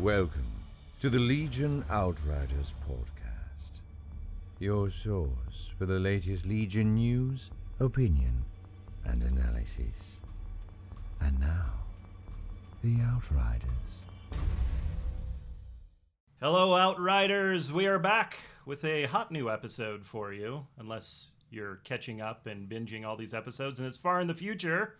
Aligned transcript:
Welcome 0.00 0.50
to 0.98 1.08
the 1.08 1.20
Legion 1.20 1.84
Outriders 1.88 2.74
podcast, 2.90 3.80
your 4.58 4.90
source 4.90 5.70
for 5.78 5.86
the 5.86 6.00
latest 6.00 6.46
Legion 6.46 6.96
news, 6.96 7.52
opinion, 7.78 8.44
and 9.04 9.22
analysis. 9.22 10.18
And 11.20 11.38
now, 11.38 11.74
the 12.82 12.96
Outriders. 13.02 14.02
Hello, 16.40 16.74
Outriders. 16.74 17.72
We 17.72 17.86
are 17.86 18.00
back 18.00 18.38
with 18.66 18.84
a 18.84 19.04
hot 19.04 19.30
new 19.30 19.48
episode 19.48 20.04
for 20.04 20.32
you, 20.32 20.66
unless 20.76 21.28
you're 21.50 21.76
catching 21.84 22.20
up 22.20 22.48
and 22.48 22.68
binging 22.68 23.06
all 23.06 23.16
these 23.16 23.32
episodes 23.32 23.78
and 23.78 23.86
it's 23.86 23.96
far 23.96 24.20
in 24.20 24.26
the 24.26 24.34
future. 24.34 24.96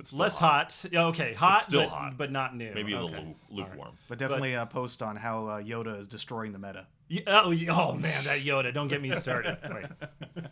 It's 0.00 0.10
It's 0.12 0.18
less 0.18 0.38
hot. 0.38 0.74
Yeah, 0.90 1.06
Okay, 1.06 1.34
hot, 1.34 1.62
still 1.62 1.82
but, 1.82 1.88
hot. 1.90 2.16
but 2.18 2.32
not 2.32 2.56
new. 2.56 2.72
Maybe 2.74 2.94
a 2.94 2.98
okay. 3.00 3.14
little 3.14 3.36
lukewarm. 3.50 3.92
But 4.08 4.18
definitely 4.18 4.54
a 4.54 4.66
post 4.66 5.02
on 5.02 5.16
how 5.16 5.46
uh, 5.46 5.62
Yoda 5.62 5.98
is 5.98 6.08
destroying 6.08 6.52
the 6.52 6.58
meta. 6.58 6.86
Yeah, 7.08 7.22
oh, 7.26 7.50
y- 7.50 7.66
oh, 7.68 7.92
man, 7.94 8.24
that 8.24 8.40
Yoda. 8.40 8.72
Don't 8.72 8.88
get 8.88 9.02
me 9.02 9.12
started. 9.12 9.58
Wait. 9.74 10.44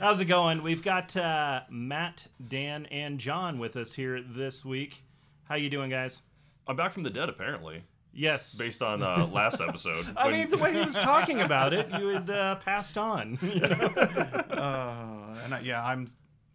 How's 0.00 0.20
it 0.20 0.24
going? 0.26 0.62
We've 0.62 0.82
got 0.82 1.16
uh, 1.16 1.62
Matt, 1.70 2.28
Dan, 2.46 2.86
and 2.86 3.18
John 3.18 3.58
with 3.58 3.76
us 3.76 3.92
here 3.94 4.22
this 4.22 4.64
week. 4.64 5.04
How 5.44 5.56
you 5.56 5.68
doing, 5.70 5.90
guys? 5.90 6.22
I'm 6.66 6.76
back 6.76 6.92
from 6.92 7.02
the 7.02 7.10
dead, 7.10 7.28
apparently, 7.28 7.82
Yes. 8.12 8.54
based 8.54 8.80
on 8.82 9.02
uh, 9.02 9.26
last 9.32 9.60
episode. 9.60 10.06
I 10.16 10.26
when- 10.26 10.34
mean, 10.34 10.50
the 10.50 10.58
way 10.58 10.72
he 10.72 10.80
was 10.84 10.94
talking 10.94 11.40
about 11.40 11.72
it, 11.72 11.88
you 11.98 12.08
had 12.08 12.30
uh, 12.30 12.54
passed 12.56 12.96
on. 12.96 13.38
Uh, 14.58 15.36
and 15.44 15.54
I, 15.54 15.60
yeah, 15.62 15.84
I'm 15.84 16.08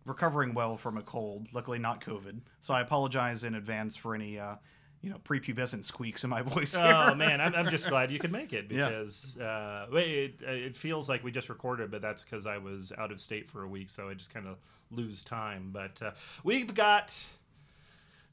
recovering 0.05 0.53
well 0.53 0.77
from 0.77 0.97
a 0.97 1.01
cold. 1.01 1.47
Luckily, 1.53 1.79
not 1.79 2.03
COVID. 2.03 2.39
So 2.59 2.73
I 2.73 2.81
apologize 2.81 3.43
in 3.43 3.55
advance 3.55 3.95
for 3.95 4.13
any, 4.15 4.37
uh, 4.39 4.55
you 5.01 5.09
know, 5.09 5.17
prepubescent 5.17 5.85
squeaks 5.85 6.23
in 6.23 6.29
my 6.29 6.41
voice. 6.53 6.75
Here. 6.75 6.85
oh 6.85 7.15
man, 7.15 7.41
I'm, 7.41 7.53
I'm 7.55 7.69
just 7.69 7.87
glad 7.89 8.11
you 8.11 8.19
could 8.19 8.31
make 8.31 8.53
it 8.53 8.67
Yeah. 8.71 8.89
because 8.89 9.39
uh, 9.39 9.87
wait, 9.91 10.39
it, 10.41 10.43
it 10.47 10.77
feels 10.77 11.07
like 11.09 11.23
we 11.23 11.31
just 11.31 11.49
recorded, 11.49 11.91
but 11.91 12.01
that's 12.01 12.21
because 12.23 12.45
I 12.45 12.57
was 12.57 12.91
out 12.97 13.11
of 13.11 13.19
state 13.19 13.49
for 13.49 13.63
a 13.63 13.67
week, 13.67 13.89
so 13.89 14.09
I 14.09 14.13
just 14.13 14.33
kind 14.33 14.47
of 14.47 14.57
lose 14.91 15.23
time. 15.23 15.69
But 15.73 16.01
uh, 16.01 16.11
we've 16.43 16.73
got, 16.73 17.13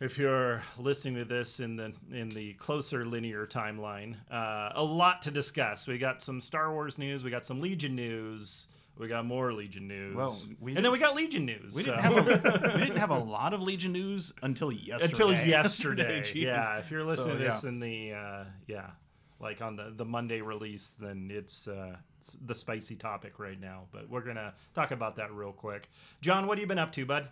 if 0.01 0.19
you're 0.19 0.63
listening 0.79 1.15
to 1.17 1.25
this 1.25 1.61
in 1.61 1.77
the 1.77 1.93
in 2.13 2.29
the 2.31 2.55
closer 2.55 3.05
linear 3.05 3.47
timeline, 3.47 4.17
uh, 4.31 4.71
a 4.75 4.83
lot 4.85 5.23
to 5.23 5.31
discuss. 5.31 5.87
We 5.87 5.99
got 5.99 6.23
some 6.23 6.41
Star 6.41 6.73
Wars 6.73 6.99
news, 6.99 7.23
we 7.25 7.31
got 7.31 7.45
some 7.47 7.61
Legion 7.61 7.95
news. 7.97 8.67
We 8.99 9.09
got 9.09 9.25
more 9.25 9.53
Legion 9.55 9.89
news. 9.89 10.15
Well, 10.15 10.37
we 10.61 10.77
and 10.77 10.85
then 10.85 10.93
we 10.93 10.99
got 10.99 11.15
Legion 11.15 11.47
news. 11.47 11.75
we 11.75 11.83
so- 11.85 11.93
didn't 11.97 12.03
have 12.03 12.17
a, 12.17 12.73
we 12.75 12.81
didn't 12.85 12.99
have 12.99 13.11
a 13.11 13.19
lot 13.19 13.55
of 13.55 13.63
Legion 13.63 13.93
news 13.93 14.33
until 14.43 14.71
yesterday. 14.71 15.05
until 15.13 15.33
yesterday. 15.49 16.25
Yeah, 16.35 16.79
if 16.79 16.91
you're 16.91 17.05
listening 17.05 17.27
So, 17.35 17.39
to 17.39 17.45
this 17.45 17.63
yeah. 17.63 17.69
in 17.71 17.81
the 17.81 18.13
uh, 18.13 18.45
yeah, 18.67 18.91
like 19.41 19.63
on 19.63 19.77
the 19.77 19.93
the 19.97 20.05
Monday 20.05 20.43
release, 20.43 20.97
then 21.01 21.31
it's, 21.33 21.67
uh, 21.67 21.97
it's 22.19 22.37
the 22.45 22.55
spicy 22.55 22.97
topic 22.97 23.39
right 23.39 23.59
now. 23.59 23.85
But 23.91 24.11
we're 24.11 24.21
gonna 24.21 24.53
talk 24.75 24.91
about 24.91 25.17
that 25.17 25.33
real 25.33 25.53
quick. 25.53 25.89
John, 26.21 26.47
what 26.47 26.59
have 26.59 26.63
you 26.63 26.67
been 26.69 26.79
up 26.79 26.93
to, 26.93 27.07
bud? 27.07 27.29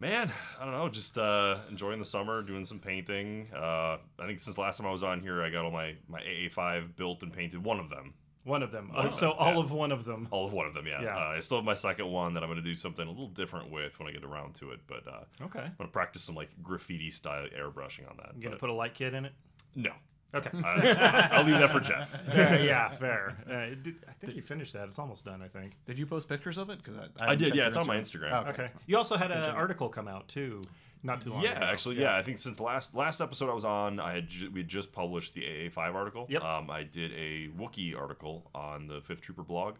man, 0.00 0.30
I 0.60 0.64
don't 0.64 0.74
know, 0.74 0.88
just 0.88 1.16
uh, 1.16 1.58
enjoying 1.70 1.98
the 2.00 2.04
summer, 2.04 2.42
doing 2.42 2.64
some 2.64 2.80
painting. 2.80 3.46
Uh, 3.54 3.96
I 4.18 4.26
think 4.26 4.38
since 4.40 4.58
last 4.58 4.76
time 4.78 4.86
I 4.88 4.90
was 4.90 5.04
on 5.04 5.20
here, 5.20 5.40
I 5.42 5.48
got 5.50 5.64
all 5.64 5.70
my 5.70 5.94
my 6.08 6.20
AA5 6.20 6.96
built 6.96 7.22
and 7.22 7.32
painted. 7.32 7.62
One 7.64 7.78
of 7.78 7.88
them, 7.88 8.12
One 8.44 8.62
of 8.62 8.70
them. 8.70 8.88
One 8.92 9.06
Oh, 9.06 9.08
of 9.08 9.14
so 9.14 9.28
them, 9.30 9.36
all 9.38 9.52
yeah. 9.54 9.60
of 9.60 9.72
one 9.72 9.90
of 9.92 10.04
them. 10.04 10.28
all 10.30 10.46
of 10.46 10.52
one 10.52 10.66
of 10.66 10.74
them. 10.74 10.86
Yeah, 10.86 11.02
Yeah. 11.02 11.16
Uh, 11.16 11.34
I 11.36 11.40
still 11.40 11.56
have 11.58 11.64
my 11.64 11.74
second 11.74 12.06
one 12.06 12.34
that 12.34 12.42
I'm 12.42 12.48
going 12.50 12.62
to 12.62 12.64
do 12.64 12.74
something 12.76 13.06
a 13.06 13.10
little 13.10 13.28
different 13.28 13.70
with 13.70 13.98
when 13.98 14.08
I 14.08 14.12
get 14.12 14.22
around 14.22 14.54
to 14.56 14.70
it. 14.72 14.80
But 14.86 15.06
uh, 15.08 15.24
Okay. 15.44 15.60
I'm 15.60 15.74
going 15.78 15.88
to 15.88 15.92
practice 15.92 16.22
some 16.22 16.34
like 16.34 16.50
graffiti 16.62 17.10
style 17.10 17.46
airbrushing 17.58 18.08
on 18.10 18.16
that. 18.18 18.32
You 18.36 18.42
gonna 18.42 18.56
put 18.56 18.68
a 18.70 18.74
light 18.74 18.94
kit 18.94 19.14
in 19.14 19.24
it? 19.24 19.32
no, 19.74 19.92
Okay. 20.34 20.50
I, 20.64 21.28
I'll 21.32 21.44
leave 21.44 21.58
that 21.58 21.70
for 21.70 21.80
Jeff. 21.80 22.12
yeah, 22.34 22.56
yeah, 22.58 22.88
fair. 22.90 23.36
Uh, 23.48 23.54
it 23.72 23.82
did- 23.82 23.96
I 24.08 24.12
think 24.12 24.34
you 24.36 24.42
finished 24.42 24.72
that. 24.72 24.88
It's 24.88 24.98
almost 24.98 25.24
done. 25.24 25.42
I 25.42 25.48
think. 25.48 25.72
Did 25.86 25.98
you 25.98 26.06
post 26.06 26.28
pictures 26.28 26.58
of 26.58 26.70
it? 26.70 26.78
Because 26.78 26.96
I, 26.96 27.02
I 27.20 27.24
haven't 27.30 27.38
did. 27.38 27.54
Yeah, 27.54 27.68
it's 27.68 27.76
on 27.76 27.86
my 27.86 27.96
Instagram. 27.96 28.32
Oh, 28.46 28.50
Okay. 28.50 28.70
You 28.86 28.96
also 28.96 29.16
had 29.16 29.30
an 29.30 29.38
article 29.54 29.88
come 29.88 30.08
out 30.08 30.26
too, 30.28 30.62
not 31.02 31.20
too 31.20 31.30
long 31.30 31.42
Yeah, 31.42 31.56
ago. 31.56 31.66
actually, 31.66 32.00
yeah. 32.00 32.16
I 32.16 32.22
think 32.22 32.38
since 32.38 32.58
last 32.58 32.94
last 32.94 33.20
episode 33.20 33.50
I 33.50 33.54
was 33.54 33.64
on, 33.64 34.00
I 34.00 34.12
had 34.14 34.28
ju- 34.28 34.50
we 34.52 34.60
had 34.60 34.68
just 34.68 34.92
published 34.92 35.34
the 35.34 35.42
AA5 35.42 35.94
article. 35.94 36.26
Yep. 36.28 36.42
Um, 36.42 36.70
I 36.70 36.82
did 36.82 37.12
a 37.12 37.48
Wookiee 37.56 37.96
article 37.98 38.50
on 38.54 38.86
the 38.88 39.00
Fifth 39.02 39.20
Trooper 39.20 39.42
blog, 39.44 39.76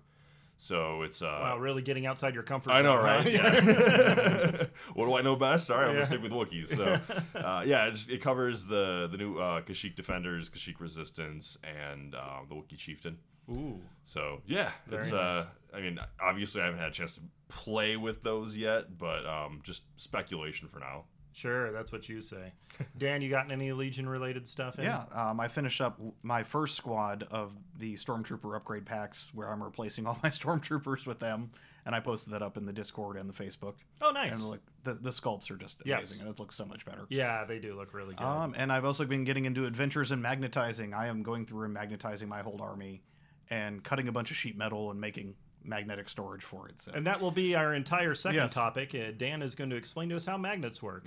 so 0.56 1.02
it's 1.02 1.22
uh. 1.22 1.38
Wow, 1.42 1.58
really 1.58 1.82
getting 1.82 2.06
outside 2.06 2.34
your 2.34 2.42
comfort 2.42 2.70
zone. 2.70 2.78
I 2.78 2.82
know, 2.82 2.96
right? 2.96 3.26
Yeah. 3.30 4.66
what 4.94 5.06
do 5.06 5.14
I 5.14 5.22
know 5.22 5.36
best? 5.36 5.70
All 5.70 5.78
right, 5.78 5.88
I'm 5.88 5.94
gonna 5.94 6.06
stick 6.06 6.22
with 6.22 6.32
Wookiees. 6.32 6.74
So, 6.74 6.98
uh, 7.38 7.62
yeah, 7.66 7.86
it, 7.86 7.92
just, 7.92 8.10
it 8.10 8.20
covers 8.20 8.64
the 8.64 9.08
the 9.10 9.16
new 9.16 9.38
uh, 9.38 9.62
Kashyyyk 9.62 9.96
Defenders, 9.96 10.48
Kashyyyk 10.48 10.80
Resistance, 10.80 11.58
and 11.64 12.14
uh, 12.14 12.40
the 12.48 12.54
Wookiee 12.54 12.78
Chieftain. 12.78 13.18
Ooh. 13.50 13.78
So 14.04 14.40
yeah, 14.46 14.70
Very 14.86 15.02
it's 15.02 15.12
uh 15.12 15.46
I 15.74 15.80
mean 15.80 15.98
obviously 16.20 16.62
I 16.62 16.64
haven't 16.64 16.80
had 16.80 16.88
a 16.88 16.92
chance 16.92 17.12
to 17.12 17.20
play 17.48 17.96
with 17.96 18.22
those 18.22 18.56
yet, 18.56 18.96
but 18.98 19.26
um 19.26 19.60
just 19.62 19.82
speculation 19.96 20.68
for 20.68 20.78
now. 20.78 21.04
Sure, 21.34 21.72
that's 21.72 21.90
what 21.90 22.08
you 22.08 22.20
say. 22.22 22.52
Dan, 22.98 23.20
you 23.20 23.28
got 23.28 23.50
any 23.50 23.72
Legion 23.72 24.08
related 24.08 24.46
stuff? 24.46 24.78
In? 24.78 24.84
Yeah, 24.84 25.04
um, 25.12 25.40
I 25.40 25.48
finished 25.48 25.80
up 25.80 26.00
my 26.22 26.44
first 26.44 26.76
squad 26.76 27.26
of 27.30 27.52
the 27.78 27.94
Stormtrooper 27.94 28.54
upgrade 28.54 28.86
packs 28.86 29.30
where 29.34 29.48
I'm 29.50 29.62
replacing 29.62 30.06
all 30.06 30.18
my 30.22 30.30
Stormtroopers 30.30 31.06
with 31.06 31.18
them, 31.18 31.50
and 31.84 31.92
I 31.94 31.98
posted 31.98 32.32
that 32.34 32.42
up 32.42 32.56
in 32.56 32.66
the 32.66 32.72
Discord 32.72 33.16
and 33.16 33.28
the 33.28 33.34
Facebook. 33.34 33.74
Oh, 34.00 34.12
nice. 34.12 34.32
And 34.34 34.44
look, 34.44 34.60
the, 34.84 34.94
the 34.94 35.10
sculpts 35.10 35.50
are 35.50 35.56
just 35.56 35.82
Yes. 35.84 36.04
amazing, 36.10 36.26
and 36.26 36.34
it 36.34 36.38
looks 36.40 36.54
so 36.54 36.64
much 36.64 36.84
better. 36.84 37.04
Yeah, 37.08 37.44
they 37.44 37.58
do 37.58 37.74
look 37.74 37.92
really 37.92 38.14
good. 38.14 38.24
Um, 38.24 38.54
and 38.56 38.70
I've 38.72 38.84
also 38.84 39.04
been 39.04 39.24
getting 39.24 39.44
into 39.44 39.66
adventures 39.66 40.12
in 40.12 40.22
magnetizing. 40.22 40.94
I 40.94 41.08
am 41.08 41.24
going 41.24 41.46
through 41.46 41.64
and 41.64 41.74
magnetizing 41.74 42.28
my 42.28 42.42
whole 42.42 42.62
army, 42.62 43.02
and 43.50 43.82
cutting 43.82 44.06
a 44.06 44.12
bunch 44.12 44.30
of 44.30 44.36
sheet 44.36 44.56
metal 44.56 44.90
and 44.92 45.00
making 45.00 45.34
magnetic 45.64 46.08
storage 46.08 46.44
for 46.44 46.68
it. 46.68 46.80
So 46.80 46.92
and 46.94 47.06
that 47.06 47.20
will 47.20 47.30
be 47.30 47.54
our 47.54 47.74
entire 47.74 48.14
second 48.14 48.36
Yes. 48.36 48.54
topic. 48.54 48.94
Uh, 48.94 49.12
Dan 49.16 49.40
is 49.42 49.54
going 49.54 49.70
to 49.70 49.76
explain 49.76 50.08
to 50.10 50.16
us 50.16 50.26
how 50.26 50.36
magnets 50.36 50.82
work. 50.82 51.04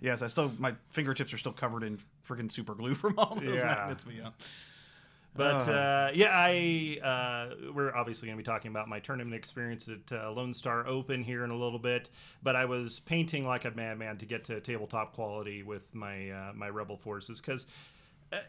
yes, 0.00 0.22
I 0.22 0.26
still 0.26 0.52
my 0.58 0.74
fingertips 0.90 1.32
are 1.32 1.38
still 1.38 1.52
covered 1.52 1.82
in 1.84 1.98
freaking 2.26 2.50
super 2.50 2.74
glue 2.74 2.94
from 2.94 3.18
all 3.18 3.34
those 3.36 3.58
Yeah. 3.58 3.64
magnets. 3.66 4.04
But 4.04 4.14
yeah, 4.14 4.30
But 5.34 5.68
Uh. 5.68 5.72
uh, 5.72 6.10
yeah, 6.14 6.30
I 6.32 6.98
uh, 7.02 7.54
we're 7.72 7.94
obviously 7.94 8.26
going 8.28 8.36
to 8.36 8.42
be 8.42 8.46
talking 8.46 8.70
about 8.70 8.88
my 8.88 9.00
tournament 9.00 9.34
experience 9.34 9.88
at 9.88 10.12
uh, 10.12 10.30
Lone 10.30 10.52
Star 10.52 10.86
Open 10.86 11.22
here 11.24 11.42
in 11.44 11.50
a 11.50 11.56
little 11.56 11.78
bit. 11.78 12.10
But 12.42 12.54
I 12.56 12.66
was 12.66 13.00
painting 13.00 13.46
like 13.46 13.64
a 13.64 13.70
madman 13.70 14.18
to 14.18 14.26
get 14.26 14.44
to 14.44 14.60
tabletop 14.60 15.14
quality 15.14 15.62
with 15.62 15.94
my 15.94 16.30
uh, 16.30 16.52
my 16.54 16.68
Rebel 16.68 16.96
forces 16.96 17.40
because. 17.40 17.66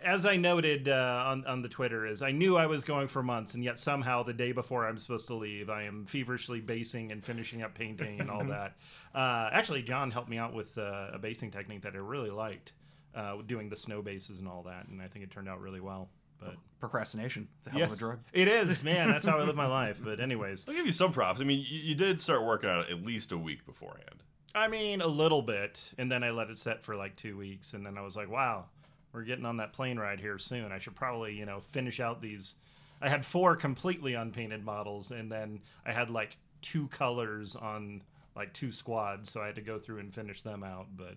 As 0.04 0.26
I 0.26 0.38
noted 0.38 0.88
uh, 0.88 1.24
on 1.28 1.46
on 1.46 1.62
the 1.62 1.68
Twitter, 1.68 2.06
is 2.06 2.22
I 2.22 2.32
knew 2.32 2.56
I 2.56 2.68
was 2.68 2.86
going 2.86 3.10
for 3.10 3.22
months, 3.22 3.54
and 3.54 3.64
yet 3.64 3.78
somehow 3.78 4.24
the 4.24 4.34
day 4.34 4.54
before 4.54 4.88
I'm 4.88 4.98
supposed 4.98 5.28
to 5.28 5.36
leave, 5.36 5.70
I 5.70 5.84
am 5.84 6.06
feverishly 6.06 6.62
basing 6.62 7.12
and 7.12 7.24
finishing 7.24 7.62
up 7.62 7.76
painting 7.76 8.22
and 8.22 8.32
all 8.32 8.46
that. 8.46 8.76
Uh, 9.14 9.50
actually, 9.52 9.82
John 9.84 10.10
helped 10.12 10.30
me 10.30 10.38
out 10.38 10.54
with 10.54 10.78
uh, 10.78 11.08
a 11.14 11.20
basing 11.20 11.52
technique 11.52 11.82
that 11.82 11.96
I 11.96 11.98
really 11.98 12.30
liked, 12.30 12.72
uh, 13.14 13.36
doing 13.46 13.68
the 13.70 13.76
snow 13.76 14.02
bases 14.02 14.40
and 14.40 14.48
all 14.48 14.64
that, 14.64 14.88
and 14.88 15.02
I 15.02 15.08
think 15.08 15.26
it 15.26 15.32
turned 15.32 15.50
out 15.50 15.60
really 15.60 15.82
well. 15.82 16.10
But 16.40 16.56
procrastination. 16.80 17.48
It's 17.60 17.68
a 17.68 17.72
hell 17.72 17.84
of 17.84 17.94
a 17.94 17.96
drug. 17.96 18.20
it 18.32 18.48
is, 18.48 18.84
man. 18.86 19.10
That's 19.10 19.26
how 19.26 19.38
I 19.38 19.44
live 19.44 19.56
my 19.56 19.68
life. 19.68 20.02
But 20.04 20.20
anyways, 20.20 20.66
I'll 20.68 20.74
give 20.74 20.86
you 20.86 20.92
some 20.92 21.12
props. 21.12 21.42
I 21.42 21.44
mean, 21.44 21.60
you, 21.60 21.80
you 21.80 21.96
did 21.96 22.22
start 22.22 22.46
working 22.46 22.70
on 22.70 22.82
it 22.82 22.90
at 22.90 23.04
least 23.06 23.32
a 23.32 23.38
week 23.38 23.66
beforehand. 23.66 24.24
I 24.56 24.68
mean 24.68 25.02
a 25.02 25.08
little 25.08 25.42
bit, 25.42 25.94
and 25.98 26.12
then 26.12 26.24
I 26.24 26.30
let 26.30 26.50
it 26.50 26.58
set 26.58 26.84
for 26.84 26.96
like 26.96 27.16
two 27.16 27.38
weeks, 27.38 27.74
and 27.74 27.86
then 27.86 27.98
I 27.98 28.02
was 28.02 28.16
like, 28.16 28.30
wow, 28.30 28.66
we're 29.14 29.24
getting 29.24 29.46
on 29.46 29.58
that 29.58 29.74
plane 29.74 29.98
ride 30.00 30.20
here 30.20 30.40
soon. 30.40 30.72
I 30.72 30.80
should 30.80 30.96
probably, 30.96 31.34
you 31.34 31.46
know, 31.46 31.62
finish 31.62 32.00
out 32.00 32.22
these. 32.22 32.56
I 33.02 33.10
had 33.10 33.26
four 33.26 33.56
completely 33.56 34.14
unpainted 34.14 34.64
models, 34.66 35.12
and 35.12 35.32
then 35.32 35.62
I 35.86 35.92
had 35.92 36.10
like 36.10 36.38
two 36.62 36.88
colors 36.88 37.56
on 37.56 38.02
like 38.36 38.54
two 38.54 38.72
squads, 38.72 39.32
so 39.32 39.42
I 39.42 39.48
had 39.48 39.56
to 39.56 39.62
go 39.62 39.78
through 39.78 40.00
and 40.00 40.14
finish 40.14 40.42
them 40.42 40.64
out. 40.64 40.88
But 40.98 41.16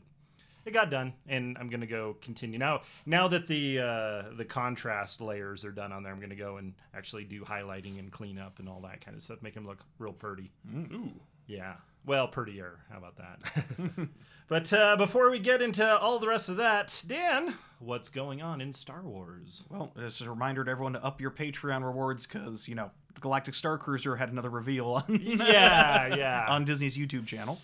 it 0.67 0.73
got 0.73 0.91
done, 0.91 1.15
and 1.29 1.57
I'm 1.59 1.71
gonna 1.71 1.87
go 1.87 2.17
continue 2.21 2.59
now. 2.59 2.83
Now 3.07 3.29
that 3.29 3.47
the 3.47 3.79
uh, 3.79 4.23
the 4.37 4.45
contrast 4.45 5.21
layers 5.21 5.65
are 5.65 5.71
done 5.71 5.93
on 5.93 6.03
there, 6.03 6.13
I'm 6.13 6.21
gonna 6.21 6.35
go 6.35 6.57
and 6.59 6.75
actually 6.93 7.25
do 7.25 7.43
highlighting 7.43 7.99
and 7.99 8.11
cleanup 8.13 8.59
and 8.59 8.69
all 8.69 8.81
that 8.81 9.01
kind 9.05 9.17
of 9.17 9.23
stuff, 9.23 9.43
make 9.43 9.55
them 9.55 9.67
look 9.67 9.79
real 9.99 10.13
pretty. 10.13 10.51
Ooh. 10.75 11.13
Yeah. 11.47 11.75
Well, 12.07 12.29
prettier. 12.29 12.79
How 12.91 12.99
about 12.99 13.17
that? 13.17 14.09
but 14.49 14.73
uh, 14.73 14.97
before 14.97 15.29
we 15.31 15.41
get 15.41 15.61
into 15.61 15.85
all 15.99 16.19
the 16.21 16.29
rest 16.29 16.49
of 16.49 16.57
that, 16.59 17.03
Dan, 17.05 17.55
what's 17.81 18.09
going 18.11 18.41
on 18.41 18.61
in 18.61 18.73
Star 18.73 19.03
Wars? 19.03 19.65
Well, 19.69 19.93
this 19.97 20.21
is 20.21 20.27
a 20.27 20.31
reminder 20.31 20.65
to 20.65 20.71
everyone 20.71 20.93
to 20.93 21.05
up 21.05 21.21
your 21.21 21.33
Patreon 21.33 21.85
rewards 21.85 22.25
because 22.27 22.69
you 22.69 22.77
know 22.77 22.93
the 23.15 23.21
Galactic 23.21 23.57
Star 23.57 23.77
Cruiser 23.77 24.15
had 24.15 24.31
another 24.31 24.51
reveal 24.51 24.87
on 24.87 25.05
Yeah, 25.21 26.15
yeah. 26.15 26.47
on 26.49 26.65
Disney's 26.65 26.97
YouTube 26.97 27.27
channel. 27.27 27.59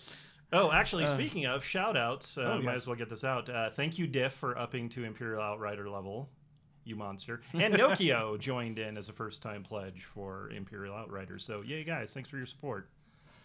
oh, 0.51 0.71
actually, 0.73 1.07
speaking 1.07 1.45
of 1.45 1.63
shout 1.63 1.95
outs, 1.95 2.37
uh, 2.37 2.57
oh, 2.59 2.61
might 2.61 2.75
as 2.75 2.85
well 2.85 2.97
get 2.97 3.09
this 3.09 3.23
out. 3.23 3.47
Uh, 3.49 3.69
thank 3.69 3.97
you, 3.97 4.07
Diff, 4.07 4.33
for 4.33 4.57
upping 4.57 4.89
to 4.89 5.05
Imperial 5.05 5.41
Outrider 5.41 5.89
level. 5.89 6.29
You 6.83 6.97
monster. 6.97 7.39
And 7.53 7.73
Nokio 7.75 8.37
joined 8.37 8.77
in 8.77 8.97
as 8.97 9.07
a 9.07 9.13
first 9.13 9.41
time 9.41 9.63
pledge 9.63 10.03
for 10.13 10.49
Imperial 10.49 10.93
Outriders. 10.93 11.45
So, 11.45 11.61
yay, 11.61 11.85
guys. 11.85 12.13
Thanks 12.13 12.27
for 12.29 12.35
your 12.35 12.45
support. 12.45 12.89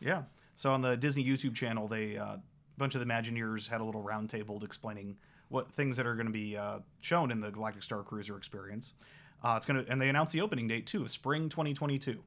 Yeah. 0.00 0.22
So 0.58 0.72
on 0.72 0.82
the 0.82 0.96
Disney 0.96 1.24
YouTube 1.24 1.54
channel, 1.54 1.86
they 1.86 2.16
uh, 2.16 2.38
bunch 2.76 2.96
of 2.96 3.00
the 3.00 3.06
Imagineers 3.06 3.68
had 3.68 3.80
a 3.80 3.84
little 3.84 4.02
roundtable 4.02 4.64
explaining 4.64 5.16
what 5.50 5.70
things 5.70 5.96
that 5.96 6.04
are 6.04 6.16
going 6.16 6.26
to 6.26 6.32
be 6.32 6.56
uh, 6.56 6.80
shown 7.00 7.30
in 7.30 7.40
the 7.40 7.52
Galactic 7.52 7.84
Star 7.84 8.02
Cruiser 8.02 8.36
experience. 8.36 8.94
Uh, 9.40 9.54
it's 9.56 9.66
gonna, 9.66 9.84
and 9.88 10.00
they 10.00 10.08
announced 10.08 10.32
the 10.32 10.40
opening 10.40 10.66
date 10.66 10.84
too, 10.84 11.06
spring 11.06 11.48
2022. 11.48 12.18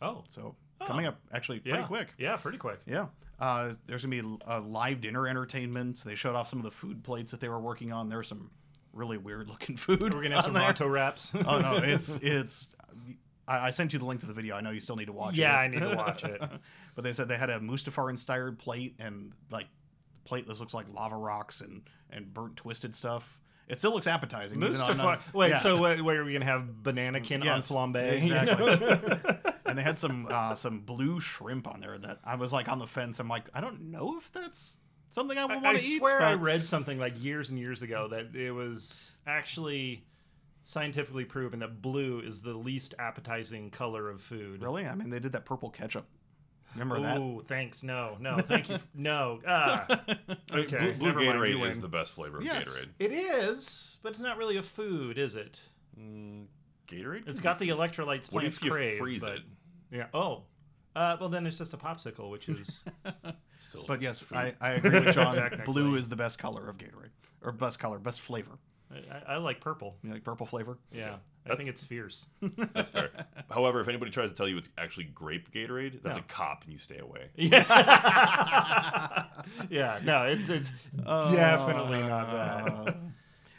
Oh, 0.00 0.22
So 0.28 0.54
coming 0.86 1.06
up 1.06 1.18
actually 1.32 1.60
yeah. 1.64 1.72
pretty 1.72 1.88
quick. 1.88 2.08
Yeah, 2.18 2.36
pretty 2.36 2.58
quick. 2.58 2.78
Yeah. 2.86 3.06
Uh, 3.40 3.72
there's 3.88 4.04
gonna 4.04 4.22
be 4.22 4.38
a 4.46 4.60
live 4.60 5.00
dinner 5.00 5.26
entertainment. 5.26 5.98
So 5.98 6.08
they 6.08 6.14
showed 6.14 6.36
off 6.36 6.48
some 6.48 6.60
of 6.60 6.64
the 6.64 6.70
food 6.70 7.02
plates 7.02 7.32
that 7.32 7.40
they 7.40 7.48
were 7.48 7.60
working 7.60 7.92
on. 7.92 8.08
There's 8.08 8.28
some 8.28 8.52
really 8.92 9.18
weird 9.18 9.48
looking 9.48 9.76
food. 9.76 10.14
We're 10.14 10.22
gonna 10.22 10.36
have 10.36 10.44
some 10.44 10.52
there. 10.52 10.88
Wraps. 10.88 11.32
oh 11.34 11.58
no, 11.58 11.78
it's 11.78 12.16
it's. 12.22 12.68
I, 13.48 13.66
I 13.68 13.70
sent 13.70 13.92
you 13.92 13.98
the 13.98 14.04
link 14.04 14.20
to 14.20 14.26
the 14.26 14.32
video. 14.32 14.54
I 14.56 14.60
know 14.60 14.70
you 14.70 14.80
still 14.80 14.96
need 14.96 15.06
to 15.06 15.12
watch 15.12 15.36
Yeah, 15.36 15.58
it. 15.58 15.64
I 15.64 15.68
need 15.68 15.80
to 15.80 15.96
watch 15.96 16.24
it. 16.24 16.40
but 16.94 17.02
they 17.04 17.12
said 17.12 17.28
they 17.28 17.36
had 17.36 17.50
a 17.50 17.58
Mustafar 17.60 18.08
inspired 18.10 18.58
plate 18.58 18.94
and 18.98 19.32
like 19.50 19.66
plate 20.24 20.46
that 20.46 20.58
looks 20.60 20.74
like 20.74 20.86
lava 20.92 21.16
rocks 21.16 21.60
and 21.60 21.82
and 22.10 22.32
burnt 22.32 22.56
twisted 22.56 22.94
stuff. 22.94 23.38
It 23.68 23.78
still 23.78 23.92
looks 23.92 24.06
appetizing. 24.06 24.58
even 24.58 24.72
though 24.74 24.80
I'm 24.80 24.96
Mustafa. 24.96 25.02
not- 25.26 25.34
Wait, 25.34 25.48
yeah. 25.50 25.58
so 25.60 25.80
what 25.80 25.98
are 26.16 26.24
we 26.24 26.32
gonna 26.32 26.44
have 26.44 26.82
banana 26.82 27.20
kin 27.20 27.42
Yes, 27.42 27.70
on 27.70 27.92
flambe? 27.94 28.12
Exactly. 28.12 29.52
and 29.66 29.78
they 29.78 29.82
had 29.82 29.98
some 29.98 30.26
uh, 30.30 30.54
some 30.54 30.80
blue 30.80 31.20
shrimp 31.20 31.66
on 31.66 31.80
there 31.80 31.96
that 31.98 32.18
I 32.24 32.34
was 32.34 32.52
like 32.52 32.68
on 32.68 32.78
the 32.78 32.86
fence. 32.86 33.18
I'm 33.18 33.28
like, 33.28 33.44
I 33.54 33.60
don't 33.60 33.90
know 33.90 34.18
if 34.18 34.30
that's 34.32 34.76
something 35.10 35.38
I 35.38 35.44
would 35.46 35.58
I, 35.58 35.60
want 35.60 35.78
to 35.78 35.84
eat. 35.86 35.96
I 35.96 35.98
swear 35.98 36.20
I 36.20 36.34
read 36.34 36.66
something 36.66 36.98
like 36.98 37.22
years 37.22 37.50
and 37.50 37.58
years 37.58 37.82
ago 37.82 38.08
that 38.08 38.34
it 38.36 38.50
was 38.52 39.12
actually 39.26 40.04
scientifically 40.64 41.24
proven 41.24 41.60
that 41.60 41.82
blue 41.82 42.20
is 42.20 42.42
the 42.42 42.54
least 42.54 42.94
appetizing 42.98 43.70
color 43.70 44.08
of 44.10 44.20
food. 44.20 44.62
Really? 44.62 44.86
I 44.86 44.94
mean, 44.94 45.10
they 45.10 45.18
did 45.18 45.32
that 45.32 45.44
purple 45.44 45.70
ketchup. 45.70 46.06
Remember 46.74 47.00
that? 47.00 47.18
Oh, 47.18 47.42
thanks. 47.44 47.82
No, 47.82 48.16
no, 48.18 48.38
thank 48.38 48.70
you. 48.70 48.78
No. 48.94 49.40
Ah. 49.46 49.86
Okay. 50.54 50.78
Blue, 50.78 50.92
blue 50.94 51.06
never 51.08 51.18
mind, 51.20 51.32
Gatorade 51.38 51.68
is 51.70 51.80
the 51.80 51.88
best 51.88 52.14
flavor 52.14 52.38
of 52.38 52.44
Yes. 52.44 52.64
Gatorade. 52.66 52.88
It 52.98 53.12
is, 53.12 53.98
but 54.02 54.12
it's 54.12 54.20
not 54.22 54.38
really 54.38 54.56
a 54.56 54.62
food, 54.62 55.18
is 55.18 55.34
it? 55.34 55.60
Mm, 56.00 56.46
Gatorade? 56.88 57.28
It's 57.28 57.40
got 57.40 57.58
the 57.58 57.68
electrolytes 57.68 58.32
What 58.32 58.40
plants 58.40 58.56
if 58.56 58.64
you 58.64 58.70
crave. 58.70 58.98
freeze 58.98 59.22
but, 59.22 59.32
it? 59.36 59.42
Yeah. 59.90 60.06
Oh. 60.14 60.44
Uh, 60.96 61.16
well, 61.20 61.28
then 61.28 61.46
it's 61.46 61.58
just 61.58 61.74
a 61.74 61.78
popsicle, 61.78 62.30
which 62.30 62.48
is 62.48 62.84
Still 63.58 63.84
But 63.88 64.00
yes. 64.02 64.22
I, 64.32 64.54
I 64.60 64.72
agree 64.72 65.00
with 65.00 65.14
John. 65.14 65.62
Blue 65.66 65.96
is 65.96 66.08
the 66.08 66.16
best 66.16 66.38
color 66.38 66.68
of 66.68 66.78
Gatorade, 66.78 67.10
or 67.42 67.52
best 67.52 67.78
color, 67.78 67.98
best 67.98 68.20
flavor. 68.22 68.58
I, 68.92 69.34
I 69.34 69.36
like 69.38 69.60
purple. 69.60 69.96
You 70.02 70.12
like 70.12 70.24
purple 70.24 70.46
flavor? 70.46 70.78
Yeah, 70.92 71.14
I 71.14 71.18
That's- 71.48 71.56
think 71.58 71.68
it's 71.70 71.84
fierce. 71.84 72.28
That's 72.74 72.90
fair. 72.90 73.10
However, 73.50 73.80
if 73.80 73.88
anybody 73.88 74.10
tries 74.10 74.30
to 74.30 74.34
tell 74.36 74.48
you 74.48 74.58
it's 74.58 74.68
actually 74.78 75.04
grape 75.04 75.50
Gatorade, 75.52 76.02
that's 76.02 76.18
No. 76.18 76.22
a 76.22 76.26
cop 76.26 76.64
and 76.64 76.72
you 76.72 76.78
stay 76.78 76.98
away. 76.98 77.28
Yeah. 77.36 79.24
yeah. 79.70 79.98
No, 80.04 80.24
it's 80.24 80.48
it's 80.48 80.70
definitely 81.04 81.98
not 81.98 82.28
Uh, 82.28 82.84
that. 82.84 82.96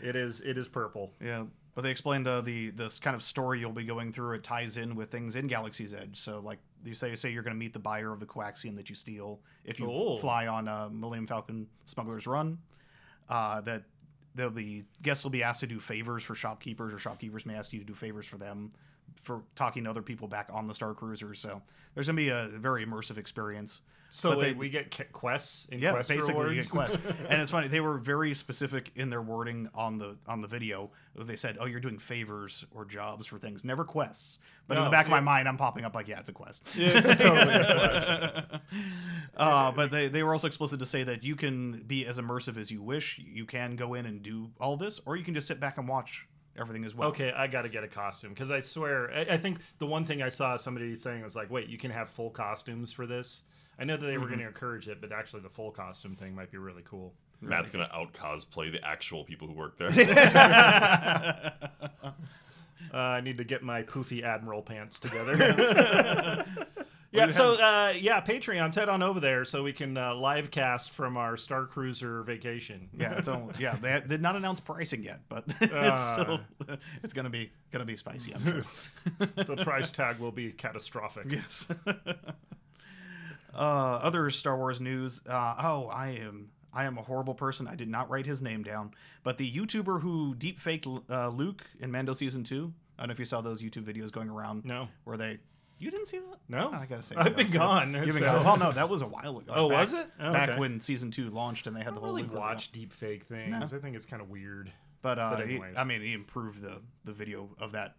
It 0.01 0.15
is 0.15 0.41
it 0.41 0.57
is 0.57 0.67
purple. 0.67 1.11
Yeah, 1.21 1.43
but 1.75 1.81
they 1.83 1.91
explained 1.91 2.27
uh, 2.27 2.41
the 2.41 2.69
this 2.71 2.99
kind 2.99 3.15
of 3.15 3.23
story 3.23 3.59
you'll 3.59 3.71
be 3.71 3.85
going 3.85 4.11
through. 4.13 4.35
It 4.35 4.43
ties 4.43 4.77
in 4.77 4.95
with 4.95 5.11
things 5.11 5.35
in 5.35 5.47
Galaxy's 5.47 5.93
Edge. 5.93 6.19
So, 6.19 6.39
like 6.39 6.59
you 6.83 6.93
say, 6.93 7.15
say 7.15 7.31
you're 7.31 7.43
going 7.43 7.55
to 7.55 7.59
meet 7.59 7.73
the 7.73 7.79
buyer 7.79 8.11
of 8.11 8.19
the 8.19 8.25
coaxium 8.25 8.75
that 8.75 8.89
you 8.89 8.95
steal 8.95 9.39
if 9.63 9.79
you 9.79 9.89
Oh. 9.89 10.17
fly 10.17 10.47
on 10.47 10.67
uh, 10.67 10.89
Millennium 10.91 11.27
Falcon 11.27 11.67
Smuggler's 11.85 12.27
Run. 12.27 12.57
Uh, 13.29 13.61
that 13.61 13.83
there'll 14.35 14.51
be 14.51 14.83
guests 15.01 15.23
will 15.23 15.31
be 15.31 15.43
asked 15.43 15.61
to 15.61 15.67
do 15.67 15.79
favors 15.79 16.23
for 16.23 16.35
shopkeepers, 16.35 16.93
or 16.93 16.99
shopkeepers 16.99 17.45
may 17.45 17.55
ask 17.55 17.73
you 17.73 17.79
to 17.79 17.85
do 17.85 17.93
favors 17.93 18.25
for 18.25 18.37
them 18.37 18.71
for 19.21 19.43
talking 19.55 19.83
to 19.83 19.89
other 19.89 20.01
people 20.01 20.27
back 20.27 20.49
on 20.51 20.67
the 20.67 20.73
Star 20.73 20.93
Cruiser. 20.93 21.35
So 21.35 21.61
there's 21.93 22.07
going 22.07 22.17
to 22.17 22.23
be 22.23 22.29
a 22.29 22.47
very 22.47 22.85
immersive 22.85 23.17
experience. 23.17 23.81
So 24.13 24.35
But 24.35 24.41
they- 24.41 24.53
we 24.53 24.69
get 24.69 25.11
quests 25.11 25.65
in 25.69 25.79
yeah, 25.79 25.91
quest 25.91 26.09
basically 26.09 26.35
rewards. 26.35 26.67
get 26.71 26.71
quests. 26.71 26.97
and 27.29 27.41
it's 27.41 27.49
funny 27.49 27.67
they 27.67 27.79
were 27.79 27.97
very 27.97 28.35
specific 28.35 28.91
in 28.95 29.09
their 29.09 29.23
wording 29.23 29.69
on 29.73 29.97
the 29.97 30.17
on 30.27 30.41
the 30.41 30.47
video. 30.47 30.91
They 31.15 31.35
said, 31.35 31.57
"Oh, 31.59 31.65
you're 31.65 31.79
doing 31.79 31.97
favors 31.97 32.63
or 32.69 32.85
jobs 32.85 33.25
for 33.25 33.39
things, 33.39 33.63
never 33.63 33.83
quests." 33.83 34.37
But 34.67 34.77
in 34.77 34.83
the 34.83 34.91
back 34.91 35.05
of 35.05 35.11
my 35.11 35.19
mind, 35.19 35.47
I'm 35.47 35.57
popping 35.57 35.83
up 35.83 35.95
like, 35.95 36.07
"Yeah, 36.07 36.19
it's 36.19 36.29
a 36.29 36.33
quest." 36.33 36.61
Yeah, 36.75 36.91
it's 37.03 37.07
totally 37.21 37.55
a 37.55 37.65
quest. 37.65 38.63
uh, 39.37 39.71
but 39.71 39.89
they, 39.91 40.07
they 40.09 40.21
were 40.21 40.33
also 40.33 40.45
explicit 40.47 40.79
to 40.79 40.85
say 40.85 41.03
that 41.03 41.23
you 41.23 41.35
can 41.35 41.81
be 41.81 42.05
as 42.05 42.19
immersive 42.19 42.57
as 42.57 42.69
you 42.69 42.83
wish. 42.83 43.19
You 43.19 43.45
can 43.45 43.75
go 43.75 43.95
in 43.95 44.05
and 44.05 44.21
do 44.21 44.51
all 44.59 44.77
this, 44.77 45.01
or 45.05 45.15
you 45.15 45.23
can 45.23 45.33
just 45.33 45.47
sit 45.47 45.59
back 45.59 45.77
and 45.79 45.87
watch 45.87 46.27
everything 46.55 46.85
as 46.85 46.93
well. 46.93 47.09
Okay, 47.09 47.31
I 47.31 47.47
got 47.47 47.63
to 47.63 47.69
get 47.69 47.83
a 47.83 47.87
costume 47.87 48.29
because 48.29 48.51
I 48.51 48.59
swear, 48.59 49.11
I, 49.11 49.21
I 49.33 49.37
think 49.37 49.57
the 49.79 49.87
one 49.87 50.05
thing 50.05 50.21
I 50.21 50.29
saw 50.29 50.55
somebody 50.57 50.95
saying 50.97 51.23
was 51.23 51.35
like, 51.35 51.49
"Wait, 51.49 51.67
you 51.67 51.77
can 51.79 51.89
have 51.91 52.09
full 52.09 52.29
costumes 52.29 52.93
for 52.93 53.07
this." 53.07 53.43
I 53.79 53.83
know 53.85 53.97
that 53.97 54.05
they 54.05 54.17
were 54.17 54.27
going 54.27 54.39
to 54.39 54.47
encourage 54.47 54.87
it, 54.87 55.01
but 55.01 55.11
actually, 55.11 55.41
the 55.41 55.49
full 55.49 55.71
costume 55.71 56.15
thing 56.15 56.35
might 56.35 56.51
be 56.51 56.57
really 56.57 56.83
cool. 56.85 57.13
Matt's 57.41 57.71
gonna 57.71 57.89
out 57.93 58.13
cosplay 58.13 58.71
the 58.71 58.81
actual 58.85 59.25
people 59.25 59.47
who 59.49 59.53
work 59.53 59.77
there. 59.77 59.91
Uh, 62.93 62.97
I 62.97 63.21
need 63.21 63.37
to 63.37 63.43
get 63.43 63.63
my 63.63 63.81
poofy 63.81 64.21
admiral 64.23 64.61
pants 64.61 64.99
together. 64.99 65.35
yeah, 67.11 67.31
so 67.31 67.53
uh, 67.59 67.91
yeah, 67.99 68.21
Patreons 68.21 68.75
head 68.75 68.87
on 68.87 69.01
over 69.01 69.19
there 69.19 69.45
so 69.45 69.63
we 69.63 69.73
can 69.73 69.97
uh, 69.97 70.13
live 70.13 70.51
cast 70.51 70.91
from 70.91 71.17
our 71.17 71.35
Star 71.35 71.65
Cruiser 71.65 72.21
vacation. 72.21 72.89
yeah, 72.95 73.17
it's 73.17 73.27
only, 73.27 73.55
yeah. 73.57 73.77
They 73.81 73.99
did 74.07 74.21
not 74.21 74.35
announce 74.35 74.59
pricing 74.59 75.01
yet, 75.01 75.21
but 75.27 75.43
it's 75.59 75.71
Uh. 75.73 76.13
still 76.13 76.39
it's 77.03 77.13
gonna 77.13 77.31
be 77.31 77.51
gonna 77.71 77.85
be 77.85 77.95
spicy. 77.97 78.35
I'm 78.35 78.43
sure. 78.45 78.63
the 79.43 79.61
price 79.63 79.91
tag 79.91 80.19
will 80.19 80.31
be 80.31 80.51
catastrophic. 80.51 81.31
Yes. 81.31 81.67
Uh, 83.55 83.57
other 83.57 84.29
Star 84.29 84.57
Wars 84.57 84.79
news. 84.81 85.21
Uh, 85.27 85.55
oh, 85.61 85.87
I 85.87 86.09
am 86.11 86.49
I 86.73 86.85
am 86.85 86.97
a 86.97 87.01
horrible 87.03 87.33
person. 87.35 87.67
I 87.67 87.75
did 87.75 87.87
not 87.87 88.09
write 88.09 88.25
his 88.25 88.41
name 88.41 88.63
down, 88.63 88.91
but 89.23 89.37
the 89.37 89.51
YouTuber 89.51 90.01
who 90.01 90.35
deepfaked 90.35 91.03
uh, 91.09 91.29
Luke 91.29 91.63
in 91.79 91.91
Mando 91.91 92.13
season 92.13 92.43
two. 92.43 92.73
I 92.97 93.03
don't 93.03 93.09
know 93.09 93.13
if 93.13 93.19
you 93.19 93.25
saw 93.25 93.41
those 93.41 93.61
YouTube 93.61 93.83
videos 93.85 94.11
going 94.11 94.29
around. 94.29 94.65
No. 94.65 94.87
Where 95.03 95.17
they. 95.17 95.39
You 95.79 95.91
didn't 95.91 96.07
see 96.07 96.19
that? 96.19 96.37
No. 96.47 96.71
I 96.71 96.85
gotta 96.85 97.03
say. 97.03 97.15
I've 97.17 97.35
been 97.35 97.51
gone, 97.51 97.93
You've 97.93 98.13
been 98.15 98.23
gone. 98.23 98.45
Well, 98.45 98.57
no, 98.57 98.71
that 98.71 98.87
was 98.87 99.01
a 99.01 99.07
while 99.07 99.37
ago. 99.39 99.51
Oh, 99.53 99.69
Back- 99.69 99.79
was 99.79 99.93
it? 99.93 100.07
Oh, 100.19 100.31
back 100.31 100.49
okay. 100.51 100.59
when 100.59 100.79
season 100.79 101.11
two 101.11 101.29
launched 101.29 101.67
and 101.67 101.75
they 101.75 101.81
I 101.81 101.83
had 101.83 101.89
don't 101.89 101.95
the 101.95 102.01
whole 102.01 102.15
really 102.15 102.27
Luke 102.27 102.37
watch 102.39 102.71
deep 102.71 102.93
fake 102.93 103.25
things. 103.25 103.73
I 103.73 103.79
think 103.79 103.95
it's 103.95 104.05
kind 104.05 104.21
of 104.21 104.29
weird. 104.29 104.71
But, 105.01 105.19
uh, 105.19 105.31
But 105.35 105.47
he- 105.47 105.55
anyways. 105.55 105.75
I 105.77 105.83
mean, 105.83 106.01
he 106.01 106.13
improved 106.13 106.61
the 106.61 106.81
the 107.03 107.11
video 107.11 107.49
of 107.59 107.73
that, 107.73 107.95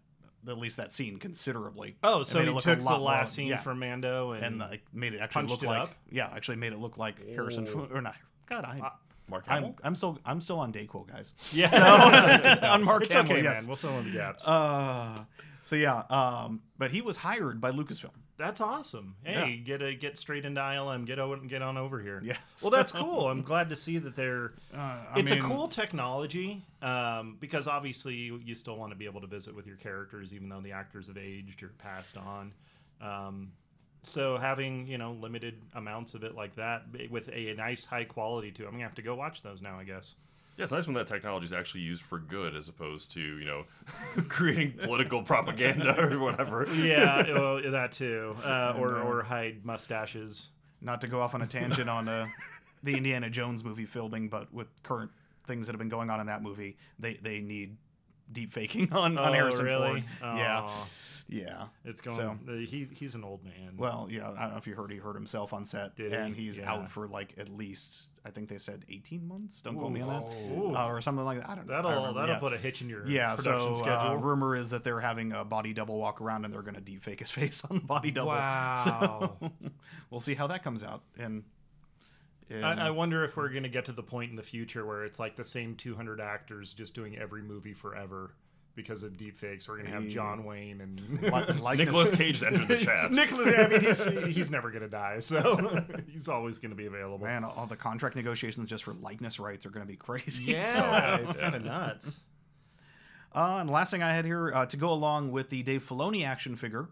at 0.47 0.57
least 0.57 0.77
that 0.77 0.91
scene 0.93 1.17
considerably. 1.17 1.97
Oh, 2.03 2.23
so 2.23 2.39
made 2.39 2.47
he 2.47 2.53
look 2.53 2.63
took 2.63 2.79
the 2.79 2.85
last 2.85 2.99
more- 2.99 3.25
scene 3.25 3.47
yeah. 3.47 3.57
from 3.57 3.79
Mando 3.79 4.31
and, 4.31 4.43
and 4.45 4.59
like 4.59 4.83
made 4.93 5.13
it 5.13 5.19
actually 5.19 5.47
look 5.47 5.63
it 5.63 5.67
like 5.67 5.79
up? 5.81 5.95
yeah, 6.11 6.29
actually 6.35 6.57
made 6.57 6.73
it 6.73 6.79
look 6.79 6.97
like 6.97 7.25
Harrison 7.27 7.67
Oh. 7.67 7.71
Ford 7.71 7.91
or 7.91 8.01
not. 8.01 8.15
God, 8.47 8.63
I, 8.65 8.91
Mark 9.29 9.45
I'm 9.47 9.63
Hamill? 9.63 9.75
I'm 9.83 9.95
still 9.95 10.19
I'm 10.25 10.39
still 10.41 10.59
on 10.59 10.71
Dayquil, 10.71 11.07
guys. 11.07 11.33
yeah, 11.51 11.69
so, 11.69 12.67
on 12.67 12.83
Mark 12.83 13.03
it's 13.03 13.13
Hamill, 13.13 13.33
okay, 13.33 13.43
yes. 13.43 13.61
man. 13.61 13.67
We'll 13.67 13.75
fill 13.75 13.97
in 13.99 14.05
the 14.05 14.11
gaps. 14.11 14.47
Uh, 14.47 15.25
so 15.63 15.75
yeah, 15.75 16.03
um, 16.09 16.61
but 16.77 16.91
he 16.91 17.01
was 17.01 17.17
hired 17.17 17.59
by 17.59 17.71
Lucasfilm. 17.71 18.11
That's 18.37 18.59
awesome. 18.59 19.15
Hey, 19.23 19.57
get 19.57 19.81
a 19.81 19.93
get 19.93 20.17
straight 20.17 20.43
into 20.43 20.59
ILM. 20.59 21.05
Get 21.05 21.19
on 21.19 21.47
get 21.47 21.61
on 21.61 21.77
over 21.77 22.01
here. 22.01 22.21
Yes. 22.23 22.37
Well, 22.61 22.71
that's 22.71 22.91
cool. 22.91 23.27
I'm 23.27 23.43
glad 23.43 23.69
to 23.69 23.75
see 23.75 23.97
that 23.97 24.15
they're. 24.15 24.51
Uh, 24.75 24.97
it's 25.15 25.31
mean, 25.31 25.41
a 25.41 25.47
cool 25.47 25.67
technology 25.69 26.65
um, 26.81 27.37
because 27.39 27.67
obviously 27.67 28.15
you, 28.15 28.41
you 28.43 28.55
still 28.55 28.75
want 28.75 28.91
to 28.91 28.97
be 28.97 29.05
able 29.05 29.21
to 29.21 29.27
visit 29.27 29.55
with 29.55 29.65
your 29.65 29.77
characters, 29.77 30.33
even 30.33 30.49
though 30.49 30.59
the 30.59 30.73
actors 30.73 31.07
have 31.07 31.17
aged 31.17 31.63
or 31.63 31.69
passed 31.77 32.17
on. 32.17 32.53
Um, 33.01 33.51
so 34.03 34.37
having 34.37 34.85
you 34.87 34.97
know 34.97 35.13
limited 35.13 35.55
amounts 35.73 36.13
of 36.13 36.23
it 36.23 36.35
like 36.35 36.55
that 36.55 36.83
with 37.09 37.29
a, 37.29 37.53
nice 37.53 37.85
high 37.85 38.03
quality 38.03 38.51
to, 38.51 38.63
it, 38.63 38.65
I'm 38.65 38.73
gonna 38.73 38.83
have 38.83 38.95
to 38.95 39.01
go 39.01 39.15
watch 39.15 39.43
those 39.43 39.61
now. 39.61 39.79
I 39.79 39.85
guess. 39.85 40.15
Yeah, 40.57 40.63
it's 40.63 40.71
nice 40.71 40.85
when 40.87 40.93
that 40.95 41.07
technology 41.07 41.45
is 41.45 41.51
actually 41.53 41.81
used 41.81 42.01
for 42.01 42.17
good 42.17 42.55
as 42.55 42.69
opposed 42.69 43.11
to, 43.11 43.19
you 43.21 43.43
know, 43.45 43.65
creating 44.29 44.71
political 44.73 45.21
propaganda 45.21 45.99
or 45.99 46.17
whatever. 46.19 46.65
Yeah, 46.73 47.23
well, 47.33 47.61
that 47.71 47.91
too, 47.91 48.35
uh, 48.43 48.73
or 48.77 48.97
or 48.99 49.21
hide 49.23 49.65
mustaches. 49.65 50.49
Not 50.81 51.01
to 51.01 51.07
go 51.07 51.19
off 51.21 51.33
on 51.35 51.41
a 51.41 51.47
tangent 51.47 51.89
on 51.89 52.07
uh, 52.07 52.27
the 52.83 52.95
Indiana 52.95 53.29
Jones 53.29 53.63
movie 53.63 53.85
filming, 53.85 54.29
but 54.29 54.53
with 54.53 54.67
current 54.83 55.11
things 55.45 55.67
that 55.67 55.73
have 55.73 55.79
been 55.79 55.89
going 55.89 56.09
on 56.09 56.19
in 56.21 56.27
that 56.27 56.41
movie, 56.41 56.77
they 56.99 57.15
they 57.15 57.39
need 57.41 57.75
deep 58.31 58.51
faking 58.53 58.93
on, 58.93 59.17
on 59.17 59.29
Oh, 59.29 59.33
Harrison 59.33 59.65
really? 59.65 60.01
Ford. 60.01 60.03
Yeah, 60.37 60.61
Aw. 60.61 60.85
Yeah. 61.27 61.65
It's 61.83 62.01
going. 62.01 62.17
So- 62.17 62.53
he 62.53 62.87
he's 62.93 63.15
an 63.15 63.23
old 63.23 63.43
man. 63.43 63.75
Well, 63.77 64.07
yeah, 64.09 64.31
I 64.37 64.43
don't 64.43 64.51
know 64.51 64.57
if 64.57 64.67
you 64.67 64.75
heard 64.75 64.91
he 64.91 64.97
hurt 64.97 65.15
himself 65.15 65.53
on 65.53 65.65
set, 65.65 65.95
Did 65.95 66.11
he? 66.11 66.17
and 66.17 66.35
he's 66.35 66.57
Yeah. 66.57 66.71
out 66.71 66.91
for 66.91 67.07
like 67.07 67.33
at 67.37 67.49
least 67.49 68.09
I 68.25 68.31
think 68.31 68.49
they 68.49 68.57
said 68.57 68.85
18 68.89 69.27
months. 69.27 69.61
Don't 69.61 69.75
quote 69.75 69.91
me 69.91 70.01
on 70.01 70.07
that, 70.07 70.79
uh, 70.79 70.87
or 70.87 70.99
something 70.99 71.23
like 71.23 71.39
that. 71.39 71.49
I 71.49 71.55
don't 71.55 71.67
know. 71.67 71.73
That'll 71.75 71.91
remember, 71.91 72.19
thattle 72.21 72.35
yeah. 72.35 72.39
put 72.39 72.53
a 72.53 72.57
hitch 72.57 72.81
in 72.81 72.89
your 72.89 73.07
yeah. 73.07 73.35
production 73.35 73.75
So 73.75 73.83
uh, 73.85 74.15
rumor 74.19 74.55
is 74.55 74.71
that 74.71 74.83
they're 74.83 74.99
having 74.99 75.31
a 75.31 75.45
body 75.45 75.73
double 75.73 75.97
walk 75.97 76.21
around, 76.21 76.43
and 76.43 76.51
they're 76.53 76.63
going 76.63 76.73
to 76.75 76.81
deep 76.81 77.03
fake 77.03 77.19
his 77.19 77.29
face 77.39 77.63
on 77.69 77.77
the 77.77 77.83
body 77.83 78.09
double. 78.09 78.29
Wow. 78.31 79.35
So 79.39 79.51
we'll 80.09 80.19
see 80.19 80.33
how 80.33 80.47
that 80.47 80.63
comes 80.63 80.83
out. 80.83 81.03
And, 81.19 81.43
and 82.49 82.65
I, 82.65 82.87
I 82.87 82.89
wonder 82.89 83.23
if 83.23 83.37
we're 83.37 83.49
going 83.49 83.63
to 83.63 83.69
get 83.69 83.85
to 83.85 83.91
the 83.91 84.03
point 84.03 84.31
in 84.31 84.37
the 84.37 84.43
future 84.43 84.85
where 84.85 85.05
it's 85.05 85.19
like 85.19 85.35
the 85.35 85.45
same 85.45 85.75
200 85.75 86.19
actors 86.19 86.73
just 86.73 86.95
doing 86.95 87.15
every 87.17 87.43
movie 87.43 87.73
forever. 87.73 88.33
Because 88.75 89.03
of 89.03 89.13
deepfakes. 89.13 89.69
We're 89.69 89.77
gonna 89.77 89.89
have 89.89 90.07
John 90.07 90.43
Wayne 90.43 90.81
and 90.81 90.99
Li- 91.21 91.29
likeness- 91.61 91.77
Nicolas 91.77 92.11
Cage 92.11 92.43
entered 92.43 92.67
the 92.67 92.77
chat. 92.77 93.11
Nicholas. 93.13 93.53
I 93.57 93.67
mean, 93.67 93.81
he's 93.81 94.03
he's 94.35 94.51
never 94.51 94.69
gonna 94.69 94.89
die, 94.89 95.19
so 95.19 95.83
he's 96.11 96.27
always 96.27 96.59
gonna 96.59 96.75
be 96.75 96.85
available. 96.85 97.25
Man, 97.25 97.45
all 97.45 97.65
the 97.67 97.77
contract 97.77 98.15
negotiations 98.17 98.69
just 98.69 98.83
for 98.83 98.93
likeness 98.95 99.39
rights 99.39 99.65
are 99.65 99.69
going 99.69 99.85
to 99.85 99.89
be 99.91 99.95
crazy. 99.95 100.43
Yeah, 100.43 101.17
So, 101.17 101.23
it's 101.23 101.37
kind 101.37 101.55
of 101.55 101.63
nuts. 101.63 102.23
uh, 103.33 103.57
and 103.59 103.69
the 103.69 103.73
last 103.73 103.91
thing 103.91 104.03
I 104.03 104.13
had 104.13 104.25
here 104.25 104.51
uh, 104.53 104.65
to 104.65 104.75
go 104.77 104.91
along 104.91 105.31
with 105.31 105.49
the 105.49 105.63
Dave 105.63 105.87
Filoni 105.87 106.25
action 106.25 106.55
figure, 106.57 106.89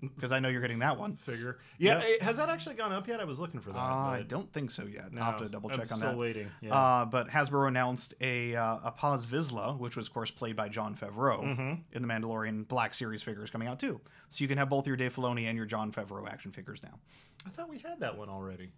because 0.00 0.30
I 0.32 0.38
know 0.40 0.48
you're 0.48 0.60
getting 0.60 0.78
that 0.80 0.96
one. 0.98 1.16
Figure. 1.16 1.58
Yeah, 1.78 1.98
eh, 2.04 2.22
has 2.24 2.36
that 2.36 2.48
actually 2.48 2.76
gone 2.76 2.92
up 2.92 3.08
yet? 3.08 3.20
I 3.20 3.24
was 3.24 3.38
looking 3.38 3.60
for 3.60 3.70
that. 3.72 3.78
Uh, 3.78 3.82
I 3.82 4.24
don't 4.26 4.52
think 4.52 4.70
so 4.70 4.84
yet. 4.84 5.12
no, 5.12 5.20
I'll 5.22 5.32
have 5.32 5.42
to 5.42 5.48
double 5.48 5.70
check 5.70 5.78
I'm 5.90 5.94
on 5.94 5.98
still 5.98 6.10
that. 6.10 6.16
waiting. 6.18 6.48
Yeah. 6.60 6.74
Uh, 6.74 7.04
but 7.04 7.28
Hasbro 7.28 7.66
announced 7.68 8.14
a 8.20 8.54
uh, 8.54 8.78
a 8.84 8.92
Paz 8.92 9.26
Vizsla, 9.26 9.78
which 9.78 9.96
was 9.96 10.06
of 10.06 10.14
course 10.14 10.30
played 10.30 10.56
by 10.56 10.68
Jon 10.68 10.94
Favreau 10.94 11.42
Mm-hmm. 11.42 11.72
in 11.92 12.02
the 12.02 12.08
Mandalorian 12.08 12.66
Black 12.68 12.94
Series 12.94 13.22
figures 13.22 13.50
coming 13.50 13.66
out 13.68 13.78
too. 13.80 14.00
So 14.28 14.42
you 14.42 14.48
can 14.48 14.58
have 14.58 14.68
both 14.68 14.86
your 14.86 14.96
Dave 14.96 15.14
Filoni 15.14 15.44
and 15.46 15.56
your 15.56 15.66
Jon 15.66 15.90
Favreau 15.92 16.28
action 16.30 16.52
figures 16.52 16.82
now. 16.82 16.98
I 17.46 17.50
thought 17.50 17.68
we 17.68 17.78
had 17.78 18.00
that 18.00 18.16
one 18.16 18.28
already. 18.28 18.70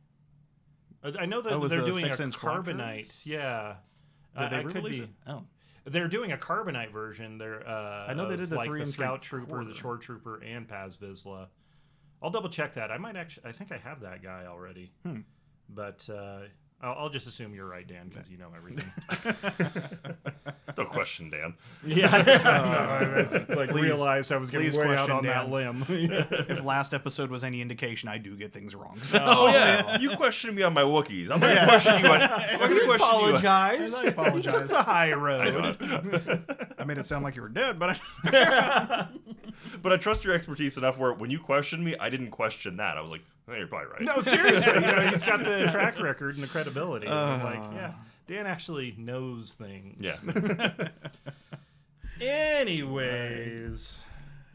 I 1.05 1.13
I 1.21 1.27
know 1.27 1.41
that 1.41 1.53
Oh, 1.53 1.67
they're 1.69 1.81
the 1.83 1.91
doing 1.91 2.05
a 2.07 2.09
carbonite. 2.11 3.25
Yeah. 3.25 3.75
Did 4.39 4.51
they 4.51 4.57
I 4.59 4.63
could 4.65 4.85
be. 4.85 5.01
it? 5.01 5.09
Oh, 5.27 5.43
They're 5.85 6.09
doing 6.09 6.33
a 6.33 6.37
carbonite 6.37 6.93
version. 6.93 7.39
They're. 7.39 7.67
Uh, 7.67 8.07
I 8.09 8.15
know 8.15 8.29
they 8.29 8.37
did 8.37 8.51
the 8.51 8.57
like 8.57 8.67
three 8.67 8.81
the 8.81 8.85
and 8.85 8.93
Scout 8.93 9.25
three 9.25 9.41
Trooper, 9.41 9.59
the 9.59 9.65
quarter. 9.65 9.75
Shore 9.75 9.97
Trooper, 9.99 10.43
and 10.43 10.69
Paz 10.69 10.97
Vizsla. 10.97 11.47
I'll 12.23 12.31
double 12.31 12.51
check 12.51 12.75
that. 12.75 12.91
I 12.91 12.99
might 12.99 13.17
actually. 13.17 13.49
I 13.49 13.53
think 13.53 13.73
I 13.73 13.79
have 13.79 14.01
that 14.01 14.23
guy 14.23 14.45
already. 14.47 14.93
Hmm. 15.05 15.21
But 15.69 16.09
uh, 16.11 16.41
I'll, 16.83 16.95
I'll 16.99 17.09
just 17.11 17.27
assume 17.27 17.55
you're 17.55 17.69
right, 17.69 17.87
Dan, 17.87 18.09
because 18.09 18.29
you 18.31 18.39
know 18.39 18.49
everything. 18.57 18.91
No 20.79 20.85
question, 20.87 21.29
Dan. 21.31 21.55
yeah. 21.85 22.09
it's 23.33 23.55
like 23.55 23.71
Please- 23.71 23.83
realized 23.83 24.33
I 24.33 24.37
was 24.39 24.51
getting 24.51 24.69
please 24.69 24.79
way 24.79 24.85
out 24.97 25.09
question 25.09 25.17
on 25.17 25.25
that 25.27 25.43
Dan. 25.43 25.51
limb. 25.51 25.85
if 26.49 26.63
last 26.65 26.95
episode 26.95 27.29
was 27.31 27.45
any 27.45 27.61
indication, 27.61 28.09
I 28.09 28.17
do 28.19 28.35
get 28.37 28.53
things 28.55 28.75
wrong. 28.75 28.99
So. 29.03 29.19
Oh, 29.23 29.49
yeah, 29.49 29.99
you 29.99 30.17
questioned 30.17 30.55
me 30.57 30.63
on 30.63 30.73
my 30.73 30.83
Wookiees. 30.83 31.31
I'm 31.31 31.41
gonna 31.41 31.67
question 31.67 32.01
you. 32.01 32.07
On, 32.09 32.23
I'm 32.23 32.31
gonna 32.31 32.59
question 32.59 32.77
you. 32.87 32.91
on- 32.93 32.95
apologize. 32.97 33.95
I 33.95 34.05
apologize. 34.05 34.69
the 34.71 34.83
high 34.83 35.11
I 35.11 35.15
road. 35.15 35.81
know. 35.81 36.41
I 36.79 36.85
made 36.85 36.97
it 36.99 37.05
sound 37.05 37.25
like 37.25 37.37
you 37.37 37.43
were 37.43 37.49
dead, 37.49 37.79
but 37.79 38.01
I, 38.25 39.09
but 39.83 39.93
I 39.93 39.97
trust 39.97 40.25
your 40.25 40.35
expertise 40.35 40.79
enough 40.79 40.99
where 40.99 41.13
when 41.13 41.31
you 41.31 41.41
questioned 41.41 41.85
me, 41.85 41.95
I 41.99 42.09
didn't 42.09 42.31
question 42.31 42.77
that. 42.77 42.97
I 42.97 43.01
was 43.03 43.11
like, 43.11 43.23
oh, 43.51 43.55
you're 43.57 43.67
probably 43.67 43.89
right. 43.93 44.03
No, 44.03 44.21
seriously, 44.21 44.75
you 44.75 44.81
know, 44.81 45.01
he's 45.09 45.23
got 45.25 45.41
the 45.41 45.69
track 45.71 46.01
record 46.01 46.35
and 46.37 46.45
the 46.45 46.49
credibility. 46.49 47.07
And 47.07 47.15
I'm 47.15 47.43
like, 47.45 47.59
Uh. 47.59 47.75
yeah, 47.75 47.93
Dan 48.27 48.47
actually 48.47 48.95
knows 48.97 49.53
things. 49.53 49.97
Yeah. 50.01 50.17
Anyways, 52.21 54.05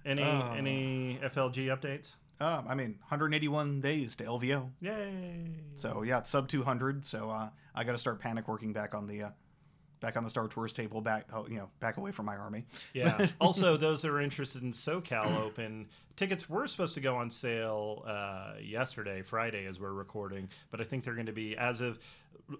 any 0.05 0.21
Uh. 0.23 0.53
any 0.53 1.19
FLG 1.23 1.67
updates? 1.67 2.15
um, 2.39 2.65
I 2.67 2.75
mean, 2.75 2.95
181 3.07 3.81
days 3.81 4.15
to 4.17 4.23
LVO. 4.25 4.69
Yay! 4.81 5.51
So 5.75 6.01
yeah, 6.03 6.19
it's 6.19 6.29
sub 6.29 6.47
200. 6.47 7.05
So 7.05 7.29
uh, 7.29 7.49
I 7.73 7.83
got 7.83 7.93
to 7.93 7.97
start 7.97 8.19
panic 8.19 8.47
working 8.47 8.73
back 8.73 8.93
on 8.93 9.07
the 9.07 9.23
uh, 9.23 9.29
back 10.05 10.17
on 10.17 10.23
the 10.23 10.29
Star 10.29 10.47
Tours 10.47 10.71
table, 10.71 11.01
back 11.01 11.25
oh, 11.33 11.47
you 11.47 11.57
know 11.57 11.69
back 11.79 11.97
away 11.97 12.11
from 12.11 12.27
my 12.27 12.35
army. 12.35 12.65
Yeah. 12.93 13.27
also, 13.41 13.75
those 13.75 14.03
that 14.03 14.11
are 14.11 14.21
interested 14.21 14.61
in 14.61 14.71
SoCal 14.71 15.39
Open 15.43 15.87
tickets 16.15 16.47
were 16.47 16.67
supposed 16.67 16.93
to 16.93 17.01
go 17.01 17.15
on 17.15 17.31
sale 17.31 18.03
uh, 18.07 18.53
yesterday, 18.61 19.23
Friday, 19.23 19.65
as 19.65 19.79
we're 19.79 19.93
recording, 19.93 20.49
but 20.69 20.79
I 20.79 20.83
think 20.83 21.03
they're 21.03 21.15
going 21.15 21.25
to 21.25 21.33
be 21.33 21.57
as 21.57 21.81
of 21.81 21.97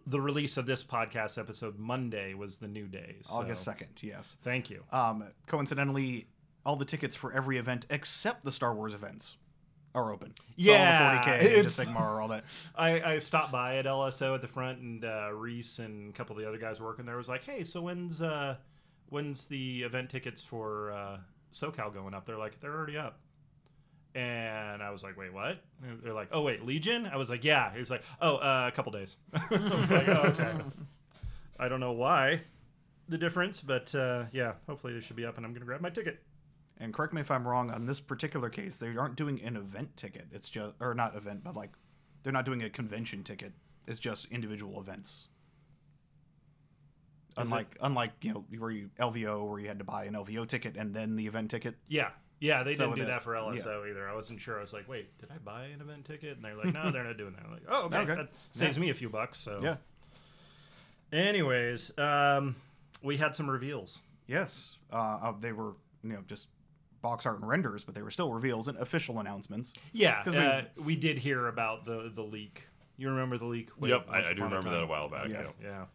the 0.08 0.20
release 0.20 0.58
of 0.58 0.66
this 0.66 0.84
podcast 0.84 1.38
episode. 1.38 1.78
Monday 1.78 2.34
was 2.34 2.58
the 2.58 2.68
new 2.68 2.88
day. 2.88 3.18
So, 3.22 3.36
August 3.36 3.68
2nd. 3.68 4.02
Yes. 4.02 4.38
Thank 4.44 4.72
you. 4.72 4.84
Um, 4.92 5.26
coincidentally, 5.46 6.26
all 6.66 6.76
the 6.76 6.86
tickets 6.86 7.16
for 7.16 7.32
every 7.32 7.60
event 7.60 7.86
except 7.92 8.44
the 8.44 8.52
Star 8.52 8.74
Wars 8.74 8.96
events 8.96 9.38
are 9.96 10.12
open. 10.14 10.34
So 10.38 10.44
Yeah, 10.58 11.16
all 11.18 11.24
the 11.26 11.32
40k, 11.32 11.42
it's- 11.44 11.58
Age 11.80 11.88
of 11.88 11.88
Sigmar, 11.96 12.22
all 12.22 12.28
that. 12.28 12.44
I, 12.76 13.02
I 13.14 13.18
stopped 13.18 13.52
by 13.52 13.78
at 13.78 13.86
LSO 13.86 14.36
at 14.36 14.42
the 14.42 14.48
front, 14.48 14.80
and 14.80 15.04
uh, 15.04 15.32
Reese 15.34 15.80
and 15.80 16.12
a 16.12 16.14
couple 16.14 16.36
of 16.36 16.42
the 16.44 16.48
other 16.48 16.58
guys 16.60 16.80
working 16.80 17.06
there 17.06 17.18
was 17.18 17.28
like, 17.30 17.44
"Hey, 17.46 17.64
so 17.64 17.82
when's 17.82 18.22
uh, 18.22 18.58
when's 19.10 19.46
the 19.46 19.82
event 19.84 20.10
tickets 20.12 20.42
for 20.44 20.92
uh, 20.92 21.18
SoCal 21.54 21.92
going 21.94 22.14
up?" 22.14 22.26
They're 22.28 22.38
like, 22.38 22.60
"They're 22.60 22.74
already 22.76 22.98
up." 22.98 23.18
And 24.14 24.82
I 24.82 24.92
was 24.92 25.04
like, 25.04 25.18
"Wait, 25.18 25.34
what?" 25.34 25.62
And 25.84 26.02
they're 26.02 26.14
like, 26.14 26.30
"Oh, 26.32 26.42
wait, 26.42 26.66
Legion." 26.66 27.06
I 27.06 27.18
was 27.18 27.30
like, 27.30 27.44
"Yeah." 27.44 27.72
He 27.74 27.80
was 27.80 27.90
like, 27.90 28.04
"Oh, 28.22 28.36
uh, 28.38 28.66
a 28.68 28.72
couple 28.76 28.92
days." 28.94 29.18
I 29.34 29.48
was 29.78 29.92
like, 29.92 30.08
"Oh, 30.08 30.22
okay." 30.28 30.54
I 31.60 31.68
don't 31.70 31.80
know 31.80 31.92
why 31.94 32.42
the 33.08 33.18
difference, 33.18 33.62
but 33.62 33.94
uh, 33.96 34.26
yeah, 34.32 34.54
hopefully 34.68 34.94
they 34.94 35.00
should 35.02 35.16
be 35.16 35.26
up, 35.26 35.38
and 35.38 35.46
I'm 35.46 35.54
gonna 35.54 35.66
grab 35.66 35.82
my 35.82 35.90
ticket. 35.90 36.22
And 36.78 36.94
correct 36.94 37.14
me 37.14 37.22
if 37.22 37.32
I'm 37.32 37.48
wrong 37.48 37.72
on 37.72 37.86
this 37.86 38.00
particular 38.02 38.50
case. 38.50 38.78
They 38.78 38.96
aren't 38.98 39.16
doing 39.16 39.42
an 39.42 39.56
event 39.56 39.96
ticket. 39.96 40.28
It's 40.32 40.50
just 40.50 40.76
or 40.80 40.94
not 40.94 41.16
event, 41.16 41.44
but 41.44 41.56
like 41.56 41.72
they're 42.24 42.34
not 42.34 42.46
doing 42.46 42.62
a 42.64 42.70
convention 42.70 43.24
ticket. 43.24 43.54
It's 43.88 44.00
just 44.00 44.26
individual 44.32 44.80
events. 44.82 45.30
Is 47.38 47.44
Unlike 47.44 47.78
unlike 47.82 48.12
you 48.22 48.34
know 48.34 48.46
where 48.58 48.72
you 48.72 48.90
LVO 49.00 49.48
where 49.50 49.60
you 49.60 49.68
had 49.68 49.80
to 49.80 49.86
buy 49.86 50.06
an 50.06 50.14
LVO 50.14 50.48
ticket 50.48 50.76
and 50.78 50.94
then 50.94 51.16
the 51.16 51.28
event 51.28 51.52
ticket. 51.52 51.76
Yeah. 51.88 52.10
Yeah, 52.42 52.64
they 52.64 52.76
So 52.76 52.86
didn't 52.88 52.96
do 52.98 53.02
that- 53.04 53.08
that 53.08 53.24
for 53.24 53.36
yeah. 53.36 53.42
LSO 53.62 53.90
either. 53.90 54.08
I 54.10 54.14
wasn't 54.14 54.42
sure. 54.42 54.58
I 54.58 54.62
was 54.62 54.74
like, 54.74 54.88
wait, 54.90 55.18
did 55.20 55.32
I 55.32 55.38
buy 55.38 55.66
an 55.68 55.80
event 55.80 56.04
ticket? 56.06 56.36
And 56.36 56.44
they're 56.44 56.56
like, 56.56 56.74
no, 56.74 56.92
they're 56.92 57.04
not 57.06 57.18
doing 57.18 57.34
that. 57.34 57.46
I'm 57.46 57.52
like, 57.52 57.64
oh, 57.70 57.86
okay. 57.86 57.98
Okay. 58.00 58.16
That 58.16 58.30
saves 58.52 58.78
me 58.78 58.90
a 58.90 58.94
few 58.94 59.10
bucks. 59.10 59.40
So, 59.40 59.62
Yeah. 59.64 59.78
Anyways, 61.12 61.98
um, 61.98 62.56
we 63.02 63.18
had 63.18 63.36
some 63.36 63.50
reveals. 63.50 64.00
Yes. 64.28 64.76
Uh, 64.92 64.96
uh, 64.96 65.34
they 65.40 65.54
were 65.54 65.74
you 66.04 66.14
know 66.14 66.24
just 66.28 66.48
box 67.06 67.26
art 67.28 67.40
and 67.40 67.48
renders, 67.48 67.84
but 67.84 67.94
they 67.94 68.02
were 68.02 68.10
still 68.10 68.34
reveals 68.34 68.68
and 68.68 68.78
official 68.80 69.20
announcements. 69.20 69.74
Yeah, 69.94 70.24
'Cause 70.24 70.34
we- 70.34 70.40
uh, 70.40 70.64
we 70.78 70.96
did 70.96 71.20
hear 71.20 71.48
about 71.48 71.86
the 71.86 72.12
the 72.14 72.24
leak. 72.24 72.68
You 72.98 73.10
remember 73.10 73.38
the 73.38 73.46
leak? 73.46 73.70
Way- 73.80 73.90
Yep, 73.90 74.08
I, 74.10 74.20
I 74.22 74.24
do 74.24 74.32
upon 74.32 74.42
a 74.42 74.44
remember 74.56 74.70
that 74.72 74.84
a 74.84 74.88
while 74.88 75.08
back. 75.10 75.28
Yeah. 75.30 75.42
Yeah. 75.44 75.68
Yeah. 75.70 75.86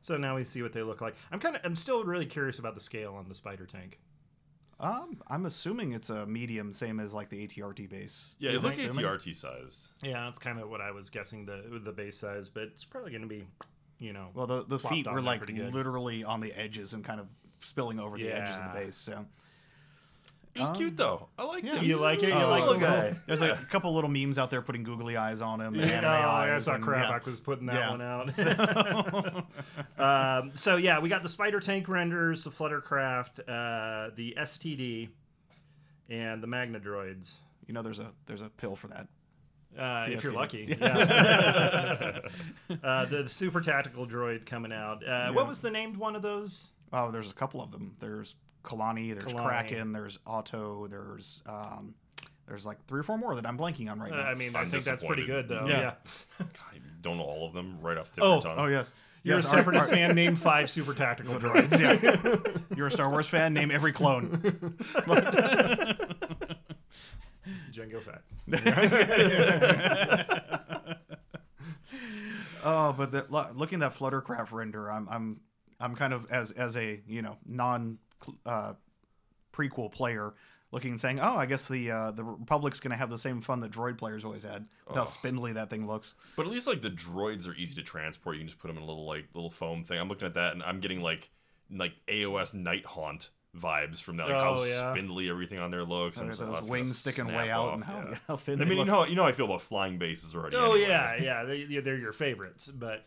So 0.00 0.16
now 0.16 0.36
we 0.36 0.44
see 0.44 0.62
what 0.62 0.72
they 0.72 0.82
look 0.82 1.00
like. 1.00 1.16
I'm 1.32 1.40
kind 1.40 1.56
of, 1.56 1.62
I'm 1.64 1.74
still 1.74 2.04
really 2.04 2.26
curious 2.26 2.58
about 2.60 2.74
the 2.76 2.80
scale 2.80 3.14
on 3.14 3.28
the 3.28 3.34
spider 3.34 3.66
tank. 3.66 3.98
Um, 4.78 5.22
I'm 5.28 5.46
assuming 5.46 5.92
it's 5.92 6.10
a 6.10 6.26
medium, 6.26 6.72
same 6.72 7.00
as 7.00 7.14
like 7.14 7.30
the 7.30 7.46
ATRT 7.46 7.88
base. 7.88 8.34
Yeah, 8.38 8.50
You 8.50 8.58
it 8.58 8.62
looks? 8.62 8.76
ATRT 8.76 9.34
sized. 9.34 9.88
Yeah, 10.02 10.24
that's 10.26 10.38
kind 10.38 10.60
of 10.60 10.68
what 10.68 10.80
I 10.80 10.90
was 10.92 11.10
guessing 11.10 11.46
the 11.46 11.80
the 11.82 11.92
base 11.92 12.18
size, 12.18 12.48
but 12.48 12.64
it's 12.64 12.84
probably 12.84 13.10
going 13.10 13.22
to 13.22 13.28
be, 13.28 13.46
you 13.98 14.12
know, 14.12 14.30
Well, 14.34 14.46
the 14.46 14.64
the 14.64 14.78
feet 14.78 15.06
were 15.10 15.22
like 15.22 15.48
literally 15.48 16.22
on 16.22 16.40
the 16.40 16.52
edges 16.52 16.92
and 16.92 17.02
kind 17.04 17.18
of 17.20 17.26
spilling 17.62 17.98
over 17.98 18.16
the 18.18 18.30
edges 18.30 18.56
of 18.58 18.72
the 18.74 18.78
base. 18.80 18.96
So 18.96 19.24
It 20.54 20.60
was 20.60 20.68
Um, 20.68 20.76
cute 20.76 20.96
though. 20.96 21.28
I 21.36 21.42
like 21.44 21.64
yeah. 21.64 21.76
it. 21.76 21.82
You 21.82 21.96
like 21.96 22.22
it? 22.22 22.28
You 22.28 22.34
Oh, 22.36 22.48
like 22.48 22.60
little 22.62 22.74
the 22.74 22.80
guy. 22.80 23.02
little- 23.06 23.18
there's 23.26 23.42
a 23.42 23.56
couple 23.70 23.92
little 23.92 24.08
memes 24.10 24.38
out 24.38 24.50
there 24.50 24.62
putting 24.62 24.84
googly 24.84 25.16
eyes 25.16 25.40
on 25.42 25.60
him. 25.60 25.74
and 25.74 25.82
Yeah, 25.82 25.96
anime 25.98 26.10
oh, 26.10 26.28
eyes 26.30 26.48
that's 26.50 26.66
not 26.68 26.74
and- 26.76 26.84
crap. 26.84 27.10
yeah. 27.10 27.16
I 27.24 27.28
was 27.28 27.40
putting 27.40 27.66
that 27.66 27.74
Yeah. 27.74 27.90
one 27.90 28.00
out. 28.02 29.44
um, 30.44 30.52
so 30.54 30.76
yeah, 30.76 31.00
we 31.00 31.08
got 31.08 31.22
the 31.24 31.28
spider 31.28 31.58
tank 31.60 31.88
renders, 31.88 32.44
the 32.44 32.50
Fluttercraft, 32.50 33.40
uh, 33.48 34.10
the 34.14 34.34
STD, 34.38 35.08
and 36.08 36.42
the 36.42 36.46
Magna 36.46 36.78
droids. 36.78 37.38
You 37.66 37.74
know, 37.74 37.82
there's 37.82 37.98
a 37.98 38.12
there's 38.26 38.42
a 38.42 38.48
pill 38.48 38.76
for 38.76 38.88
that. 38.88 39.08
Uh, 39.76 40.06
if 40.08 40.22
you're 40.22 40.32
lucky, 40.32 40.76
yeah. 40.80 42.20
uh, 42.82 43.04
the, 43.06 43.22
the 43.24 43.28
super 43.28 43.60
tactical 43.60 44.06
droid 44.06 44.46
coming 44.46 44.72
out. 44.72 45.04
Uh, 45.06 45.32
What 45.32 45.48
was 45.48 45.60
the 45.62 45.70
named 45.70 45.96
one 45.96 46.14
of 46.14 46.22
those? 46.22 46.70
Oh, 46.92 47.10
there's 47.10 47.28
a 47.30 47.34
couple 47.34 47.60
of 47.60 47.72
them. 47.72 47.96
There's 47.98 48.36
Kalani, 48.64 49.12
there's 49.14 49.32
Kalani. 49.32 49.46
Kraken, 49.46 49.92
there's 49.92 50.18
Otto, 50.26 50.86
there's 50.88 51.42
um, 51.46 51.94
there's 52.48 52.66
like 52.66 52.84
three 52.86 53.00
or 53.00 53.02
four 53.04 53.16
more 53.18 53.34
that 53.36 53.46
I'm 53.46 53.56
blanking 53.58 53.90
on 53.90 54.00
right 54.00 54.12
Uh, 54.12 54.16
now. 54.16 54.22
I 54.22 54.34
mean, 54.34 54.56
I 54.56 54.60
I'm 54.60 54.70
think 54.70 54.84
that's 54.84 55.02
pretty 55.04 55.26
good 55.26 55.48
though. 55.48 55.66
Yeah. 55.68 55.80
Yeah. 55.80 55.94
I 56.40 56.78
don't 57.02 57.18
know 57.18 57.24
all 57.24 57.46
of 57.46 57.52
them 57.52 57.78
right 57.80 57.96
off 57.98 58.10
the 58.14 58.16
tip 58.16 58.24
Oh, 58.24 58.38
of 58.38 58.44
your 58.44 58.54
tongue. 58.54 58.64
oh 58.64 58.68
yes, 58.68 58.92
You're 59.22 59.36
yes, 59.36 59.46
a 59.46 59.50
separatist 59.50 59.88
our- 59.90 59.94
fan. 59.94 60.14
Name 60.14 60.34
five 60.36 60.68
super 60.70 60.94
tactical 60.94 61.34
droids. 61.38 61.78
yeah. 61.78 62.52
You're 62.76 62.86
a 62.88 62.90
Star 62.90 63.10
Wars 63.10 63.26
fan. 63.28 63.52
Name 63.54 63.70
every 63.70 63.92
clone. 63.92 64.28
Jango 67.72 68.00
Fett. 68.02 68.22
Oh, 72.66 72.92
but 72.96 73.12
the, 73.12 73.26
looking 73.54 73.82
at 73.82 73.92
that 73.92 73.98
Fluttercraft 73.98 74.52
render, 74.52 74.90
I'm 74.90 75.06
I'm 75.10 75.40
I'm 75.78 75.94
kind 75.94 76.14
of 76.14 76.30
as 76.30 76.50
as 76.52 76.76
a 76.76 77.00
you 77.06 77.20
know 77.20 77.36
non 77.46 77.98
uh, 78.46 78.74
prequel 79.52 79.90
player 79.90 80.34
looking 80.72 80.90
and 80.90 81.00
saying, 81.00 81.20
oh, 81.20 81.36
I 81.36 81.46
guess 81.46 81.68
the 81.68 81.90
uh, 81.90 82.10
the 82.10 82.24
Republic's 82.24 82.80
gonna 82.80 82.96
have 82.96 83.10
the 83.10 83.18
same 83.18 83.40
fun 83.40 83.60
that 83.60 83.70
droid 83.70 83.96
players 83.98 84.24
always 84.24 84.42
had 84.42 84.66
with 84.86 84.96
how 84.96 85.02
Oh. 85.02 85.06
spindly 85.06 85.52
that 85.52 85.70
thing 85.70 85.86
looks. 85.86 86.14
But 86.36 86.46
at 86.46 86.52
least 86.52 86.66
like 86.66 86.82
the 86.82 86.90
droids 86.90 87.46
are 87.48 87.54
easy 87.54 87.74
to 87.76 87.82
transport. 87.82 88.36
You 88.36 88.40
can 88.40 88.48
just 88.48 88.58
put 88.60 88.68
them 88.68 88.76
in 88.78 88.82
a 88.82 88.86
little 88.86 89.06
like 89.06 89.26
little 89.34 89.50
foam 89.50 89.84
thing. 89.84 89.98
I'm 90.00 90.08
looking 90.08 90.26
at 90.26 90.34
that 90.34 90.52
and 90.52 90.62
I'm 90.62 90.80
getting 90.80 91.00
like 91.00 91.30
like 91.70 91.92
AOS 92.08 92.52
Nighthaunt 92.54 93.28
vibes 93.56 94.00
from 94.02 94.16
that. 94.16 94.26
Like 94.26 94.34
how 94.36 94.56
Oh, 94.58 94.64
yeah. 94.64 94.92
spindly 94.92 95.30
everything 95.30 95.60
on 95.60 95.70
there 95.70 95.84
looks. 95.84 96.18
and 96.18 96.28
Those 96.28 96.38
so 96.38 96.50
that's 96.50 96.68
wings 96.68 96.98
sticking 96.98 97.26
way 97.28 97.50
out 97.50 97.66
off, 97.68 97.74
and 97.76 97.84
how, 97.84 97.98
yeah. 98.10 98.18
how 98.26 98.36
thin. 98.36 98.60
I 98.60 98.64
they 98.64 98.70
mean, 98.70 98.78
you 98.80 98.84
know, 98.84 99.06
you 99.06 99.14
know, 99.14 99.22
how 99.22 99.28
I 99.28 99.32
feel 99.32 99.46
about 99.46 99.62
flying 99.62 99.96
bases 99.96 100.34
already. 100.34 100.56
Oh 100.56 100.72
anyway. 100.72 100.88
yeah, 100.88 101.16
yeah, 101.22 101.44
they, 101.44 101.56
yeah, 101.70 101.80
they're 101.80 101.96
your 101.96 102.12
favorites. 102.12 102.66
But 102.66 103.04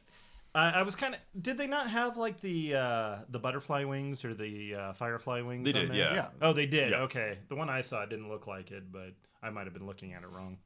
I, 0.57 0.79
I 0.79 0.83
was 0.83 0.95
kind 0.95 1.13
of. 1.13 1.19
Did 1.41 1.57
they 1.57 1.67
not 1.67 1.89
have 1.89 2.17
like 2.17 2.41
the 2.41 2.75
uh, 2.75 3.15
the 3.29 3.39
butterfly 3.39 3.83
wings 3.83 4.25
or 4.25 4.33
the 4.33 4.75
uh, 4.75 4.93
firefly 4.93 5.41
wings? 5.41 5.63
They 5.65 5.71
on 5.73 5.81
did, 5.81 5.89
there? 5.91 5.97
yeah. 5.97 6.13
Yeah. 6.15 6.27
Oh, 6.41 6.53
they 6.53 6.65
did. 6.65 6.91
Yeah. 6.91 7.01
Okay, 7.01 7.37
the 7.49 7.55
one 7.55 7.69
I 7.69 7.81
saw 7.81 8.05
didn't 8.05 8.29
look 8.29 8.47
like 8.47 8.71
it, 8.71 8.91
but 8.91 9.13
I 9.43 9.49
might 9.51 9.65
have 9.65 9.73
been 9.73 9.85
looking 9.85 10.13
at 10.13 10.23
it 10.23 10.29
wrong. 10.31 10.57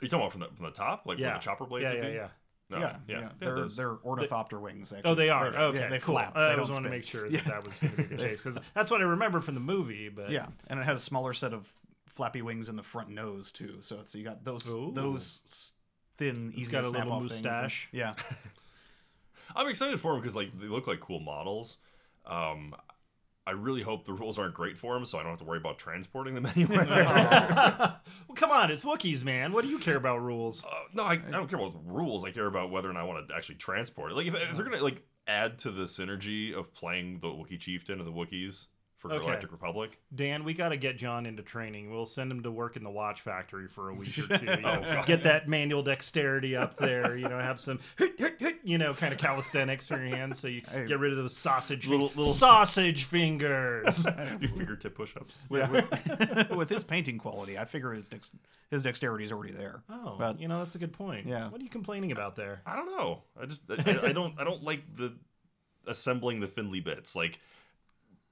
Are 0.00 0.04
you 0.04 0.08
talking 0.08 0.20
about 0.20 0.32
from 0.32 0.40
the 0.42 0.48
from 0.54 0.64
the 0.66 0.70
top, 0.72 1.02
like 1.06 1.18
Yeah. 1.18 1.26
where 1.28 1.34
the 1.34 1.40
chopper 1.40 1.66
blades 1.66 1.84
Yeah, 1.84 1.94
would 1.94 2.04
yeah, 2.04 2.08
be? 2.10 2.14
yeah. 2.16 2.28
No, 2.70 2.78
yeah, 2.78 2.96
yeah, 3.08 3.20
yeah. 3.22 3.28
They 3.40 3.46
They're 3.46 3.54
those. 3.56 3.76
they're 3.76 3.96
ornithopter 4.04 4.60
wings. 4.60 4.92
Actually. 4.92 5.10
Oh, 5.10 5.14
they 5.16 5.28
are. 5.28 5.50
They- 5.50 5.58
okay, 5.58 5.78
yeah, 5.80 5.88
they 5.88 5.98
cool. 5.98 6.14
flap. 6.14 6.36
I 6.36 6.50
They 6.50 6.54
just 6.56 6.72
don't 6.72 6.84
wanted 6.84 6.88
to 6.88 6.88
spin. 6.88 6.90
make 6.90 7.04
sure 7.04 7.22
that 7.28 7.32
Yeah. 7.32 7.42
that 7.50 7.66
was 7.66 7.78
going 7.80 7.90
to 7.96 7.96
be 8.04 8.16
the 8.16 8.22
case 8.28 8.42
because 8.42 8.58
that's 8.74 8.90
what 8.92 9.00
I 9.00 9.04
remember 9.04 9.40
from 9.40 9.54
the 9.54 9.60
movie. 9.60 10.08
But 10.08 10.30
Yeah, 10.30 10.46
and 10.68 10.78
it 10.78 10.84
had 10.84 10.94
a 10.94 11.00
smaller 11.00 11.32
set 11.32 11.52
of 11.52 11.68
flappy 12.06 12.40
wings 12.42 12.68
in 12.68 12.76
the 12.76 12.82
front 12.84 13.08
nose 13.10 13.50
too. 13.50 13.78
So 13.80 13.98
it's 13.98 14.14
you 14.14 14.22
got 14.22 14.44
those 14.44 14.68
Ooh. 14.68 14.92
those 14.94 15.42
s- 15.48 15.72
thin, 16.16 16.52
easy 16.54 16.70
got 16.70 16.82
to 16.82 16.86
a 16.86 16.90
snap 16.90 17.04
little 17.06 17.12
off 17.14 17.22
things. 17.28 17.42
moustache. 17.42 17.88
Yeah, 17.90 18.14
I'm 19.54 19.68
excited 19.68 20.00
for 20.00 20.12
them 20.12 20.20
because 20.20 20.36
like 20.36 20.58
they 20.58 20.66
look 20.66 20.86
like 20.86 21.00
cool 21.00 21.20
models. 21.20 21.78
Um, 22.26 22.74
I 23.46 23.52
really 23.52 23.82
hope 23.82 24.04
the 24.04 24.12
rules 24.12 24.38
aren't 24.38 24.54
great 24.54 24.76
for 24.76 24.94
them, 24.94 25.04
so 25.04 25.18
I 25.18 25.22
don't 25.22 25.30
have 25.30 25.40
to 25.40 25.44
worry 25.44 25.58
about 25.58 25.78
transporting 25.78 26.34
them 26.34 26.46
anywhere. 26.54 26.86
well, 26.86 28.00
come 28.34 28.50
on, 28.50 28.70
it's 28.70 28.84
Wookiees, 28.84 29.24
man. 29.24 29.52
What 29.52 29.64
do 29.64 29.70
you 29.70 29.78
care 29.78 29.96
about 29.96 30.22
rules? 30.22 30.64
Uh, 30.64 30.68
no, 30.92 31.02
I, 31.02 31.12
I 31.14 31.30
don't 31.30 31.48
care 31.48 31.58
about 31.58 31.74
rules. 31.84 32.24
I 32.24 32.30
care 32.30 32.46
about 32.46 32.70
whether 32.70 32.88
or 32.88 32.92
not 32.92 33.00
I 33.00 33.04
want 33.04 33.28
to 33.28 33.34
actually 33.34 33.56
transport 33.56 34.12
it. 34.12 34.14
Like 34.14 34.26
if, 34.26 34.34
if 34.34 34.56
they're 34.56 34.64
gonna 34.64 34.82
like 34.82 35.02
add 35.26 35.58
to 35.60 35.70
the 35.70 35.84
synergy 35.84 36.54
of 36.54 36.72
playing 36.74 37.20
the 37.20 37.28
Wookiee 37.28 37.58
chieftain 37.58 37.98
of 37.98 38.06
the 38.06 38.12
Wookiees 38.12 38.66
for 39.00 39.10
Okay. 39.12 39.24
Galactic 39.24 39.50
Republic. 39.50 39.98
Dan, 40.14 40.44
we 40.44 40.52
got 40.54 40.68
to 40.68 40.76
get 40.76 40.96
John 40.98 41.24
into 41.26 41.42
training. 41.42 41.90
We'll 41.90 42.04
send 42.06 42.30
him 42.30 42.42
to 42.42 42.50
work 42.50 42.76
in 42.76 42.84
the 42.84 42.90
watch 42.90 43.22
factory 43.22 43.66
for 43.66 43.88
a 43.88 43.94
week 43.94 44.16
or 44.18 44.26
two. 44.38 44.44
You 44.44 44.50
oh, 44.52 44.56
know, 44.60 44.80
God. 44.82 45.06
get 45.06 45.22
that 45.22 45.48
manual 45.48 45.82
dexterity 45.82 46.54
up 46.54 46.76
there. 46.76 47.16
You 47.16 47.28
know, 47.28 47.38
have 47.38 47.58
some, 47.58 47.80
you 48.62 48.76
know, 48.78 48.92
kind 48.94 49.12
of 49.14 49.18
calisthenics 49.18 49.88
for 49.88 49.94
your 50.04 50.14
hands, 50.14 50.38
so 50.38 50.48
you 50.48 50.60
Hey. 50.70 50.86
get 50.86 50.98
rid 50.98 51.12
of 51.12 51.18
those 51.18 51.36
sausage, 51.36 51.86
Little- 51.88 52.08
fing- 52.10 52.18
little- 52.18 52.34
sausage 52.34 53.04
fingers. 53.04 54.04
your 54.40 54.50
fingertip 54.50 54.94
push-ups. 54.94 55.38
with, 55.48 55.70
with, 55.70 56.50
with 56.56 56.68
his 56.68 56.84
painting 56.84 57.16
quality, 57.18 57.56
I 57.58 57.64
figure 57.64 57.92
his 57.94 58.06
dex, 58.06 58.30
his 58.70 58.82
dexterity 58.82 59.24
is 59.24 59.32
already 59.32 59.54
there. 59.54 59.82
Oh, 59.88 60.16
But- 60.18 60.38
you 60.40 60.46
know, 60.46 60.58
that's 60.62 60.74
a 60.74 60.78
good 60.78 60.92
point. 60.92 61.26
Yeah. 61.26 61.48
What 61.48 61.60
are 61.60 61.64
you 61.64 61.70
complaining 61.70 62.12
about 62.12 62.36
there? 62.36 62.60
I 62.66 62.76
don't 62.76 62.86
know. 62.90 63.22
I 63.40 63.46
just 63.46 63.62
I, 63.70 64.08
I 64.08 64.12
don't 64.12 64.38
I 64.38 64.44
don't 64.44 64.62
like 64.62 64.82
the 64.94 65.16
assembling 65.86 66.40
the 66.40 66.48
Finley 66.48 66.80
bits. 66.80 67.16
Like 67.16 67.40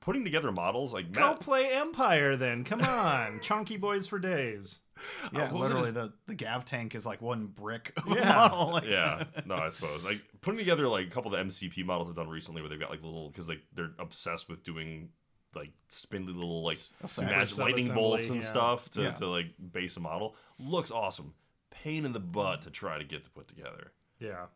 putting 0.00 0.25
together 0.25 0.50
models 0.52 0.93
like 0.93 1.12
Go 1.12 1.21
Matt, 1.21 1.40
play 1.40 1.73
Empire 1.73 2.37
then. 2.37 2.64
Come 2.64 2.81
on, 2.83 3.40
chunky 3.43 3.76
boys 3.76 4.07
for 4.07 4.19
days. 4.19 4.81
Yeah, 5.33 5.43
what 5.43 5.52
was 5.52 5.61
it, 5.61 5.64
literally 5.75 5.90
the 5.93 6.12
the 6.26 6.35
Gav 6.35 6.64
tank 6.64 6.97
is 6.97 7.07
like 7.07 7.23
one 7.23 7.47
brick. 7.47 7.93
Yeah. 8.09 8.35
model, 8.35 8.73
like- 8.73 8.85
yeah, 8.88 9.25
no, 9.47 9.55
I 9.55 9.69
suppose 9.69 10.05
like 10.05 10.21
putting 10.40 10.59
together 10.59 10.88
like 10.88 11.07
a 11.07 11.11
couple 11.11 11.33
of 11.33 11.38
the 11.38 11.45
MCP 11.45 11.85
models 11.85 12.09
I've 12.09 12.17
done 12.17 12.28
recently, 12.28 12.62
where 12.62 12.69
they've 12.69 12.81
got 12.81 12.90
like 12.90 13.02
little 13.05 13.28
because 13.31 13.49
like 13.49 13.61
they're 13.75 13.93
obsessed 14.00 14.49
with 14.49 14.64
doing 14.64 15.11
like 15.55 15.71
spindly 15.88 16.33
little 16.33 16.64
like 16.64 16.78
Assembly. 17.05 17.33
magic 17.37 17.59
lightning 17.59 17.87
Sub-assembly, 17.87 17.95
bolts 17.95 18.26
and 18.28 18.37
yeah. 18.43 18.49
stuff 18.49 18.90
to, 18.90 19.02
Yeah. 19.02 19.11
to 19.12 19.26
like 19.28 19.47
base 19.73 19.97
a 19.97 20.00
model. 20.00 20.35
Looks 20.59 20.90
awesome. 20.90 21.33
Pain 21.71 22.05
in 22.05 22.12
the 22.12 22.19
butt 22.21 22.62
to 22.62 22.71
try 22.71 22.99
to 22.99 23.05
get 23.05 23.23
to 23.23 23.31
put 23.31 23.47
together. 23.47 23.93
Yeah. 24.19 24.47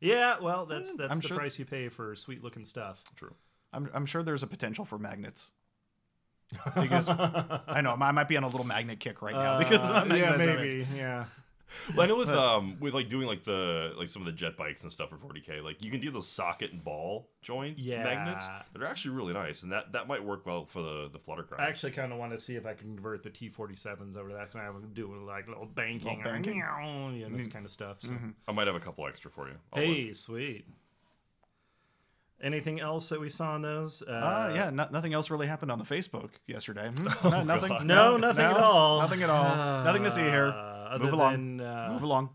Yeah, 0.00 0.38
well, 0.40 0.64
that's 0.64 0.90
Eh, 0.92 0.94
that's 0.96 1.12
I'm 1.12 1.20
the 1.20 1.28
sure- 1.28 1.36
price 1.36 1.58
you 1.58 1.66
pay 1.66 1.90
for 1.90 2.14
sweet 2.14 2.42
looking 2.42 2.64
stuff. 2.64 3.02
True. 3.14 3.34
I'm 3.72 3.88
I'm 3.94 4.06
sure 4.06 4.22
there's 4.22 4.42
a 4.42 4.46
potential 4.48 4.84
for 4.84 4.98
magnets. 4.98 5.52
So 6.74 6.82
you 6.82 6.88
guys, 6.88 7.08
I 7.08 7.80
know 7.80 7.92
I 8.00 8.10
might 8.10 8.28
be 8.28 8.36
on 8.36 8.42
a 8.42 8.48
little 8.48 8.66
magnet 8.66 8.98
kick 8.98 9.22
right 9.22 9.34
now 9.36 9.58
because 9.58 9.84
Uh, 9.84 10.04
my 10.06 10.16
yeah, 10.16 10.36
maybe, 10.36 10.84
yeah. 10.96 11.26
Well, 11.94 12.00
I 12.02 12.06
know 12.08 12.16
with 12.16 12.28
um 12.28 12.76
with 12.80 12.94
like 12.94 13.08
doing 13.08 13.28
like 13.28 13.44
the 13.44 13.94
like 13.96 14.08
some 14.08 14.22
of 14.22 14.26
the 14.26 14.32
jet 14.32 14.56
bikes 14.56 14.82
and 14.82 14.90
stuff 14.90 15.10
for 15.10 15.16
40k, 15.18 15.62
like 15.62 15.84
you 15.84 15.92
can 15.92 16.00
do 16.00 16.10
those 16.10 16.26
socket 16.26 16.72
and 16.72 16.82
ball 16.82 17.30
joint 17.42 17.78
Yeah. 17.78 18.02
magnets. 18.02 18.44
They're 18.74 18.88
actually 18.88 19.14
really 19.14 19.32
nice, 19.34 19.62
and 19.62 19.70
that 19.70 19.92
that 19.92 20.08
might 20.08 20.24
work 20.24 20.44
well 20.44 20.64
for 20.64 20.82
the 20.82 21.08
the 21.12 21.20
fluttercraft. 21.20 21.60
I 21.60 21.68
actually 21.68 21.92
kind 21.92 22.12
of 22.12 22.18
want 22.18 22.32
to 22.32 22.38
see 22.40 22.56
if 22.56 22.66
I 22.66 22.74
can 22.74 22.96
convert 22.96 23.22
the 23.22 23.30
T47s 23.30 24.16
over 24.16 24.30
to 24.30 24.34
that. 24.34 24.50
Cause 24.50 24.56
I 24.56 24.66
am 24.66 24.90
doing 24.92 25.24
like 25.24 25.46
little 25.46 25.66
banking, 25.66 26.18
Little 26.18 26.32
banking. 26.32 26.56
you 26.56 27.28
know, 27.28 27.36
this 27.36 27.46
kind 27.46 27.64
of 27.64 27.70
stuff. 27.70 28.00
So. 28.00 28.10
I 28.48 28.52
might 28.52 28.66
have 28.66 28.74
a 28.74 28.80
couple 28.80 29.06
extra 29.06 29.30
for 29.30 29.46
you. 29.46 29.54
I'll 29.72 29.80
Hey, 29.80 30.06
look. 30.08 30.16
sweet. 30.16 30.64
Anything 32.42 32.80
else 32.80 33.10
that 33.10 33.20
we 33.20 33.28
saw 33.28 33.56
in 33.56 33.62
those? 33.62 34.02
Uh, 34.02 34.10
Uh, 34.12 34.52
yeah, 34.54 34.70
no, 34.70 34.88
nothing 34.90 35.12
else 35.12 35.30
really 35.30 35.46
happened 35.46 35.70
on 35.70 35.78
the 35.78 35.84
Facebook 35.84 36.30
yesterday. 36.46 36.88
Hmm? 36.88 37.06
No, 37.30 37.44
nothing. 37.44 37.68
God. 37.68 37.84
No, 37.86 38.16
nothing 38.16 38.44
no, 38.44 38.50
at 38.50 38.56
all. 38.56 39.00
Nothing 39.00 39.22
at 39.22 39.30
all. 39.30 39.84
nothing 39.84 40.02
to 40.04 40.10
see 40.10 40.22
here. 40.22 40.46
Uh, 40.48 40.98
Move 40.98 41.12
along. 41.12 41.32
than, 41.32 41.60
uh, 41.60 41.88
Move 41.92 42.02
along. 42.02 42.30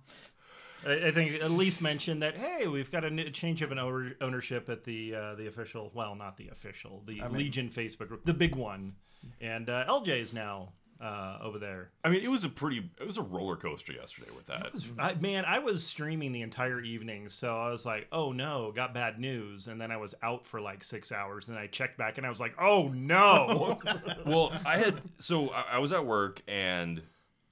I 0.85 1.07
I 1.07 1.11
think 1.11 1.41
at 1.41 1.49
least 1.51 1.81
mention 1.81 2.19
that 2.19 2.37
hey, 2.37 2.67
we've 2.67 2.91
got 2.91 3.03
a 3.03 3.09
new 3.09 3.29
change 3.31 3.61
of 3.63 3.71
an 3.71 3.79
owner- 3.79 4.15
ownership 4.21 4.69
at 4.69 4.83
the 4.83 5.15
uh, 5.15 5.35
the 5.35 5.47
official, 5.47 5.91
well, 5.93 6.15
not 6.15 6.37
the 6.37 6.49
official, 6.49 7.01
the 7.07 7.21
mean- 7.21 7.33
Legion 7.33 7.69
Facebook 7.69 8.07
group, 8.09 8.23
the 8.25 8.33
big 8.33 8.55
one, 8.55 8.93
and 9.41 9.69
uh, 9.69 9.85
LJ 9.87 10.21
is 10.21 10.33
now 10.33 10.73
uh, 11.01 11.37
over 11.41 11.59
there. 11.59 11.89
I 12.03 12.09
mean, 12.09 12.21
it 12.21 12.29
was 12.29 12.43
a 12.43 12.49
pretty 12.49 12.89
it 12.99 13.05
was 13.05 13.17
a 13.17 13.21
roller 13.21 13.55
coaster 13.55 13.93
yesterday 13.93 14.29
with 14.35 14.45
that. 14.47 14.71
I, 14.97 15.13
man, 15.15 15.45
I 15.45 15.59
was 15.59 15.85
streaming 15.85 16.31
the 16.31 16.41
entire 16.41 16.81
evening, 16.81 17.29
so 17.29 17.57
I 17.57 17.71
was 17.71 17.85
like, 17.85 18.07
"Oh 18.11 18.31
no, 18.31 18.71
got 18.75 18.93
bad 18.93 19.19
news," 19.19 19.67
and 19.67 19.79
then 19.79 19.91
I 19.91 19.97
was 19.97 20.15
out 20.23 20.45
for 20.45 20.61
like 20.61 20.83
six 20.83 21.11
hours. 21.11 21.47
And 21.47 21.57
then 21.57 21.63
I 21.63 21.67
checked 21.67 21.97
back, 21.97 22.17
and 22.17 22.25
I 22.25 22.29
was 22.29 22.39
like, 22.39 22.55
"Oh 22.59 22.87
no!" 22.89 23.79
well, 24.25 24.53
I 24.65 24.77
had 24.77 25.01
so 25.17 25.49
I, 25.49 25.65
I 25.73 25.77
was 25.79 25.91
at 25.91 26.05
work 26.05 26.41
and 26.47 27.01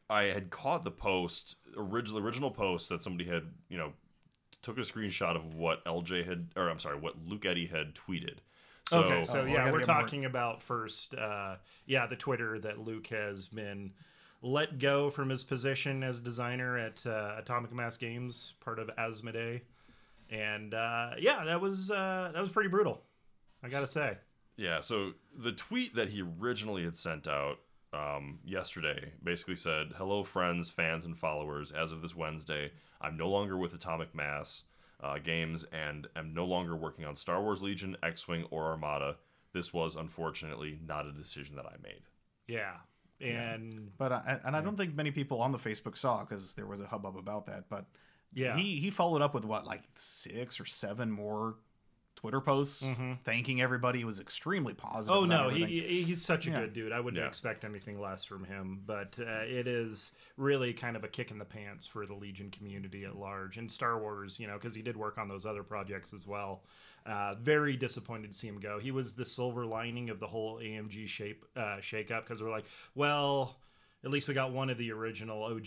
I 0.09 0.23
had 0.23 0.49
caught 0.49 0.83
the 0.83 0.91
post 0.91 1.55
original 1.75 2.19
original 2.19 2.51
post 2.51 2.89
that 2.89 3.01
somebody 3.01 3.29
had 3.29 3.43
you 3.69 3.77
know 3.77 3.93
took 4.61 4.77
a 4.77 4.81
screenshot 4.81 5.35
of 5.35 5.53
what 5.53 5.83
LJ 5.85 6.27
had 6.27 6.47
or 6.55 6.69
I'm 6.69 6.79
sorry 6.79 6.97
what 6.97 7.15
Luke 7.27 7.45
Eddy 7.45 7.67
had 7.67 7.95
tweeted. 7.95 8.37
So, 8.89 8.99
okay, 9.03 9.23
so 9.23 9.41
Oh, 9.41 9.45
yeah, 9.45 9.71
we're 9.71 9.79
get 9.79 9.87
more- 9.87 9.95
talking 10.01 10.25
about 10.25 10.61
first, 10.61 11.15
uh, 11.15 11.55
yeah, 11.85 12.05
the 12.05 12.15
Twitter 12.15 12.59
that 12.59 12.79
Luke 12.79 13.07
has 13.07 13.47
been 13.47 13.93
let 14.41 14.77
go 14.77 15.09
from 15.09 15.29
his 15.29 15.43
position 15.43 16.03
as 16.03 16.19
designer 16.19 16.77
at 16.77 17.05
uh, 17.07 17.35
Atomic 17.37 17.71
Mass 17.71 17.95
Games, 17.95 18.53
part 18.59 18.77
of 18.79 18.89
Asmodee, 18.97 19.61
and 20.29 20.73
uh, 20.73 21.11
yeah, 21.17 21.45
that 21.45 21.61
was 21.61 21.89
uh, 21.91 22.31
that 22.33 22.41
was 22.41 22.49
pretty 22.49 22.69
brutal. 22.69 23.01
I 23.63 23.69
gotta 23.69 23.87
say. 23.87 24.17
Yeah, 24.57 24.81
so 24.81 25.13
the 25.35 25.53
tweet 25.53 25.95
that 25.95 26.09
he 26.09 26.21
originally 26.21 26.83
had 26.83 26.97
sent 26.97 27.27
out 27.27 27.59
um, 27.93 28.39
yesterday 28.43 29.13
basically 29.23 29.55
said, 29.55 29.93
"Hello, 29.95 30.23
friends, 30.25 30.69
fans, 30.69 31.05
and 31.05 31.17
followers. 31.17 31.71
As 31.71 31.93
of 31.93 32.01
this 32.01 32.13
Wednesday, 32.15 32.71
I'm 33.01 33.15
no 33.15 33.29
longer 33.29 33.57
with 33.57 33.73
Atomic 33.73 34.13
Mass 34.13 34.65
uh, 35.03 35.19
Games 35.19 35.65
and 35.71 36.07
am 36.15 36.33
no 36.33 36.45
longer 36.45 36.75
working 36.75 37.05
on 37.05 37.15
Star 37.15 37.41
Wars 37.41 37.61
Legion, 37.61 37.97
X-wing, 38.01 38.45
or 38.49 38.71
Armada. 38.71 39.17
This 39.53 39.73
was 39.73 39.95
unfortunately 39.95 40.79
not 40.87 41.05
a 41.05 41.11
decision 41.11 41.55
that 41.57 41.65
I 41.65 41.75
made." 41.83 42.01
Yeah, 42.47 42.77
and 43.19 43.91
But 43.97 44.11
I, 44.11 44.39
and 44.45 44.55
I 44.55 44.61
don't 44.61 44.77
think 44.77 44.95
many 44.95 45.11
people 45.11 45.41
on 45.41 45.51
the 45.51 45.57
Facebook 45.57 45.97
saw 45.97 46.23
because 46.23 46.55
there 46.55 46.65
was 46.65 46.81
a 46.81 46.87
hubbub 46.87 47.17
about 47.17 47.45
that. 47.47 47.69
But 47.69 47.85
yeah, 48.33 48.55
he 48.55 48.79
he 48.79 48.89
followed 48.89 49.21
up 49.21 49.33
with 49.33 49.45
what 49.45 49.65
like 49.65 49.83
six 49.95 50.59
or 50.59 50.65
seven 50.65 51.11
more 51.11 51.55
Twitter 52.23 52.39
posts 52.39 52.81
thanking 53.25 53.61
everybody. 53.61 53.99
He 53.99 54.05
was 54.05 54.17
extremely 54.21 54.73
positive. 54.73 55.13
Oh 55.13 55.25
no, 55.25 55.49
he- 55.49 56.03
he's 56.03 56.21
such 56.21 56.47
a 56.47 56.51
Yeah. 56.51 56.61
good 56.61 56.71
dude. 56.73 56.93
I 56.93 57.01
wouldn't 57.01 57.21
Yeah. 57.21 57.27
expect 57.27 57.65
anything 57.65 57.99
less 57.99 58.23
from 58.23 58.45
him, 58.45 58.81
but 58.85 59.19
uh, 59.19 59.41
it 59.45 59.67
is 59.67 60.13
really 60.37 60.71
kind 60.71 60.95
of 60.95 61.03
a 61.03 61.09
kick 61.09 61.31
in 61.31 61.37
the 61.37 61.43
pants 61.43 61.85
for 61.85 62.05
the 62.05 62.13
Legion 62.13 62.49
community 62.49 63.03
at 63.03 63.17
large 63.17 63.57
and 63.57 63.69
Star 63.69 63.99
Wars. 63.99 64.39
You 64.39 64.47
know, 64.47 64.53
because 64.53 64.73
he 64.73 64.81
did 64.81 64.95
work 64.95 65.17
on 65.17 65.27
those 65.27 65.45
other 65.45 65.63
projects 65.63 66.13
as 66.13 66.25
well. 66.25 66.63
Uh, 67.05 67.35
very 67.35 67.75
disappointed 67.75 68.31
to 68.31 68.37
see 68.37 68.47
him 68.47 68.61
go. 68.61 68.79
He 68.79 68.91
was 68.91 69.15
the 69.15 69.25
silver 69.25 69.65
lining 69.65 70.09
of 70.09 70.21
the 70.21 70.27
whole 70.27 70.59
AMG 70.61 71.05
shape 71.07 71.43
uh, 71.57 71.79
shakeup 71.81 72.21
because 72.21 72.41
we're 72.41 72.51
like, 72.51 72.65
well. 72.95 73.57
At 74.05 74.11
least 74.11 74.27
we 74.27 74.33
got 74.33 74.51
one 74.51 74.69
of 74.69 74.77
the 74.77 74.91
original 74.91 75.43
OG, 75.43 75.65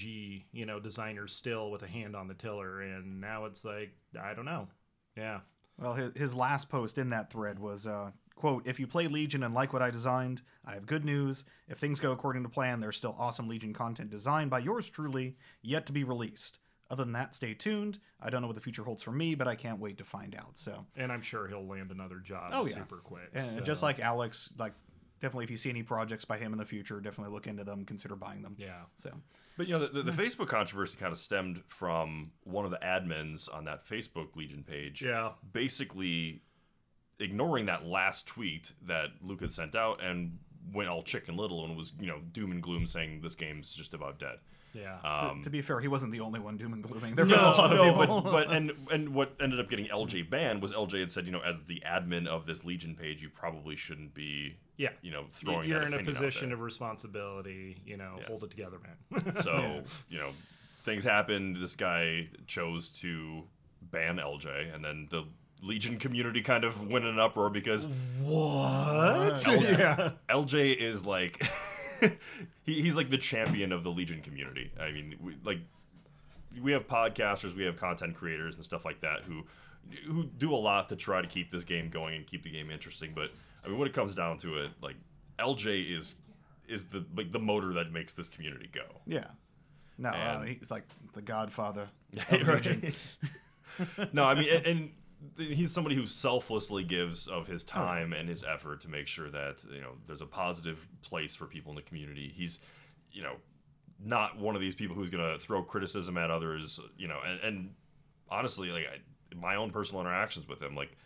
you 0.53 0.66
know, 0.66 0.79
designers 0.79 1.35
still 1.35 1.71
with 1.71 1.83
a 1.83 1.87
hand 1.87 2.14
on 2.14 2.29
the 2.29 2.35
tiller, 2.35 2.83
and 2.83 3.19
now 3.19 3.47
it's 3.47 3.64
like 3.64 3.92
I 4.23 4.35
don't 4.35 4.45
know. 4.45 4.69
Yeah, 5.16 5.40
Well, 5.78 5.94
his, 5.94 6.12
his 6.16 6.34
last 6.34 6.68
post 6.68 6.98
in 6.98 7.10
that 7.10 7.30
thread 7.30 7.58
was, 7.58 7.86
uh, 7.86 8.12
quote, 8.34 8.66
if 8.66 8.80
you 8.80 8.86
play 8.86 9.08
Legion 9.08 9.42
and 9.42 9.54
like 9.54 9.72
what 9.72 9.82
I 9.82 9.90
designed, 9.90 10.42
I 10.64 10.74
have 10.74 10.86
good 10.86 11.04
news. 11.04 11.44
If 11.68 11.78
things 11.78 12.00
go 12.00 12.12
according 12.12 12.42
to 12.44 12.48
plan, 12.48 12.80
there's 12.80 12.96
still 12.96 13.14
awesome 13.18 13.48
Legion 13.48 13.74
content 13.74 14.10
designed 14.10 14.50
by 14.50 14.60
yours 14.60 14.88
truly, 14.88 15.36
yet 15.62 15.86
to 15.86 15.92
be 15.92 16.04
released. 16.04 16.60
Other 16.90 17.02
than 17.04 17.12
that, 17.14 17.34
stay 17.34 17.52
tuned. 17.52 17.98
I 18.22 18.30
don't 18.30 18.42
know 18.42 18.46
what 18.46 18.54
the 18.54 18.62
future 18.62 18.84
holds 18.84 19.02
for 19.02 19.10
me, 19.10 19.34
but 19.34 19.48
I 19.48 19.56
can't 19.56 19.80
wait 19.80 19.98
to 19.98 20.04
find 20.04 20.34
out. 20.36 20.56
So, 20.56 20.86
and 20.96 21.10
I'm 21.10 21.20
sure 21.20 21.48
he'll 21.48 21.66
land 21.66 21.90
another 21.90 22.18
job 22.20 22.50
Oh, 22.54 22.64
yeah. 22.64 22.74
super 22.76 22.98
quick. 22.98 23.30
and 23.34 23.44
so- 23.44 23.60
just 23.60 23.82
like 23.82 23.98
Alex, 23.98 24.52
like 24.56 24.72
definitely 25.20 25.44
if 25.44 25.50
you 25.50 25.57
see 25.57 25.70
any 25.70 25.83
projects 25.83 26.24
by 26.24 26.38
him 26.38 26.52
in 26.52 26.59
the 26.59 26.64
future, 26.64 27.00
definitely 27.00 27.33
look 27.33 27.46
into 27.46 27.64
them, 27.64 27.85
consider 27.85 28.16
buying 28.16 28.42
them. 28.42 28.55
yeah, 28.59 28.83
So, 28.96 29.11
But 29.57 29.66
you 29.66 29.74
know, 29.74 29.87
the, 29.87 30.02
the, 30.02 30.11
the 30.11 30.22
Facebook 30.22 30.48
controversy 30.48 30.98
kind 30.98 31.12
of 31.12 31.18
stemmed 31.18 31.62
from 31.68 32.33
one 32.44 32.64
of 32.64 32.70
the 32.70 32.79
admins 32.79 33.52
on 33.52 33.64
that 33.64 33.87
Facebook 33.87 34.37
Legion 34.37 34.64
page. 34.66 35.02
Yeah. 35.02 35.31
Basically, 35.52 36.42
ignoring 37.18 37.66
that 37.66 37.87
last 37.87 38.26
tweet 38.26 38.72
that 38.87 39.09
Luke 39.22 39.40
had 39.40 39.52
sent 39.52 39.74
out 39.74 40.02
and 40.02 40.38
went 40.72 40.88
all 40.88 41.02
chicken 41.02 41.37
little 41.37 41.64
and 41.64 41.76
was 41.76 41.92
you 42.00 42.09
know 42.09 42.20
doom 42.33 42.50
and 42.50 42.62
gloom 42.62 42.87
saying 42.87 43.20
this 43.22 43.35
game's 43.35 43.74
just 43.74 43.94
about 43.94 44.18
dead. 44.18 44.38
Yeah. 44.76 44.98
To- 44.98 45.26
Um, 45.30 45.42
to, 45.42 45.50
be 45.50 45.62
fair, 45.62 45.80
he 45.80 45.88
wasn't 45.88 46.12
the 46.12 46.20
only 46.20 46.40
one 46.40 46.56
doom 46.56 46.72
and 46.72 46.82
glooming. 46.82 47.14
There 47.14 47.24
was 47.24 47.34
a 47.34 47.36
no, 47.36 47.42
lot 47.42 47.72
of 47.72 47.78
no, 47.78 47.98
people. 48.00 48.20
but, 48.20 48.32
but 48.32 48.52
and 48.56 48.72
and 48.90 49.14
what 49.14 49.32
ended 49.40 49.58
up 49.60 49.70
getting 49.70 49.86
LJ 49.86 50.28
banned 50.28 50.60
was 50.60 50.72
LJ 50.72 51.00
had 51.00 51.10
said, 51.12 51.26
you 51.26 51.32
know, 51.32 51.40
as 51.40 51.56
the 51.66 51.82
admin 51.86 52.26
of 52.26 52.46
this 52.46 52.64
Legion 52.64 52.94
page, 52.94 53.22
you 53.22 53.28
probably 53.30 53.76
shouldn't 53.76 54.14
be, 54.14 54.56
yeah. 54.76 54.90
you 55.02 55.10
know, 55.10 55.24
throwing. 55.30 55.68
You're 55.68 55.80
that 55.80 55.92
in 55.92 56.00
a 56.00 56.04
position 56.04 56.52
of 56.52 56.60
responsibility. 56.60 57.76
You 57.84 57.96
know, 57.96 58.16
Yeah. 58.20 58.26
hold 58.26 58.44
it 58.44 58.50
together, 58.50 58.78
man. 58.82 59.34
So, 59.42 59.82
you 60.08 60.18
know, 60.18 60.30
things 60.84 61.04
happened. 61.04 61.56
This 61.56 61.74
guy 61.74 62.28
chose 62.46 62.90
to 63.00 63.44
ban 63.82 64.16
LJ, 64.16 64.74
and 64.74 64.84
then 64.84 65.06
the 65.10 65.24
Legion 65.62 65.98
community 65.98 66.42
kind 66.42 66.64
of 66.64 66.86
went 66.88 67.04
in 67.04 67.12
an 67.12 67.18
uproar 67.18 67.48
because 67.50 67.86
what? 68.22 69.42
yeah. 69.46 70.10
LJ 70.28 70.76
is 70.76 71.06
like, 71.06 71.42
he, 72.64 72.82
he's 72.82 72.96
like 72.96 73.11
the 73.11 73.18
champion 73.18 73.72
of 73.72 73.85
the 73.85 73.90
Legion 73.90 74.20
community. 74.20 74.70
I 74.80 74.92
mean, 74.92 75.16
we, 75.22 75.37
like, 75.44 75.59
we 76.62 76.72
have 76.72 76.87
podcasters, 76.87 77.54
we 77.54 77.64
have 77.64 77.76
content 77.76 78.14
creators 78.14 78.56
and 78.56 78.64
stuff 78.64 78.85
like 78.85 79.00
that 79.00 79.22
who 79.22 79.44
who 80.04 80.24
do 80.24 80.52
a 80.52 80.56
lot 80.56 80.88
to 80.88 80.96
try 80.96 81.22
to 81.22 81.28
keep 81.28 81.48
this 81.50 81.62
game 81.62 81.88
going 81.88 82.16
and 82.16 82.26
keep 82.26 82.42
the 82.42 82.50
game 82.50 82.70
interesting. 82.70 83.12
But 83.14 83.30
I 83.64 83.68
mean, 83.68 83.78
when 83.78 83.87
it 83.87 83.94
comes 83.94 84.14
down 84.14 84.38
to 84.38 84.59
it, 84.59 84.70
like 84.82 84.96
LJ 85.38 85.94
is 85.96 86.16
is 86.68 86.87
the 86.87 87.04
like 87.16 87.32
the 87.32 87.38
motor 87.38 87.72
that 87.74 87.92
makes 87.92 88.14
this 88.14 88.28
community 88.28 88.68
go. 88.72 88.85
yeah. 89.06 89.28
No, 89.98 90.11
uh, 90.11 90.42
he's 90.42 90.70
like 90.70 90.85
the 91.14 91.22
godfather. 91.22 91.88
of 92.30 92.46
Legion. 92.46 92.92
no, 94.12 94.24
I 94.24 94.35
mean, 94.35 94.48
and, 94.50 94.66
and 94.66 94.90
he's 95.36 95.72
somebody 95.72 95.96
who 95.96 96.06
selflessly 96.06 96.84
gives 96.84 97.26
of 97.28 97.46
his 97.46 97.64
oh. 97.68 97.72
time 97.72 98.12
and 98.12 98.28
his 98.28 98.44
effort 98.44 98.80
to 98.82 98.88
make 98.88 99.06
sure 99.06 99.30
that 99.30 99.64
you 99.72 99.80
know 99.80 99.92
there's 100.06 100.22
a 100.22 100.26
positive 100.26 100.86
place 101.02 101.34
for 101.34 101.46
people 101.46 101.70
in 101.72 101.76
the 101.76 101.82
community. 101.82 102.32
He's, 102.34 102.58
you 103.12 103.22
know, 103.22 103.34
not 104.04 104.38
one 104.38 104.54
of 104.54 104.60
these 104.60 104.74
people 104.74 104.96
who's 104.96 105.10
going 105.10 105.24
to 105.24 105.38
throw 105.38 105.62
criticism 105.62 106.16
at 106.18 106.30
others. 106.30 106.80
You 106.96 107.08
know, 107.08 107.20
and, 107.26 107.40
and 107.40 107.74
honestly, 108.28 108.70
like 108.70 108.84
I, 108.84 109.34
my 109.34 109.56
own 109.56 109.70
personal 109.70 110.00
interactions 110.00 110.48
with 110.48 110.60
him, 110.60 110.74
like. 110.74 110.96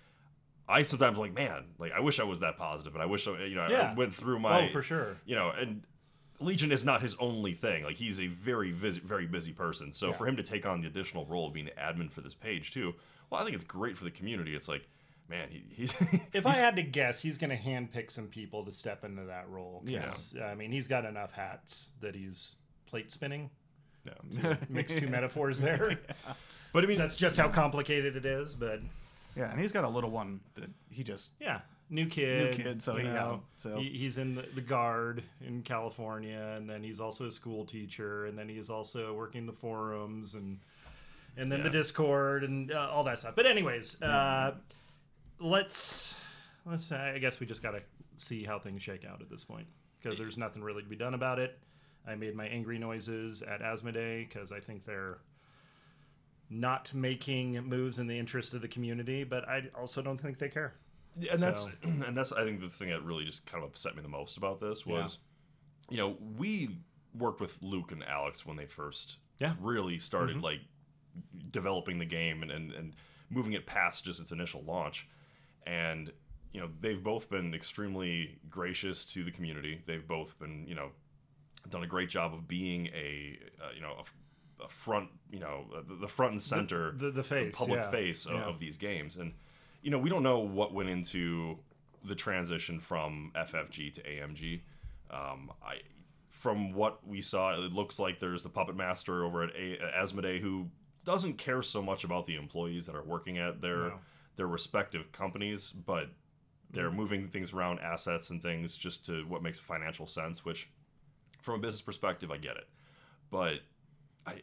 I 0.68 0.83
sometimes 0.83 1.18
like, 1.18 1.35
man, 1.35 1.64
like 1.80 1.90
I 1.90 1.98
wish 1.98 2.20
I 2.20 2.22
was 2.22 2.38
that 2.40 2.56
positive, 2.56 2.94
and 2.94 3.02
I 3.02 3.06
wish 3.06 3.26
I, 3.26 3.42
you 3.42 3.56
know, 3.56 3.62
I 3.62 3.70
Yeah. 3.70 3.94
went 3.96 4.14
through 4.14 4.37
oh, 4.37 4.38
my, 4.38 4.68
oh, 4.68 4.68
for 4.68 4.83
sure. 4.83 5.16
you 5.26 5.35
know, 5.35 5.50
and 5.50 5.83
Legion 6.38 6.70
is 6.70 6.85
not 6.85 7.02
his 7.02 7.16
only 7.16 7.54
thing. 7.54 7.83
Like 7.83 7.96
he's 7.96 8.20
a 8.20 8.28
very 8.28 8.70
busy, 8.70 9.00
very 9.00 9.26
busy 9.26 9.52
person. 9.52 9.92
So 9.92 10.09
Yeah. 10.09 10.12
for 10.12 10.28
him 10.28 10.37
to 10.37 10.44
take 10.44 10.66
on 10.66 10.80
the 10.80 10.87
additional 10.87 11.26
role 11.26 11.48
of 11.48 11.52
being 11.54 11.70
admin 11.76 12.09
for 12.11 12.20
this 12.20 12.37
page 12.37 12.72
too, 12.72 12.94
well, 13.31 13.40
I 13.40 13.45
think 13.45 13.55
it's 13.55 13.64
great 13.64 13.97
for 13.97 14.05
the 14.05 14.11
community. 14.11 14.55
It's 14.55 14.69
like, 14.69 14.87
man, 15.29 15.49
he, 15.51 15.62
he's 15.75 15.95
If 16.33 16.47
I 16.47 16.55
had 16.55 16.77
to 16.77 16.83
guess, 16.83 17.21
he's 17.23 17.38
going 17.38 17.51
to 17.51 17.57
handpick 17.57 18.11
some 18.11 18.27
people 18.27 18.64
to 18.64 18.73
step 18.73 19.05
into 19.05 19.25
that 19.25 19.49
role. 19.49 19.83
'cause, 19.88 20.37
uh, 20.38 20.45
I 20.45 20.55
mean, 20.55 20.73
he's 20.73 20.88
got 20.88 21.05
enough 21.05 21.33
hats 21.33 21.90
that 22.01 22.14
he's 22.14 22.55
plate 22.87 23.11
spinning. 23.11 23.51
no. 24.05 24.57
Mix 24.69 24.95
two 24.95 25.07
metaphors 25.09 25.61
there. 25.61 25.99
but 26.73 26.85
I 26.85 26.87
mean, 26.87 26.99
That's 26.99 27.14
just 27.16 27.37
how 27.37 27.49
complicated 27.49 28.16
it 28.16 28.27
is. 28.27 28.55
But 28.55 28.81
yeah, 29.37 29.51
and 29.53 29.61
he's 29.61 29.73
got 29.73 29.85
a 29.85 29.88
little 29.88 30.11
one 30.11 30.40
that 30.57 30.69
he 30.90 31.05
just 31.05 31.31
yeah, 31.38 31.61
new 31.88 32.07
kid. 32.07 32.57
New 32.59 32.64
kid, 32.64 32.83
so 32.83 32.95
you 32.97 33.03
he- 33.03 33.07
yeah, 33.09 33.12
know, 33.14 33.43
so- 33.59 33.77
he, 33.77 33.90
he's 33.90 34.19
in 34.19 34.35
the, 34.35 34.45
the 34.55 34.61
guard 34.61 35.23
in 35.47 35.62
California, 35.62 36.55
and 36.57 36.69
then 36.69 36.83
he's 36.83 36.99
also 36.99 37.27
a 37.27 37.31
school 37.31 37.64
teacher, 37.64 38.25
and 38.27 38.37
then 38.37 38.49
he's 38.49 38.71
also 38.71 39.14
working 39.14 39.47
the 39.47 39.53
forums 39.53 40.35
and 40.35 40.59
and 41.37 41.51
then 41.51 41.62
the 41.62 41.71
Discord 41.71 42.45
and 42.45 42.71
uh, 42.73 42.88
all 42.90 43.05
that 43.05 43.19
stuff. 43.19 43.35
But 43.37 43.47
anyways, 43.47 44.01
uh, 44.03 44.55
let's 45.38 46.14
let's. 46.66 46.90
I 46.93 47.19
guess 47.19 47.40
we 47.40 47.47
just 47.47 47.62
got 47.62 47.73
to 47.73 47.83
see 48.16 48.45
how 48.45 48.59
things 48.59 48.83
shake 48.83 49.05
out 49.05 49.21
at 49.21 49.31
this 49.31 49.45
point 49.45 49.66
because 50.03 50.19
there's 50.19 50.37
nothing 50.38 50.62
really 50.62 50.83
to 50.83 50.88
be 50.88 50.97
done 50.97 51.14
about 51.14 51.38
it. 51.38 51.59
I 52.07 52.14
made 52.14 52.35
my 52.35 52.47
angry 52.47 52.79
noises 52.79 53.43
at 53.43 53.61
Asmodee 53.61 54.29
because 54.29 54.53
I 54.53 54.61
think 54.61 54.85
they're 54.85 55.19
not 56.49 56.93
making 56.95 57.53
moves 57.69 57.99
in 57.99 58.07
the 58.07 58.19
interest 58.19 58.55
of 58.55 58.61
the 58.62 58.69
community, 58.69 59.23
but 59.25 59.49
I 59.49 59.64
also 59.79 60.03
don't 60.03 60.19
think 60.19 60.38
they 60.38 60.49
care. 60.49 60.75
and 61.31 61.40
that's 61.40 61.66
and 61.83 62.16
that's 62.16 62.33
I 62.33 62.45
think 62.45 62.61
the 62.61 62.69
thing 62.71 62.90
that 62.90 63.03
really 63.05 63.25
just 63.25 63.47
kind 63.47 63.62
of 63.62 63.71
upset 63.71 63.95
me 63.97 64.03
the 64.03 64.09
most 64.09 64.37
about 64.37 64.61
this 64.61 64.85
was, 64.87 65.19
you 65.88 65.97
know, 65.99 66.16
we 66.37 66.79
worked 67.16 67.40
with 67.40 67.61
Luke 67.62 67.93
and 67.93 68.03
Alex 68.05 68.47
when 68.47 68.57
they 68.57 68.66
first 68.66 69.19
Yeah. 69.40 69.55
really 69.61 69.99
started 69.99 70.43
like 70.43 70.61
developing 71.51 71.99
the 71.99 72.05
game 72.07 72.42
and, 72.42 72.51
and 72.51 72.73
and 72.73 72.92
moving 73.31 73.53
it 73.53 73.66
past 73.66 74.05
just 74.05 74.20
its 74.20 74.33
initial 74.33 74.62
launch, 74.66 75.09
and 75.66 76.12
you 76.53 76.61
know 76.61 76.68
they've 76.81 77.03
both 77.03 77.31
been 77.31 77.55
extremely 77.55 78.38
gracious 78.49 79.05
to 79.07 79.25
the 79.25 79.31
community. 79.31 79.83
They've 79.87 80.07
both 80.07 80.38
been 80.38 80.66
you 80.66 80.75
know 80.75 80.90
done 81.68 81.83
a 81.83 81.87
great 81.87 82.09
job 82.09 82.33
of 82.35 82.49
being 82.49 82.87
a 82.88 83.38
uh, 83.62 83.70
you 83.75 83.81
know 83.81 83.94
a 84.64 84.68
front 84.68 85.09
you 85.31 85.38
know 85.40 85.64
the, 85.88 85.94
the 85.94 86.09
front 86.09 86.33
and 86.33 86.42
center 86.42 86.92
the, 86.92 87.11
the 87.11 87.23
face, 87.23 87.57
public 87.57 87.81
yeah. 87.81 87.90
face 87.90 88.27
of, 88.27 88.33
Yeah. 88.33 88.42
of 88.44 88.59
these 88.59 88.77
games. 88.77 89.16
And 89.16 89.33
you 89.83 89.90
know, 89.90 89.99
we 89.99 90.11
don't 90.11 90.23
know 90.23 90.40
what 90.40 90.75
went 90.75 90.90
into 90.90 91.59
the 92.05 92.14
transition 92.14 92.81
from 92.81 93.33
FFG 93.35 93.94
to 93.94 94.03
AMG. 94.03 94.61
Um, 95.11 95.51
I, 95.64 95.77
from 96.29 96.73
what 96.75 97.07
we 97.07 97.20
saw, 97.23 97.55
it 97.55 97.73
looks 97.73 97.99
like 97.99 98.20
there's 98.20 98.42
the 98.42 98.49
puppet 98.51 98.77
master 98.77 99.25
over 99.25 99.42
at 99.44 99.51
a- 99.57 99.79
Asmodee 99.99 100.40
who 100.40 100.68
doesn't 101.11 101.35
care 101.35 101.62
so 101.62 101.83
much 101.83 102.05
about 102.05 102.27
the 102.27 102.37
employees 102.37 102.87
that 102.87 102.94
are 102.94 103.03
working 103.03 103.38
at 103.38 103.61
their 103.61 103.77
No. 103.77 103.99
their 104.37 104.46
respective 104.46 105.11
companies, 105.12 105.73
but 105.73 106.09
they're 106.70 106.88
mm-hmm. 106.88 106.96
moving 106.96 107.29
things 107.29 107.53
around 107.53 107.81
assets 107.81 108.31
and 108.31 108.42
things 108.42 108.77
just 108.77 109.05
to 109.07 109.25
what 109.27 109.42
makes 109.42 109.59
financial 109.59 110.07
sense. 110.07 110.44
Which, 110.44 110.68
from 111.40 111.57
a 111.57 111.59
business 111.59 111.81
perspective, 111.81 112.31
I 112.31 112.37
get 112.37 112.57
it, 112.57 112.68
but 113.31 113.61
I, 114.27 114.35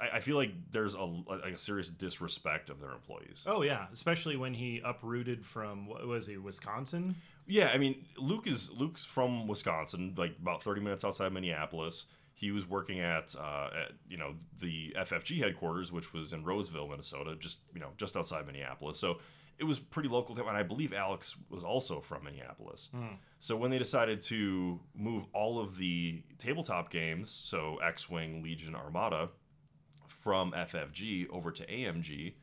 I, 0.00 0.16
I 0.16 0.20
feel 0.20 0.36
like 0.36 0.52
there's 0.70 0.94
a, 0.94 1.02
like 1.02 1.54
a 1.54 1.58
serious 1.58 1.88
disrespect 1.88 2.70
of 2.70 2.80
their 2.80 2.92
employees. 2.92 3.44
Oh 3.46 3.62
yeah, 3.62 3.86
especially 3.92 4.36
when 4.36 4.54
he 4.54 4.80
uprooted 4.84 5.44
from 5.44 5.86
what 5.86 6.06
was 6.06 6.26
he 6.26 6.36
Wisconsin? 6.36 7.16
Yeah, 7.46 7.68
I 7.68 7.78
mean, 7.78 8.06
Luke 8.16 8.46
is 8.46 8.70
Luke's 8.70 9.04
from 9.04 9.46
Wisconsin, 9.46 10.14
like 10.16 10.36
about 10.40 10.62
30 10.62 10.80
minutes 10.80 11.04
outside 11.04 11.32
Minneapolis. 11.32 12.06
He 12.36 12.50
was 12.50 12.68
working 12.68 13.00
at, 13.00 13.34
uh, 13.38 13.70
at 13.84 13.92
you 14.08 14.16
know 14.16 14.34
the 14.60 14.94
FFG 14.98 15.38
headquarters, 15.38 15.92
which 15.92 16.12
was 16.12 16.32
in 16.32 16.44
Roseville, 16.44 16.88
Minnesota, 16.88 17.36
just 17.36 17.60
you 17.72 17.80
know 17.80 17.90
just 17.96 18.16
outside 18.16 18.46
Minneapolis. 18.46 18.98
So 18.98 19.18
it 19.56 19.64
was 19.64 19.78
pretty 19.78 20.08
local 20.08 20.34
to 20.34 20.40
him, 20.42 20.48
and 20.48 20.56
I 20.56 20.64
believe 20.64 20.92
Alex 20.92 21.36
was 21.48 21.62
also 21.62 22.00
from 22.00 22.24
Minneapolis. 22.24 22.90
So 23.38 23.56
when 23.56 23.70
they 23.70 23.78
decided 23.78 24.20
to 24.22 24.80
move 24.96 25.26
all 25.32 25.60
of 25.60 25.78
the 25.78 26.22
tabletop 26.38 26.90
games, 26.90 27.30
so 27.30 27.76
X-wing, 27.76 28.42
Legion, 28.42 28.74
Armada, 28.74 29.28
from 30.08 30.50
FFG 30.52 31.28
over 31.30 31.52
to 31.52 31.64
AMG, 31.66 32.34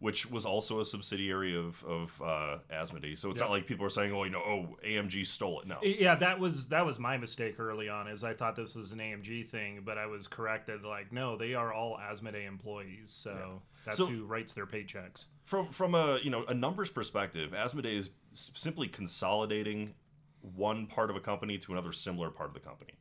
which 0.00 0.30
was 0.30 0.46
also 0.46 0.80
a 0.80 0.84
subsidiary 0.84 1.56
of 1.56 1.82
of 1.84 2.22
uh, 2.22 2.58
Asmodee. 2.72 3.18
So 3.18 3.30
it's 3.30 3.40
not 3.40 3.50
like 3.50 3.66
people 3.66 3.84
are 3.84 3.90
saying, 3.90 4.12
"Oh, 4.12 4.24
you 4.24 4.30
know, 4.30 4.42
oh, 4.44 4.76
AMG 4.86 5.26
stole 5.26 5.60
it." 5.60 5.66
No, 5.66 5.78
Yeah, 5.82 6.14
that 6.16 6.38
was 6.38 6.68
that 6.68 6.86
was 6.86 6.98
my 6.98 7.16
mistake 7.16 7.58
early 7.58 7.88
on. 7.88 8.06
Is 8.08 8.22
I 8.24 8.34
thought 8.34 8.54
this 8.56 8.74
was 8.74 8.92
an 8.92 8.98
AMG 9.00 9.46
thing, 9.46 9.82
but 9.84 9.98
I 9.98 10.06
was 10.06 10.28
corrected. 10.28 10.84
Like, 10.84 11.12
no, 11.12 11.36
they 11.36 11.54
are 11.54 11.72
all 11.72 11.96
Asmodee 11.98 12.46
employees, 12.46 13.10
so 13.10 13.62
that's 13.84 13.96
So- 13.96 14.06
who 14.06 14.24
writes 14.24 14.52
their 14.52 14.66
paychecks. 14.66 15.26
from 15.44 15.66
from 15.68 15.94
a 15.94 16.18
you 16.22 16.30
know 16.30 16.44
a 16.44 16.54
numbers 16.54 16.90
perspective, 16.90 17.50
Asmodee 17.50 17.96
is 17.96 18.10
simply 18.34 18.86
consolidating 18.88 19.94
one 20.40 20.86
part 20.86 21.10
of 21.10 21.16
a 21.16 21.20
company 21.20 21.58
to 21.58 21.72
another 21.72 21.92
similar 21.92 22.30
part 22.30 22.48
of 22.48 22.54
the 22.54 22.60
company. 22.60 22.92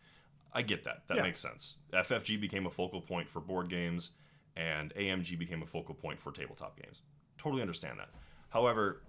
I 0.51 0.63
get 0.63 0.83
that. 0.85 1.07
That 1.07 1.17
Yeah. 1.17 1.23
makes 1.23 1.39
sense. 1.39 1.77
FFG 1.93 2.37
became 2.37 2.65
a 2.65 2.71
focal 2.71 3.01
point 3.01 3.29
for 3.29 3.39
board 3.39 3.69
games, 3.69 4.09
and 4.57 4.93
AMG 4.95 5.37
became 5.37 5.61
a 5.61 5.65
focal 5.65 5.93
point 5.93 6.19
for 6.19 6.31
tabletop 6.31 6.81
games. 6.81 7.03
Totally 7.37 7.61
understand 7.61 7.99
that. 7.99 8.09
However, 8.49 9.03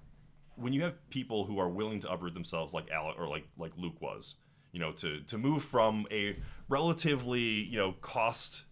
when 0.57 0.73
you 0.73 0.83
have 0.83 0.95
people 1.11 1.45
who 1.45 1.59
are 1.59 1.69
willing 1.69 2.01
to 2.01 2.13
uproot 2.13 2.35
themselves, 2.35 2.75
like 2.75 2.91
Alec 2.91 3.17
or 3.19 3.29
like 3.29 3.47
like 3.57 3.73
Luke 3.77 4.01
was, 4.01 4.37
you 4.73 4.81
know, 4.81 4.93
to 4.93 5.21
to 5.23 5.39
move 5.39 5.65
from 5.65 6.07
a 6.11 6.37
relatively 6.69 7.41
you 7.41 7.79
know 7.79 7.93
cost 8.01 8.65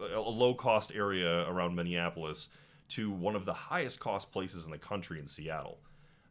a 0.00 0.18
low 0.18 0.54
cost 0.54 0.92
area 0.94 1.48
around 1.48 1.76
Minneapolis 1.76 2.48
to 2.88 3.10
one 3.10 3.36
of 3.36 3.44
the 3.44 3.52
highest 3.52 4.00
cost 4.00 4.32
places 4.32 4.64
in 4.64 4.72
the 4.72 4.78
country 4.78 5.20
in 5.20 5.26
Seattle. 5.26 5.78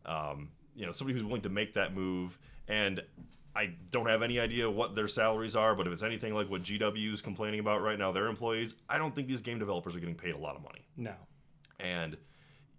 Um, 0.06 0.50
you 0.76 0.86
know, 0.86 0.92
somebody 0.92 1.18
who's 1.18 1.24
willing 1.24 1.44
to 1.44 1.50
make 1.50 1.74
that 1.76 1.94
move, 1.94 2.38
and 2.68 3.02
I 3.56 3.72
don't 3.90 4.08
have 4.08 4.22
any 4.22 4.40
idea 4.40 4.70
what 4.70 4.96
their 4.96 5.08
salaries 5.08 5.56
are, 5.56 5.76
but 5.76 5.88
if 5.88 5.94
it's 5.94 6.04
anything 6.04 6.34
like 6.34 6.50
what 6.50 6.62
GW 6.64 7.14
is 7.14 7.22
complaining 7.22 7.60
about 7.60 7.82
right 7.82 7.98
now, 7.98 8.12
their 8.12 8.28
employees, 8.28 8.76
I 8.88 8.98
don't 8.98 9.16
think 9.16 9.28
these 9.28 9.42
game 9.42 9.60
developers 9.60 9.96
are 9.96 10.00
getting 10.00 10.16
paid 10.16 10.36
a 10.36 10.38
lot 10.38 10.56
of 10.56 10.62
money. 10.62 10.86
No, 10.96 11.14
And 11.80 12.18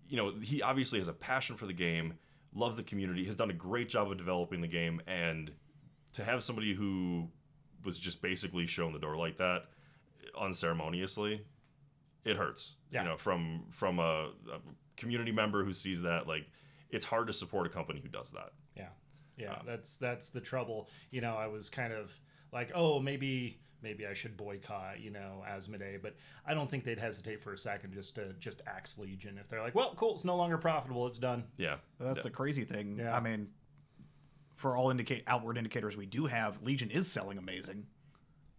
you 0.08 0.16
know, 0.16 0.32
he 0.40 0.60
obviously 0.60 0.98
has 0.98 1.08
a 1.08 1.12
passion 1.12 1.56
for 1.56 1.66
the 1.66 1.72
game, 1.72 2.14
loves 2.54 2.76
the 2.76 2.82
community, 2.82 3.24
has 3.24 3.34
done 3.34 3.50
a 3.50 3.54
great 3.54 3.88
job 3.88 4.10
of 4.10 4.18
developing 4.18 4.60
the 4.60 4.68
game, 4.68 5.00
and 5.06 5.52
to 6.14 6.24
have 6.24 6.42
somebody 6.42 6.74
who 6.74 7.28
was 7.84 7.98
just 7.98 8.20
basically 8.20 8.66
shown 8.66 8.92
the 8.92 8.98
door 8.98 9.16
like 9.16 9.36
that 9.38 9.66
unceremoniously, 10.38 11.42
it 12.24 12.36
hurts. 12.36 12.74
Yeah. 12.90 13.02
You 13.02 13.08
know, 13.10 13.16
from 13.16 13.64
from 13.70 13.98
a, 13.98 14.30
a 14.52 14.60
community 14.96 15.32
member 15.32 15.64
who 15.64 15.72
sees 15.72 16.02
that, 16.02 16.26
like, 16.26 16.46
it's 16.90 17.04
hard 17.04 17.26
to 17.28 17.32
support 17.32 17.66
a 17.66 17.70
company 17.70 18.00
who 18.00 18.08
does 18.08 18.30
that. 18.32 18.50
Yeah, 19.40 19.50
yeah. 19.52 19.62
That's 19.66 19.96
that's 19.96 20.30
the 20.30 20.40
trouble. 20.40 20.88
You 21.10 21.20
know, 21.20 21.34
I 21.36 21.46
was 21.46 21.68
kind 21.68 21.92
of 21.92 22.12
like, 22.52 22.70
oh, 22.74 23.00
maybe 23.00 23.58
maybe 23.82 24.06
I 24.06 24.12
should 24.12 24.36
boycott, 24.36 25.00
you 25.00 25.10
know, 25.10 25.42
Asmodee, 25.48 26.02
but 26.02 26.14
I 26.46 26.52
don't 26.52 26.68
think 26.70 26.84
they'd 26.84 26.98
hesitate 26.98 27.42
for 27.42 27.54
a 27.54 27.58
second 27.58 27.94
just 27.94 28.14
to 28.16 28.34
just 28.38 28.60
axe 28.66 28.98
Legion 28.98 29.38
if 29.38 29.48
they're 29.48 29.62
like, 29.62 29.74
well, 29.74 29.94
cool, 29.96 30.14
it's 30.14 30.24
no 30.24 30.36
longer 30.36 30.58
profitable, 30.58 31.06
it's 31.06 31.16
done. 31.16 31.44
Yeah, 31.56 31.76
That's 31.98 32.18
Yeah. 32.18 32.22
the 32.24 32.30
crazy 32.30 32.64
thing. 32.64 32.98
Yeah. 32.98 33.16
I 33.16 33.20
mean, 33.20 33.48
for 34.54 34.76
all 34.76 34.90
indicate 34.90 35.24
outward 35.26 35.56
indicators 35.56 35.96
we 35.96 36.04
do 36.06 36.26
have, 36.26 36.62
Legion 36.62 36.90
is 36.90 37.10
selling 37.10 37.38
amazing. 37.38 37.86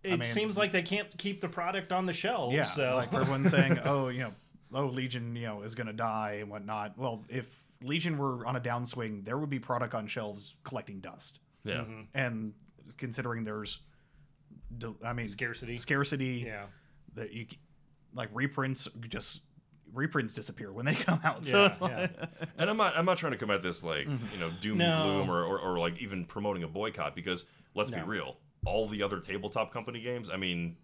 It 0.03 0.11
mean- 0.11 0.21
seems 0.23 0.57
like 0.57 0.71
they 0.71 0.81
can't 0.81 1.15
keep 1.19 1.41
the 1.41 1.49
product 1.49 1.91
on 1.91 2.07
the 2.07 2.13
shelves. 2.13 2.55
Yeah, 2.55 2.63
so 2.63 2.95
like 2.95 3.13
everyone's 3.13 3.51
saying, 3.51 3.77
oh, 3.85 4.07
you 4.07 4.21
know, 4.21 4.33
oh, 4.73 4.87
Legion, 4.87 5.35
you 5.35 5.45
know, 5.45 5.61
is 5.61 5.75
going 5.75 5.85
to 5.87 5.93
die 5.93 6.37
and 6.41 6.49
whatnot. 6.49 6.97
Well, 6.97 7.23
if 7.29 7.60
Legion 7.83 8.17
were 8.17 8.45
on 8.45 8.55
a 8.55 8.61
downswing, 8.61 9.25
there 9.25 9.37
would 9.37 9.49
be 9.49 9.59
product 9.59 9.93
on 9.93 10.07
shelves 10.07 10.55
collecting 10.63 10.99
dust. 10.99 11.39
yeah. 11.63 11.75
Mm-hmm. 11.75 12.01
And 12.13 12.53
considering 12.97 13.43
there's, 13.43 13.79
I 15.03 15.13
mean, 15.13 15.27
Scarcity. 15.27 15.75
scarcity, 15.77 16.43
yeah. 16.45 16.65
that 17.15 17.31
you 17.33 17.45
like 18.13 18.29
reprints 18.33 18.87
just 19.09 19.41
reprints 19.93 20.31
disappear 20.33 20.71
when 20.71 20.85
they 20.85 20.95
come 21.07 21.19
out. 21.23 21.45
So 21.45 21.65
it's 21.65 21.81
like, 21.81 21.91
yeah. 21.91 22.25
And 22.57 22.69
I'm 22.69 22.77
not 22.77 22.97
I'm 22.97 23.05
not 23.05 23.17
trying 23.17 23.33
to 23.33 23.37
come 23.37 23.51
at 23.51 23.61
this 23.63 23.83
like 23.83 24.07
Mm-hmm. 24.07 24.25
you 24.33 24.39
know 24.39 24.49
doom 24.61 24.77
No. 24.77 24.91
and 24.91 25.03
gloom 25.03 25.31
or, 25.31 25.43
or, 25.43 25.59
or 25.59 25.79
like 25.79 25.99
even 26.01 26.25
promoting 26.25 26.63
a 26.63 26.67
boycott 26.67 27.15
because 27.15 27.45
let's 27.75 27.91
be 27.91 28.01
real, 28.01 28.37
all 28.65 28.87
the 28.87 29.01
other 29.03 29.19
tabletop 29.19 29.71
company 29.73 30.01
games, 30.01 30.29
I 30.29 30.37
mean, 30.37 30.75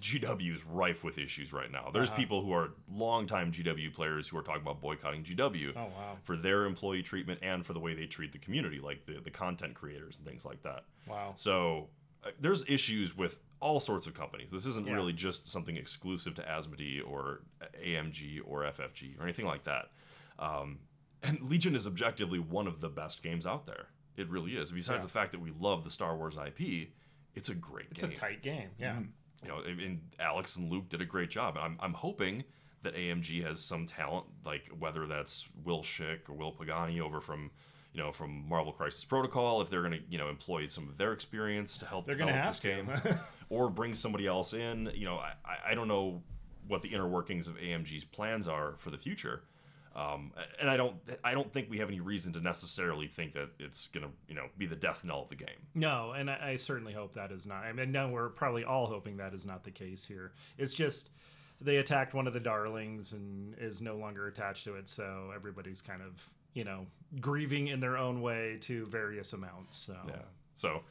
GW 0.00 0.54
is 0.54 0.64
rife 0.64 1.02
with 1.02 1.18
issues 1.18 1.52
right 1.52 1.70
now. 1.70 1.90
There's 1.92 2.08
Uh-huh. 2.08 2.16
people 2.18 2.42
who 2.42 2.52
are 2.52 2.70
longtime 2.90 3.52
GW 3.52 3.90
players 3.92 4.28
who 4.28 4.38
are 4.38 4.42
talking 4.42 4.62
about 4.62 4.80
boycotting 4.80 5.24
GW 5.24 5.72
Oh 5.76 5.86
wow. 5.86 6.18
for 6.22 6.36
their 6.36 6.64
employee 6.66 7.02
treatment 7.02 7.40
and 7.42 7.66
for 7.66 7.72
the 7.72 7.80
way 7.80 7.94
they 7.94 8.06
treat 8.06 8.32
the 8.32 8.38
community, 8.38 8.78
like 8.78 9.06
the 9.06 9.20
the 9.20 9.30
content 9.30 9.74
creators 9.74 10.16
and 10.18 10.26
things 10.26 10.44
like 10.44 10.62
that. 10.62 10.84
Wow. 11.06 11.32
So 11.36 11.88
uh, 12.24 12.30
there's 12.40 12.64
issues 12.68 13.16
with 13.16 13.38
all 13.60 13.80
sorts 13.80 14.06
of 14.06 14.14
companies. 14.14 14.50
This 14.50 14.66
isn't 14.66 14.86
Yeah. 14.86 14.94
really 14.94 15.12
just 15.12 15.48
something 15.48 15.76
exclusive 15.76 16.34
to 16.36 16.42
Asmodee 16.42 17.00
or 17.04 17.42
AMG 17.84 18.40
or 18.44 18.64
FFG 18.64 19.18
or 19.18 19.24
anything 19.24 19.46
like 19.46 19.64
that. 19.64 19.90
Um, 20.38 20.78
and 21.24 21.40
Legion 21.42 21.74
is 21.74 21.86
objectively 21.86 22.38
one 22.38 22.66
of 22.68 22.80
the 22.80 22.88
best 22.88 23.22
games 23.22 23.46
out 23.46 23.66
there. 23.66 23.86
It 24.16 24.28
really 24.28 24.56
is. 24.56 24.70
Besides 24.70 24.98
Yeah. 25.00 25.02
the 25.06 25.08
fact 25.12 25.32
that 25.32 25.40
we 25.40 25.50
love 25.50 25.84
the 25.84 25.90
Star 25.90 26.16
Wars 26.16 26.36
IP, 26.36 26.92
it's 27.34 27.48
a 27.48 27.54
great 27.54 27.86
It's 27.92 28.02
game. 28.02 28.10
a 28.12 28.14
tight 28.14 28.42
game. 28.42 28.70
Yeah. 28.78 29.00
You 29.42 29.48
know, 29.48 29.58
and 29.60 30.00
Alex 30.20 30.56
and 30.56 30.70
Luke 30.70 30.88
did 30.88 31.00
a 31.00 31.04
great 31.04 31.30
job. 31.30 31.56
And 31.56 31.64
I'm, 31.64 31.78
I'm 31.80 31.94
hoping 31.94 32.44
that 32.82 32.94
AMG 32.94 33.44
has 33.46 33.60
some 33.60 33.86
talent, 33.86 34.26
like 34.44 34.68
whether 34.78 35.06
that's 35.06 35.48
Will 35.64 35.82
Shick 35.82 36.28
or 36.28 36.34
Will 36.34 36.52
Pagani 36.52 37.00
over 37.00 37.20
from, 37.20 37.50
you 37.92 38.00
know, 38.02 38.12
from 38.12 38.48
Marvel 38.48 38.72
Crisis 38.72 39.04
Protocol, 39.04 39.60
if 39.60 39.70
they're 39.70 39.82
going 39.82 39.92
to, 39.92 40.00
you 40.08 40.18
know, 40.18 40.28
employ 40.28 40.66
some 40.66 40.88
of 40.88 40.96
their 40.98 41.12
experience 41.12 41.76
to 41.78 41.86
help 41.86 42.06
They're 42.06 42.16
develop 42.16 42.34
this 42.48 42.60
game, 42.60 42.90
or 43.50 43.68
bring 43.70 43.94
somebody 43.94 44.26
else 44.26 44.52
in. 44.52 44.90
You 44.94 45.04
know, 45.06 45.16
I- 45.16 45.34
I 45.70 45.74
don't 45.74 45.88
know 45.88 46.22
what 46.68 46.82
the 46.82 46.88
inner 46.88 47.08
workings 47.08 47.48
of 47.48 47.56
AMG's 47.56 48.04
plans 48.04 48.46
are 48.48 48.74
for 48.78 48.90
the 48.90 48.98
future. 48.98 49.42
Um, 49.94 50.32
and 50.58 50.70
I 50.70 50.76
don't, 50.76 50.96
I 51.22 51.32
don't 51.32 51.52
think 51.52 51.68
we 51.68 51.78
have 51.78 51.88
any 51.88 52.00
reason 52.00 52.32
to 52.32 52.40
necessarily 52.40 53.08
think 53.08 53.34
that 53.34 53.50
it's 53.58 53.88
gonna, 53.88 54.08
you 54.26 54.34
know, 54.34 54.46
be 54.56 54.66
the 54.66 54.76
death 54.76 55.04
knell 55.04 55.22
of 55.22 55.28
the 55.28 55.34
game. 55.34 55.66
No, 55.74 56.12
and 56.12 56.30
I, 56.30 56.52
I 56.52 56.56
certainly 56.56 56.92
hope 56.94 57.14
that 57.14 57.30
is 57.30 57.46
not. 57.46 57.64
I 57.64 57.72
mean, 57.72 57.92
no, 57.92 58.08
we're 58.08 58.30
probably 58.30 58.64
all 58.64 58.86
hoping 58.86 59.18
that 59.18 59.34
is 59.34 59.44
not 59.44 59.64
the 59.64 59.70
case 59.70 60.04
here. 60.04 60.32
It's 60.56 60.72
just 60.72 61.10
they 61.60 61.76
attacked 61.76 62.14
one 62.14 62.26
of 62.26 62.32
the 62.32 62.40
darlings 62.40 63.12
and 63.12 63.54
is 63.58 63.80
no 63.80 63.96
longer 63.96 64.26
attached 64.26 64.64
to 64.64 64.76
it, 64.76 64.88
so 64.88 65.30
everybody's 65.34 65.80
kind 65.82 66.02
of 66.02 66.26
you 66.54 66.64
know 66.64 66.86
grieving 67.20 67.68
in 67.68 67.80
their 67.80 67.96
own 67.98 68.22
way 68.22 68.58
to 68.62 68.86
various 68.86 69.32
amounts. 69.32 69.76
So 69.76 69.96
Yeah. 70.08 70.22
So, 70.54 70.82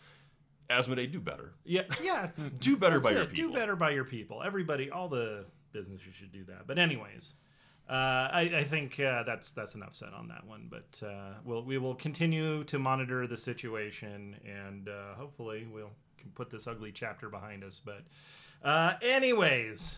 Asmodee, 0.69 1.11
do 1.11 1.19
better. 1.19 1.53
yeah, 1.63 1.83
yeah. 2.03 2.29
Do 2.59 2.77
better 2.77 2.99
That's 2.99 3.07
by 3.07 3.11
your 3.13 3.25
people. 3.25 3.53
Do 3.53 3.59
better 3.59 3.75
by 3.75 3.91
your 3.91 4.05
people. 4.05 4.41
Everybody, 4.43 4.89
all 4.89 5.07
the 5.07 5.45
businesses 5.71 6.13
should 6.13 6.31
do 6.31 6.43
that. 6.45 6.67
But 6.67 6.77
anyways, 6.79 7.35
uh, 7.89 7.93
I, 7.93 8.51
I 8.57 8.63
think 8.63 8.99
uh, 8.99 9.23
that's 9.23 9.51
that's 9.51 9.75
enough 9.75 9.95
said 9.95 10.13
on 10.13 10.27
that 10.29 10.45
one. 10.45 10.67
But 10.69 11.05
uh, 11.05 11.33
we'll 11.43 11.63
we 11.63 11.77
will 11.77 11.95
continue 11.95 12.63
to 12.65 12.79
monitor 12.79 13.27
the 13.27 13.37
situation, 13.37 14.37
and 14.45 14.87
uh, 14.87 15.15
hopefully 15.17 15.67
we'll 15.71 15.91
can 16.17 16.31
put 16.31 16.49
this 16.49 16.67
ugly 16.67 16.91
chapter 16.91 17.29
behind 17.29 17.63
us. 17.63 17.81
But 17.83 18.03
uh, 18.63 18.93
anyways, 19.01 19.97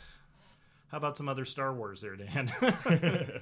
how 0.90 0.98
about 0.98 1.18
some 1.18 1.28
other 1.30 1.46
Star 1.46 1.74
Wars 1.74 2.02
there, 2.02 2.16
Dan? 2.16 2.52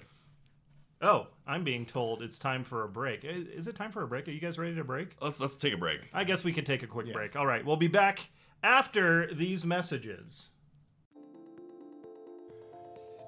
oh, 1.02 1.28
I'm 1.48 1.64
being 1.64 1.86
told 1.86 2.22
it's 2.22 2.40
time 2.40 2.64
for 2.64 2.84
a 2.84 2.90
break. 2.90 3.24
Is 3.24 3.48
is 3.48 3.68
it 3.68 3.76
time 3.76 3.92
for 3.92 4.04
a 4.04 4.08
break? 4.08 4.28
Are 4.28 4.32
you 4.32 4.40
guys 4.40 4.58
ready 4.58 4.76
to 4.76 4.84
break? 4.84 5.10
Let's 5.22 5.40
let's 5.40 5.56
take 5.56 5.74
a 5.74 5.78
break. 5.78 6.02
I 6.14 6.24
guess 6.24 6.44
we 6.44 6.54
could 6.54 6.66
take 6.66 6.84
a 6.84 6.88
quick 6.88 7.08
Yeah. 7.08 7.14
break. 7.14 7.36
All 7.36 7.46
right, 7.48 7.66
we'll 7.66 7.78
be 7.78 7.88
back 7.88 8.30
after 8.64 9.34
these 9.34 9.66
messages. 9.66 10.50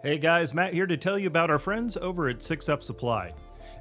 Hey 0.03 0.17
guys, 0.17 0.53
Matt 0.53 0.73
here 0.73 0.85
to 0.85 0.97
tell 0.97 1.17
you 1.17 1.27
about 1.27 1.49
our 1.49 1.57
friends 1.57 1.95
over 1.95 2.27
at 2.27 2.41
Six 2.41 2.67
Up 2.67 2.83
Supply. 2.83 3.31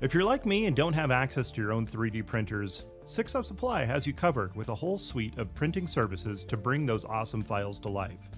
If 0.03 0.15
you're 0.15 0.23
like 0.23 0.47
me 0.47 0.67
and 0.67 0.77
don't 0.77 0.93
have 0.93 1.11
access 1.11 1.51
to 1.51 1.61
your 1.61 1.73
own 1.73 1.85
3D 1.85 2.25
printers, 2.25 2.85
Six 3.07 3.35
Up 3.35 3.45
Supply 3.45 3.85
has 3.85 4.07
you 4.07 4.13
covered 4.13 4.55
with 4.55 4.69
a 4.69 4.75
whole 4.77 4.99
suite 4.99 5.37
of 5.37 5.53
printing 5.53 5.89
services 5.89 6.45
to 6.45 6.57
bring 6.57 6.87
those 6.87 7.05
awesome 7.05 7.43
files 7.43 7.77
to 7.81 7.89
life. 7.89 8.31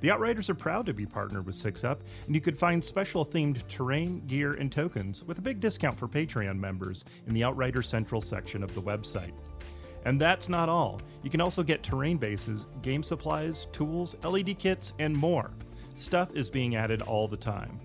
The 0.00 0.12
Outriders 0.12 0.48
are 0.48 0.54
proud 0.54 0.86
to 0.86 0.94
be 0.94 1.06
partnered 1.06 1.44
with 1.44 1.56
Six 1.56 1.82
Up, 1.82 2.04
and 2.26 2.36
you 2.36 2.40
could 2.40 2.56
find 2.56 2.84
special 2.84 3.26
themed 3.26 3.66
terrain, 3.66 4.20
gear, 4.28 4.52
and 4.52 4.70
tokens 4.70 5.24
with 5.24 5.38
a 5.38 5.42
big 5.42 5.58
discount 5.58 5.96
for 5.96 6.06
Patreon 6.06 6.56
members 6.56 7.04
in 7.26 7.34
the 7.34 7.42
Outrider 7.42 7.82
Central 7.82 8.20
section 8.20 8.62
of 8.62 8.72
the 8.76 8.82
website. 8.82 9.34
And 10.04 10.20
that's 10.20 10.48
not 10.48 10.68
all. 10.68 11.00
You 11.24 11.30
can 11.30 11.40
also 11.40 11.64
get 11.64 11.82
terrain 11.82 12.16
bases, 12.16 12.68
game 12.82 13.02
supplies, 13.02 13.64
tools, 13.72 14.14
LED 14.22 14.56
kits, 14.56 14.92
and 15.00 15.16
more. 15.16 15.50
Stuff 15.94 16.34
is 16.34 16.50
being 16.50 16.76
added 16.76 17.02
all 17.02 17.28
the 17.28 17.36
time. 17.36 17.80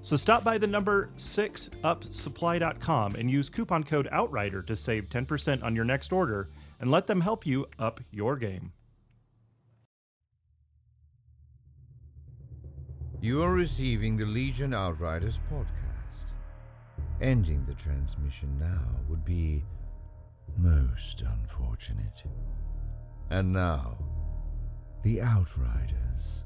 So 0.00 0.16
stop 0.16 0.44
by 0.44 0.58
the 0.58 0.66
number 0.66 1.10
6upsupply.com 1.16 3.14
and 3.14 3.30
use 3.30 3.48
coupon 3.48 3.84
code 3.84 4.08
OUTRIDER 4.12 4.60
to 4.62 4.76
save 4.76 5.08
10% 5.08 5.62
on 5.62 5.74
your 5.74 5.86
next 5.86 6.12
order 6.12 6.50
and 6.78 6.90
let 6.90 7.06
them 7.06 7.22
help 7.22 7.46
you 7.46 7.66
up 7.78 8.00
your 8.10 8.36
game. 8.36 8.72
You 13.22 13.42
are 13.42 13.52
receiving 13.54 14.18
the 14.18 14.26
Legion 14.26 14.74
Outriders 14.74 15.40
podcast. 15.50 16.34
Ending 17.22 17.64
the 17.66 17.72
transmission 17.72 18.58
now 18.58 18.84
would 19.08 19.24
be 19.24 19.64
most 20.58 21.22
unfortunate. 21.22 22.22
And 23.30 23.54
now, 23.54 23.96
the 25.02 25.22
Outriders. 25.22 26.43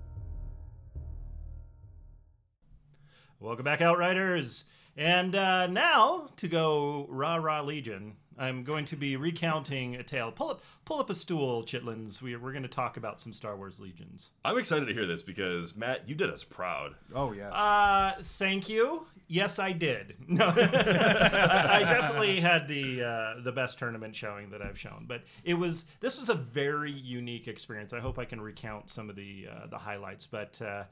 Welcome 3.40 3.64
back, 3.64 3.81
Outriders. 3.81 4.64
And 4.96 5.35
uh, 5.37 5.68
now 5.68 6.31
to 6.38 6.48
go 6.48 7.07
rah 7.09 7.37
rah 7.37 7.61
Legion. 7.62 8.16
I'm 8.37 8.62
going 8.62 8.85
to 8.87 8.96
be 8.96 9.16
recounting 9.16 9.96
a 9.96 10.05
tale. 10.05 10.31
Pull 10.31 10.51
up, 10.51 10.62
pull 10.85 11.01
up 11.01 11.11
a 11.11 11.14
stool, 11.14 11.64
Chitlins. 11.64 12.22
We, 12.22 12.37
we're 12.37 12.53
going 12.53 12.62
to 12.62 12.68
talk 12.68 12.96
about 12.96 13.20
some 13.20 13.33
Star 13.33 13.57
Wars 13.57 13.81
Legions. 13.81 14.31
I'm 14.44 14.57
excited 14.59 14.87
to 14.87 14.94
hear 14.94 15.07
this 15.07 15.22
because 15.22 15.74
Matt, 15.77 16.09
you 16.09 16.14
did 16.14 16.31
us 16.31 16.44
proud. 16.44 16.94
oh 17.14 17.33
yes. 17.33 17.53
Uh, 17.53 18.14
thank 18.22 18.68
you. 18.68 19.07
Yes, 19.29 19.59
I 19.59 19.72
did. 19.72 20.14
No, 20.29 20.46
I, 20.46 21.81
I 21.81 21.85
definitely 21.85 22.40
had 22.40 22.66
the 22.68 23.03
uh, 23.03 23.35
the 23.42 23.53
best 23.53 23.79
tournament 23.79 24.14
showing 24.16 24.51
that 24.51 24.62
I've 24.62 24.79
shown. 24.79 25.05
But 25.09 25.22
it 25.44 25.55
was 25.55 25.85
this 26.01 26.18
was 26.18 26.29
a 26.29 26.35
very 26.35 26.92
unique 26.92 27.46
experience. 27.48 27.92
I 27.92 28.01
hope 28.01 28.18
I 28.18 28.24
can 28.24 28.40
recount 28.40 28.88
some 28.90 29.09
of 29.11 29.16
the 29.16 29.46
uh, 29.51 29.66
the 29.68 29.79
highlights. 29.79 30.27
But 30.27 30.61
uh, 30.62 30.85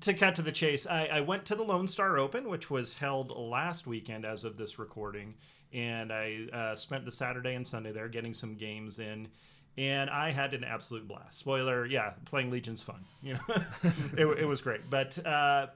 to 0.00 0.14
cut 0.14 0.34
to 0.36 0.42
the 0.42 0.52
chase, 0.52 0.86
I, 0.86 1.06
I 1.06 1.20
went 1.20 1.44
to 1.46 1.54
the 1.54 1.62
Lone 1.62 1.88
Star 1.88 2.18
Open, 2.18 2.48
which 2.48 2.70
was 2.70 2.94
held 2.94 3.30
last 3.30 3.86
weekend 3.86 4.24
as 4.24 4.44
of 4.44 4.56
this 4.56 4.78
recording, 4.78 5.34
and 5.72 6.12
I 6.12 6.48
uh, 6.52 6.76
spent 6.76 7.04
the 7.04 7.12
Saturday 7.12 7.54
and 7.54 7.66
Sunday 7.66 7.92
there 7.92 8.08
getting 8.08 8.34
some 8.34 8.54
games 8.54 8.98
in. 8.98 9.28
And 9.76 10.10
I 10.10 10.32
had 10.32 10.54
an 10.54 10.64
absolute 10.64 11.06
blast. 11.06 11.38
Spoiler, 11.38 11.86
yeah, 11.86 12.10
playing 12.24 12.50
Legion's 12.50 12.82
fun. 12.82 13.04
You 13.22 13.34
know, 13.34 13.62
it, 14.16 14.26
it 14.40 14.44
was 14.44 14.60
great. 14.60 14.90
But 14.90 15.16
uh, 15.24 15.68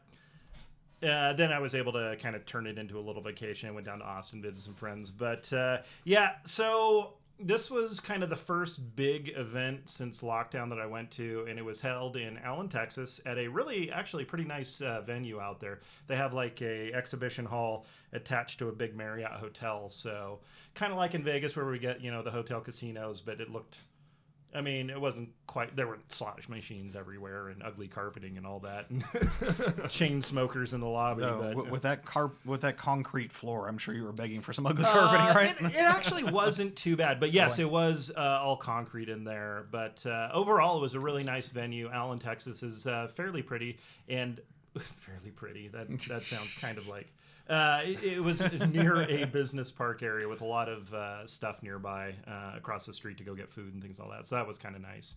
uh, 1.03 1.33
then 1.35 1.53
I 1.53 1.61
was 1.61 1.77
able 1.77 1.93
to 1.93 2.17
kind 2.21 2.35
of 2.35 2.45
turn 2.45 2.67
it 2.67 2.79
into 2.79 2.99
a 2.99 3.01
little 3.01 3.23
vacation. 3.23 3.69
I 3.69 3.73
went 3.73 3.87
down 3.87 4.01
to 4.01 4.05
Austin, 4.05 4.43
visited 4.43 4.65
some 4.65 4.75
friends. 4.75 5.13
But 5.13 5.53
uh, 5.53 5.79
yeah, 6.05 6.33
so 6.45 7.15
this 7.45 7.71
was 7.71 8.01
kind 8.01 8.23
of 8.23 8.31
the 8.31 8.37
first 8.37 8.95
big 8.97 9.33
event 9.37 9.89
since 9.89 10.21
lockdown 10.23 10.69
that 10.71 10.79
I 10.79 10.87
went 10.87 11.11
to, 11.13 11.47
and 11.49 11.59
it 11.59 11.65
was 11.65 11.81
held 11.81 12.17
in 12.17 12.39
Allen, 12.39 12.69
Texas, 12.69 13.21
at 13.27 13.39
a 13.39 13.49
really 13.49 13.91
actually 13.91 14.25
pretty 14.25 14.45
nice 14.45 14.81
uh, 14.81 15.03
venue 15.03 15.41
out 15.41 15.61
there. 15.61 15.81
They 16.07 16.17
have 16.17 16.33
like 16.33 16.61
a 16.63 16.93
exhibition 16.93 17.45
hall 17.45 17.87
attached 18.13 18.59
to 18.61 18.69
a 18.69 18.73
big 18.73 18.97
Marriott 18.97 19.33
hotel, 19.33 19.91
so 19.91 20.41
kind 20.75 20.93
of 20.93 20.99
like 20.99 21.15
in 21.15 21.23
Vegas 21.23 21.57
where 21.57 21.67
we 21.67 21.79
get 21.79 22.01
you 22.01 22.11
know 22.11 22.23
the 22.23 22.31
hotel 22.31 22.61
casinos, 22.61 23.21
but 23.21 23.41
it 23.41 23.51
looked 23.51 23.77
I 24.55 24.61
mean, 24.61 24.91
it 24.91 25.01
wasn't 25.01 25.31
quite. 25.47 25.75
There 25.75 25.87
were 25.87 25.99
slot 26.09 26.47
machines 26.49 26.95
everywhere 26.95 27.49
and 27.49 27.63
ugly 27.63 27.89
carpeting 27.89 28.37
and 28.37 28.47
all 28.47 28.61
that, 28.61 28.91
and 28.91 29.03
chain 29.89 30.21
smokers 30.21 30.75
in 30.75 30.81
the 30.81 30.87
lobby. 30.89 31.23
Oh, 31.23 31.39
but, 31.41 31.49
wi- 31.51 31.71
with 31.71 31.83
that 31.83 32.05
car 32.05 32.33
with 32.45 32.61
that 32.61 32.77
concrete 32.77 33.33
floor, 33.33 33.67
I'm 33.69 33.79
sure 33.79 33.95
you 33.95 34.05
were 34.05 34.13
begging 34.13 34.43
for 34.43 34.53
some 34.53 34.67
ugly 34.67 34.85
Uh, 34.85 34.93
carpeting, 34.93 35.35
right? 35.35 35.73
It, 35.73 35.77
it 35.77 35.83
actually 35.83 36.25
wasn't 36.25 36.77
too 36.77 36.97
bad, 36.97 37.19
but 37.19 37.33
yes, 37.33 37.59
it 37.59 37.71
was 37.71 38.13
uh, 38.17 38.21
all 38.21 38.57
concrete 38.57 39.09
in 39.09 39.25
there. 39.25 39.67
But 39.71 40.05
uh, 40.05 40.29
overall, 40.35 40.77
it 40.79 40.83
was 40.83 40.95
a 40.95 41.01
really 41.01 41.25
nice 41.25 41.49
venue. 41.49 41.89
Allen, 41.91 42.19
Texas 42.19 42.63
is 42.63 42.87
uh, 42.87 43.09
fairly 43.15 43.41
pretty 43.43 43.79
and 44.09 44.39
fairly 44.99 45.31
pretty. 45.35 45.69
That 45.69 45.89
that 46.09 46.27
sounds 46.27 46.53
kind 46.55 46.77
of 46.79 46.89
like. 46.89 47.09
Uh, 47.49 47.81
it, 47.85 48.03
it 48.03 48.23
was 48.23 48.41
near 48.71 49.03
a 49.03 49.25
business 49.25 49.71
park 49.71 50.03
area 50.03 50.29
with 50.29 50.41
a 50.41 50.45
lot 50.45 50.69
of 50.69 50.93
uh, 50.95 51.27
stuff 51.27 51.63
nearby 51.63 52.15
uh, 52.27 52.53
across 52.57 52.87
the 52.87 52.93
street 52.93 53.19
to 53.19 53.25
go 53.25 53.35
get 53.35 53.51
food 53.51 53.75
and 53.75 53.83
things 53.83 53.99
like 53.99 54.11
that. 54.11 54.27
So 54.27 54.37
that 54.37 54.47
was 54.47 54.59
kind 54.59 54.77
of 54.77 54.83
nice. 54.83 55.17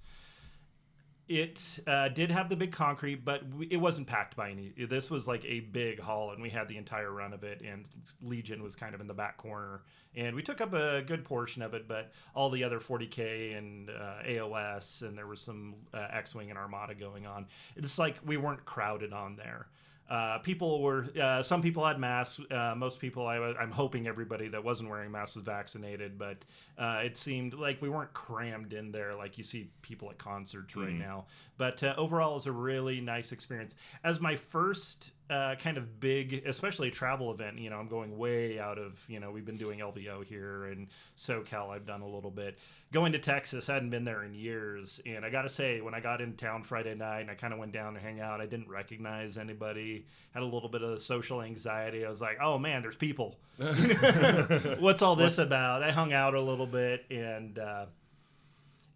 It 1.27 1.79
uh, 1.87 2.09
did 2.09 2.29
have 2.29 2.49
the 2.49 2.55
big 2.55 2.71
concrete, 2.71 3.25
but 3.25 3.51
we, 3.51 3.65
it 3.67 3.77
wasn't 3.77 4.05
packed 4.05 4.35
by 4.35 4.51
any. 4.51 4.73
This 4.87 5.09
was 5.09 5.27
like 5.27 5.43
a 5.45 5.61
big 5.61 5.99
hall, 5.99 6.31
and 6.31 6.41
we 6.41 6.51
had 6.51 6.67
the 6.67 6.77
entire 6.77 7.11
run 7.11 7.33
of 7.33 7.43
it. 7.43 7.61
And 7.61 7.89
Legion 8.21 8.61
was 8.61 8.75
kind 8.75 8.93
of 8.93 9.01
in 9.01 9.07
the 9.07 9.13
back 9.15 9.37
corner, 9.37 9.81
and 10.15 10.35
we 10.35 10.43
took 10.43 10.61
up 10.61 10.73
a 10.73 11.01
good 11.01 11.25
portion 11.25 11.63
of 11.63 11.73
it. 11.73 11.87
But 11.87 12.11
all 12.35 12.51
the 12.51 12.63
other 12.63 12.79
40k 12.79 13.57
and 13.57 13.89
uh, 13.89 14.21
AOS, 14.23 15.01
and 15.01 15.17
there 15.17 15.25
was 15.25 15.41
some 15.41 15.75
X-wing 15.95 16.51
and 16.51 16.59
Armada 16.59 16.93
going 16.93 17.25
on. 17.25 17.47
It's 17.75 17.97
like 17.97 18.17
we 18.23 18.37
weren't 18.37 18.63
crowded 18.65 19.11
on 19.11 19.35
there. 19.35 19.67
Uh, 20.07 20.37
people 20.39 20.83
were 20.83 21.07
uh, 21.19 21.41
some 21.41 21.61
people 21.61 21.85
had 21.85 21.99
masks. 21.99 22.39
Uh, 22.51 22.75
most 22.77 22.99
people, 22.99 23.25
I, 23.25 23.37
i'm 23.37 23.71
hoping 23.71 24.07
everybody 24.07 24.47
that 24.49 24.63
wasn't 24.63 24.89
wearing 24.89 25.11
masks 25.11 25.35
was 25.35 25.43
vaccinated, 25.43 26.19
but 26.19 26.37
uh, 26.77 27.01
it 27.03 27.17
seemed 27.17 27.55
like 27.55 27.81
we 27.81 27.89
weren't 27.89 28.13
crammed 28.13 28.73
in 28.73 28.91
there 28.91 29.15
like 29.15 29.37
you 29.37 29.43
see 29.43 29.71
people 29.81 30.09
at 30.11 30.17
concerts 30.19 30.75
right 30.75 30.93
now. 30.93 31.25
But 31.57 31.81
uh, 31.81 31.95
overall, 31.97 32.31
it 32.31 32.35
was 32.35 32.45
a 32.45 32.51
really 32.51 33.01
nice 33.01 33.31
experience. 33.31 33.73
As 34.03 34.19
my 34.19 34.35
first 34.35 35.13
uh, 35.29 35.55
kind 35.55 35.77
of 35.77 35.99
big, 35.99 36.43
especially 36.45 36.91
travel 36.91 37.31
event, 37.31 37.57
you 37.57 37.69
know, 37.69 37.77
I'm 37.77 37.87
going 37.87 38.17
way 38.17 38.59
out 38.59 38.77
of, 38.77 39.03
you 39.07 39.19
know, 39.19 39.31
we've 39.31 39.45
been 39.45 39.57
doing 39.57 39.79
LVO 39.79 40.23
here 40.23 40.65
and 40.65 40.87
SoCal. 41.17 41.69
I've 41.69 41.85
done 41.85 42.01
a 42.01 42.07
little 42.07 42.29
bit. 42.29 42.59
Going 42.91 43.11
to 43.13 43.19
Texas, 43.19 43.67
I 43.67 43.73
hadn't 43.73 43.89
been 43.89 44.05
there 44.05 44.23
in 44.23 44.35
years, 44.35 45.01
and 45.05 45.25
I 45.25 45.31
got 45.31 45.41
to 45.41 45.49
say, 45.49 45.81
when 45.81 45.95
I 45.95 45.99
got 45.99 46.21
in 46.21 46.35
town 46.35 46.63
Friday 46.63 46.93
night 46.93 47.21
and 47.21 47.31
I 47.31 47.33
kind 47.33 47.53
of 47.53 47.59
went 47.59 47.71
down 47.71 47.95
to 47.95 47.99
hang 47.99 48.21
out, 48.21 48.39
I 48.39 48.45
didn't 48.45 48.69
recognize 48.69 49.37
anybody. 49.37 50.05
Had 50.33 50.43
a 50.43 50.45
little 50.45 50.69
bit 50.69 50.83
of 50.83 51.01
social 51.01 51.41
anxiety. 51.41 52.05
I 52.05 52.09
was 52.09 52.21
like, 52.21 52.37
oh 52.41 52.59
man, 52.59 52.83
there's 52.83 52.95
people. 52.95 53.37
What's 54.79 55.01
all 55.01 55.15
this 55.15 55.39
about? 55.39 55.81
I 55.81 55.91
hung 55.91 56.13
out 56.13 56.35
a 56.35 56.41
little 56.41 56.67
bit 56.67 57.05
and. 57.09 57.57
Uh, 57.57 57.85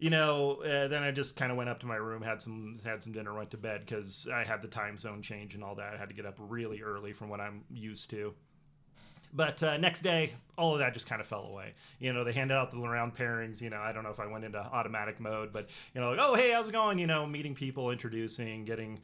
you 0.00 0.08
know, 0.08 0.62
uh, 0.62 0.88
then 0.88 1.02
I 1.02 1.10
just 1.10 1.36
kind 1.36 1.52
of 1.52 1.58
went 1.58 1.68
up 1.68 1.80
to 1.80 1.86
my 1.86 1.96
room, 1.96 2.22
had 2.22 2.40
some 2.40 2.74
had 2.82 3.02
some 3.02 3.12
dinner, 3.12 3.34
went 3.34 3.50
to 3.50 3.58
bed 3.58 3.82
because 3.84 4.26
I 4.32 4.44
had 4.44 4.62
the 4.62 4.68
time 4.68 4.96
zone 4.96 5.20
change 5.20 5.54
and 5.54 5.62
all 5.62 5.74
that. 5.74 5.92
I 5.94 5.98
had 5.98 6.08
to 6.08 6.14
get 6.14 6.24
up 6.24 6.36
really 6.38 6.80
early 6.80 7.12
from 7.12 7.28
what 7.28 7.38
I'm 7.38 7.64
used 7.70 8.08
to. 8.10 8.34
But 9.32 9.62
uh, 9.62 9.76
next 9.76 10.00
day, 10.00 10.32
all 10.58 10.72
of 10.72 10.80
that 10.80 10.94
just 10.94 11.06
kind 11.06 11.20
of 11.20 11.26
fell 11.26 11.44
away. 11.44 11.74
You 12.00 12.12
know, 12.12 12.24
they 12.24 12.32
handed 12.32 12.54
out 12.54 12.72
the 12.72 12.78
round 12.78 13.14
pairings. 13.14 13.60
You 13.60 13.70
know, 13.70 13.78
I 13.78 13.92
don't 13.92 14.02
know 14.02 14.10
if 14.10 14.18
I 14.18 14.26
went 14.26 14.44
into 14.44 14.58
automatic 14.58 15.20
mode, 15.20 15.52
but 15.52 15.68
you 15.94 16.00
know, 16.00 16.10
like, 16.10 16.18
oh 16.20 16.34
hey, 16.34 16.50
how's 16.50 16.68
it 16.68 16.72
going? 16.72 16.98
You 16.98 17.06
know, 17.06 17.26
meeting 17.26 17.54
people, 17.54 17.90
introducing, 17.90 18.64
getting 18.64 19.00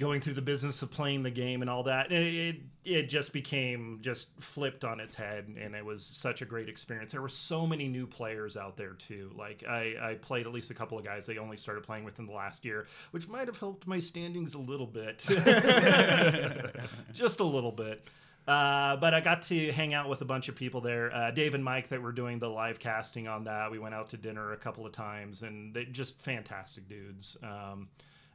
going 0.00 0.22
through 0.22 0.32
the 0.32 0.42
business 0.42 0.80
of 0.82 0.90
playing 0.90 1.22
the 1.22 1.30
game 1.30 1.60
and 1.60 1.70
all 1.70 1.82
that. 1.84 2.10
And 2.10 2.24
it, 2.24 2.56
it 2.84 3.08
just 3.08 3.32
became 3.32 3.98
just 4.00 4.28
flipped 4.40 4.84
on 4.84 4.98
its 4.98 5.14
head, 5.14 5.54
and 5.60 5.74
it 5.74 5.84
was 5.84 6.04
such 6.04 6.40
a 6.40 6.46
great 6.46 6.68
experience. 6.68 7.12
There 7.12 7.20
were 7.20 7.28
so 7.28 7.66
many 7.66 7.86
new 7.86 8.06
players 8.06 8.56
out 8.56 8.78
there 8.78 8.94
too. 8.94 9.30
Like 9.36 9.62
I, 9.68 9.94
I 10.00 10.14
played 10.14 10.46
at 10.46 10.52
least 10.52 10.70
a 10.70 10.74
couple 10.74 10.98
of 10.98 11.04
guys 11.04 11.26
they 11.26 11.36
only 11.36 11.58
started 11.58 11.84
playing 11.84 12.04
within 12.04 12.26
the 12.26 12.32
last 12.32 12.64
year, 12.64 12.86
which 13.10 13.28
might 13.28 13.46
have 13.46 13.58
helped 13.58 13.86
my 13.86 13.98
standings 13.98 14.54
a 14.54 14.58
little 14.58 14.86
bit, 14.86 15.18
just 17.12 17.40
a 17.40 17.44
little 17.44 17.72
bit. 17.72 18.08
Uh, 18.48 18.96
but 18.96 19.12
I 19.12 19.20
got 19.20 19.42
to 19.42 19.70
hang 19.70 19.92
out 19.92 20.08
with 20.08 20.22
a 20.22 20.24
bunch 20.24 20.48
of 20.48 20.56
people 20.56 20.80
there. 20.80 21.14
Uh, 21.14 21.30
Dave 21.30 21.54
and 21.54 21.62
Mike 21.62 21.90
that 21.90 22.00
were 22.00 22.10
doing 22.10 22.38
the 22.38 22.48
live 22.48 22.78
casting 22.80 23.28
on 23.28 23.44
that. 23.44 23.70
We 23.70 23.78
went 23.78 23.94
out 23.94 24.08
to 24.10 24.16
dinner 24.16 24.52
a 24.52 24.56
couple 24.56 24.86
of 24.86 24.92
times, 24.92 25.42
and 25.42 25.74
they 25.74 25.84
just 25.84 26.20
fantastic 26.20 26.88
dudes. 26.88 27.36
Um, 27.42 27.88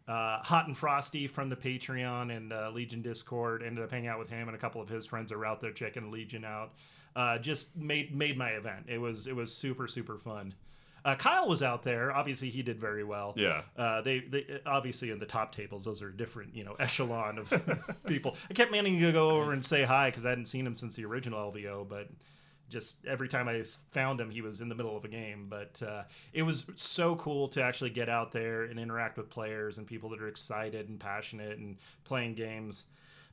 uh, 0.08 0.40
Hot 0.44 0.68
and 0.68 0.78
Frosty 0.78 1.28
from 1.28 1.50
the 1.50 1.56
Patreon 1.56 2.36
and 2.36 2.54
uh, 2.54 2.70
Legion 2.72 3.02
Discord 3.02 3.64
ended 3.64 3.84
up 3.84 3.92
hanging 3.92 4.08
out 4.08 4.20
with 4.20 4.30
him 4.30 4.48
and 4.48 4.56
a 4.56 4.60
couple 4.60 4.82
of 4.82 4.88
his 4.88 5.06
friends 5.06 5.32
are 5.32 5.46
out 5.46 5.62
there 5.62 5.72
checking 5.72 6.12
Legion 6.12 6.46
out. 6.46 6.74
Uh, 7.16 7.38
just 7.38 7.76
made 7.76 8.14
made 8.14 8.38
my 8.38 8.50
event. 8.52 8.86
It 8.88 8.98
was 8.98 9.26
it 9.26 9.36
was 9.36 9.54
super 9.56 9.88
super 9.88 10.18
fun. 10.18 10.54
Uh, 11.06 11.16
Kyle 11.16 11.48
was 11.48 11.62
out 11.62 11.84
there. 11.84 12.12
Obviously, 12.12 12.50
he 12.50 12.64
did 12.64 12.80
very 12.80 13.04
well. 13.04 13.36
Yeah. 13.38 13.62
Uh, 13.78 14.02
they, 14.02 14.20
they 14.22 14.60
obviously 14.66 15.12
in 15.12 15.20
the 15.20 15.28
top 15.28 15.54
tables, 15.54 15.86
those 15.86 16.02
are 16.02 16.10
different, 16.10 16.56
you 16.56 16.64
know, 16.64 16.74
echelon 16.80 17.38
of 17.38 17.54
people. 18.08 18.36
I 18.50 18.54
kept 18.56 18.72
meaning 18.72 19.00
to 19.00 19.12
go 19.12 19.30
over 19.30 19.54
and 19.54 19.64
say 19.64 19.84
hi 19.84 20.10
because 20.10 20.26
I 20.26 20.30
hadn't 20.30 20.46
seen 20.46 20.66
him 20.66 20.74
since 20.74 20.96
the 20.96 21.06
original 21.06 21.52
LVO, 21.52 21.88
but 21.88 22.10
just 22.70 23.06
every 23.06 23.28
time 23.28 23.48
I 23.48 23.64
found 23.92 24.20
him, 24.20 24.32
he 24.32 24.42
was 24.42 24.62
in 24.62 24.70
the 24.70 24.76
middle 24.76 24.96
of 24.98 25.06
a 25.06 25.08
game. 25.08 25.48
But 25.50 25.82
uh, 25.86 26.04
it 26.34 26.44
was 26.44 26.66
so 26.76 27.16
cool 27.16 27.48
to 27.50 27.62
actually 27.62 27.92
get 27.92 28.10
out 28.10 28.32
there 28.32 28.64
and 28.64 28.80
interact 28.80 29.18
with 29.18 29.30
players 29.30 29.78
and 29.78 29.86
people 29.86 30.10
that 30.10 30.22
are 30.22 30.28
excited 30.28 30.90
and 30.90 31.00
passionate 31.00 31.58
and 31.58 31.78
playing 32.04 32.36
games. 32.36 32.86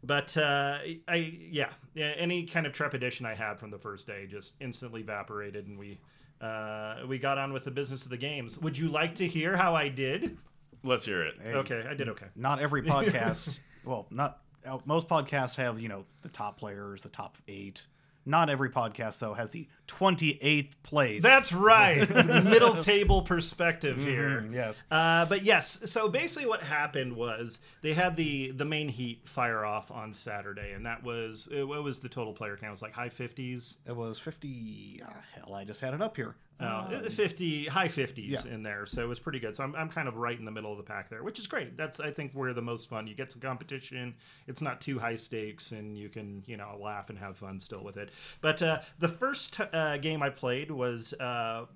But 0.05 0.37
uh, 0.37 0.79
I, 1.07 1.14
yeah, 1.51 1.71
yeah, 1.95 2.12
any 2.16 2.45
kind 2.45 2.66
of 2.66 2.73
trepidation 2.73 3.25
I 3.25 3.35
had 3.35 3.61
from 3.61 3.71
the 3.71 3.79
first 3.79 4.07
day 4.07 4.27
just 4.27 4.55
instantly 4.61 5.01
evaporated, 5.03 5.68
and 5.68 5.79
we 5.79 6.01
uh, 6.40 6.97
we 7.07 7.18
got 7.18 7.38
on 7.38 7.53
with 7.53 7.64
the 7.64 7.71
business 7.71 8.03
of 8.03 8.11
the 8.11 8.16
games. 8.16 8.59
Would 8.59 8.77
you 8.77 8.88
like 8.88 9.14
to 9.16 9.29
hear 9.29 9.57
how 9.57 9.77
I 9.77 9.88
did? 9.88 10.37
Let's 10.83 11.05
hear 11.05 11.23
it. 11.23 11.35
Hey, 11.40 11.55
Okay, 11.55 11.85
I 11.88 11.95
did 11.95 12.09
okay. 12.09 12.27
Not 12.35 12.59
every 12.59 12.83
podcast. 12.83 13.51
well, 13.85 14.09
not 14.11 14.40
uh, 14.66 14.79
most 14.85 15.09
podcasts 15.09 15.55
have 15.57 15.81
you 15.81 15.88
know 15.88 16.05
the 16.23 16.29
top 16.29 16.59
players, 16.59 17.03
the 17.03 17.09
top 17.09 17.38
eight. 17.47 17.87
Not 18.24 18.48
every 18.50 18.70
podcast 18.70 19.18
though 19.18 19.35
has 19.35 19.50
the 19.50 19.66
twenty 19.88 20.38
eighth 20.40 20.80
place. 20.85 21.22
That's 21.22 21.52
right. 21.52 22.08
Middle 22.44 22.80
table 22.82 23.22
perspective 23.22 23.98
here. 23.98 24.42
Mhm, 24.46 24.54
yes. 24.54 24.85
Uh, 24.90 25.24
but 25.26 25.42
yes, 25.44 25.80
so 25.90 26.08
basically 26.08 26.46
what 26.48 26.62
happened 26.62 27.16
was 27.16 27.58
they 27.82 27.94
had 27.94 28.14
the 28.16 28.52
the 28.52 28.64
main 28.64 28.88
heat 28.88 29.26
fire 29.28 29.64
off 29.64 29.90
on 29.90 30.12
Saturday, 30.12 30.72
and 30.72 30.87
that 30.87 31.02
was 31.02 31.48
uh, 31.56 31.66
what 31.66 31.82
was 31.82 31.98
the 32.00 32.08
total 32.08 32.32
player 32.32 32.56
count? 32.56 32.68
It 32.68 32.70
was 32.70 32.82
like 32.82 32.92
high 32.92 33.08
fifties. 33.08 33.74
It 33.87 33.96
was 33.96 34.18
fifty. 34.20 35.02
ah, 35.04 35.12
hell, 35.35 35.54
I 35.54 35.64
just 35.64 35.80
had 35.80 35.92
it 35.94 36.00
up 36.00 36.14
here. 36.16 36.37
Uh, 36.62 37.09
50 37.09 37.66
high 37.66 37.88
50s 37.88 38.29
yeah. 38.29 38.53
in 38.53 38.62
there 38.62 38.87
so 38.87 39.03
it 39.03 39.09
was 39.09 39.18
pretty 39.18 39.40
good. 39.40 39.57
So 39.57 39.64
I'm, 39.64 39.75
I'm 39.75 39.88
kind 39.88 40.09
of 40.09 40.16
right 40.16 40.38
in 40.38 40.44
the 40.44 40.51
middle 40.51 40.70
of 40.70 40.79
the 40.79 40.85
pack 40.85 41.11
there 41.11 41.22
which 41.22 41.38
is 41.38 41.46
great. 41.46 41.77
That's 41.77 42.01
i 42.01 42.11
think 42.11 42.33
where 42.33 42.53
the 42.53 42.62
most 42.62 42.88
fun. 42.88 43.07
You 43.07 43.14
get 43.14 43.33
some 43.33 43.40
competition. 43.40 44.14
It's 44.46 44.62
not 44.62 44.81
too 44.81 44.98
high 44.98 45.16
stakes 45.16 45.72
and 45.72 45.96
you 45.96 46.09
can 46.09 46.42
you 46.46 46.57
know 46.57 46.79
laugh 46.81 47.11
and 47.11 47.18
have 47.18 47.37
fun 47.37 47.61
still 47.61 47.83
with 47.83 47.96
it. 47.96 48.11
But 48.40 48.62
uh, 48.62 48.81
the 48.98 49.09
first 49.09 49.59
uh, 49.61 49.96
game 49.98 50.22
i 50.22 50.31
played 50.31 50.70
was 50.70 51.14
uh, 51.14 51.66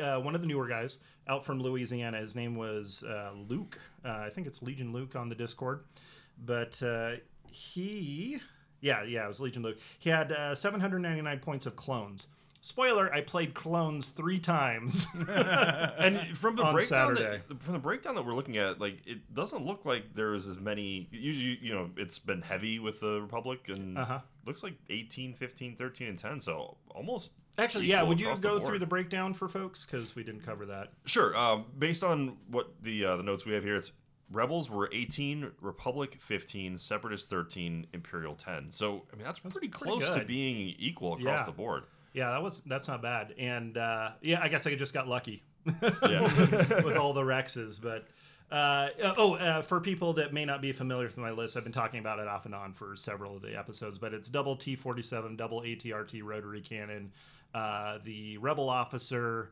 uh, 0.00 0.20
one 0.20 0.34
of 0.34 0.40
the 0.40 0.46
newer 0.46 0.68
guys 0.68 0.98
out 1.26 1.44
from 1.44 1.60
louisiana. 1.60 2.18
His 2.18 2.34
name 2.34 2.56
was 2.56 3.02
uh, 3.04 3.30
luke. 3.48 3.78
Uh, 4.04 4.22
i 4.26 4.30
think 4.30 4.46
it's 4.46 4.62
legion 4.62 4.92
luke 4.92 5.16
on 5.16 5.28
the 5.28 5.34
discord. 5.34 5.84
But 6.44 6.82
uh, 6.82 7.16
he 7.50 8.38
yeah 8.80 9.02
yeah 9.02 9.24
it 9.24 9.28
was 9.28 9.40
legion 9.40 9.62
luke. 9.62 9.78
He 9.98 10.10
had 10.10 10.32
uh, 10.32 10.54
799 10.54 11.40
points 11.40 11.66
of 11.66 11.76
clones 11.76 12.28
Spoiler: 12.60 13.12
I 13.12 13.20
played 13.20 13.54
clones 13.54 14.10
three 14.10 14.38
times. 14.40 15.06
And 15.28 16.36
from 16.36 16.56
the 16.56 16.64
On 16.64 16.74
breakdown 16.74 17.16
Saturday. 17.16 17.42
that, 17.48 17.62
from 17.62 17.72
the 17.74 17.78
breakdown 17.78 18.14
that 18.16 18.24
we're 18.24 18.34
looking 18.34 18.56
at, 18.56 18.80
like 18.80 18.98
it 19.06 19.32
doesn't 19.34 19.64
look 19.64 19.84
like 19.84 20.14
there's 20.14 20.46
as 20.48 20.58
many. 20.58 21.08
Usually, 21.12 21.58
you 21.62 21.74
know, 21.74 21.90
it's 21.96 22.18
been 22.18 22.42
heavy 22.42 22.78
with 22.78 23.00
the 23.00 23.20
Republic, 23.20 23.68
and 23.68 23.96
Uh-huh. 23.98 24.20
looks 24.46 24.62
like 24.62 24.74
18, 24.90 25.34
15, 25.34 25.76
13, 25.76 26.08
and 26.08 26.18
10. 26.18 26.40
So 26.40 26.76
almost 26.90 27.32
Actually, 27.58 27.86
yeah. 27.86 28.02
Would 28.02 28.20
you 28.20 28.34
go 28.40 28.58
the 28.60 28.64
through 28.66 28.78
the 28.78 28.86
breakdown 28.86 29.34
for 29.34 29.48
folks 29.48 29.84
because 29.84 30.14
we 30.14 30.22
didn't 30.22 30.42
cover 30.42 30.66
that? 30.66 30.92
Sure. 31.06 31.36
Um, 31.36 31.64
based 31.76 32.04
on 32.04 32.36
what 32.48 32.72
the 32.82 33.04
uh, 33.04 33.16
the 33.16 33.22
notes 33.24 33.44
we 33.44 33.52
have 33.54 33.64
here, 33.64 33.76
it's 33.76 33.90
Rebels 34.30 34.68
were 34.70 34.90
18, 34.92 35.52
Republic 35.62 36.18
15, 36.20 36.76
Separatist 36.78 37.30
13, 37.30 37.86
Imperial 37.94 38.34
10. 38.34 38.70
So 38.72 39.04
I 39.12 39.16
mean 39.16 39.24
that's, 39.24 39.38
pretty 39.40 39.56
pretty 39.68 39.68
close 39.70 40.08
to 40.10 40.24
being 40.24 40.74
equal 40.78 41.14
across 41.14 41.40
Yeah. 41.40 41.44
the 41.46 41.52
board. 41.52 41.84
Yeah, 42.12 42.30
that 42.30 42.42
was 42.42 42.60
that's 42.66 42.88
not 42.88 43.02
bad. 43.02 43.34
And 43.38 43.76
uh, 43.76 44.10
yeah, 44.22 44.40
I 44.42 44.48
guess 44.48 44.66
I 44.66 44.74
just 44.74 44.94
got 44.94 45.08
lucky 45.08 45.42
with 45.64 46.96
all 46.96 47.12
the 47.12 47.22
Rexes. 47.22 47.80
But 47.80 48.06
uh, 48.50 48.88
oh, 49.16 49.34
uh, 49.34 49.62
for 49.62 49.80
people 49.80 50.14
that 50.14 50.32
may 50.32 50.44
not 50.44 50.62
be 50.62 50.72
familiar 50.72 51.06
with 51.06 51.18
my 51.18 51.30
list, 51.30 51.56
I've 51.56 51.64
been 51.64 51.72
talking 51.72 52.00
about 52.00 52.18
it 52.18 52.28
off 52.28 52.46
and 52.46 52.54
on 52.54 52.72
for 52.72 52.96
several 52.96 53.36
of 53.36 53.42
the 53.42 53.56
episodes. 53.58 53.98
But 53.98 54.14
it's 54.14 54.28
double 54.28 54.56
T 54.56 54.74
forty 54.76 55.02
seven, 55.02 55.36
double 55.36 55.60
ATRT 55.62 56.22
rotary 56.24 56.60
cannon, 56.62 57.12
uh, 57.54 57.98
the 58.04 58.38
Rebel 58.38 58.68
officer. 58.68 59.50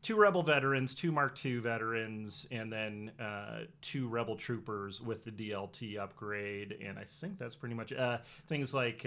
Two 0.00 0.14
Rebel 0.14 0.44
veterans, 0.44 0.94
two 0.94 1.10
Mark 1.10 1.44
II 1.44 1.56
veterans, 1.56 2.46
and 2.52 2.72
then 2.72 3.10
uh, 3.18 3.64
two 3.80 4.06
Rebel 4.06 4.36
troopers 4.36 5.00
with 5.00 5.24
the 5.24 5.32
DLT 5.32 5.98
upgrade. 5.98 6.78
And 6.80 6.96
I 6.96 7.04
think 7.20 7.36
that's 7.36 7.56
pretty 7.56 7.74
much 7.74 7.92
uh, 7.92 8.18
things 8.46 8.72
like 8.72 9.04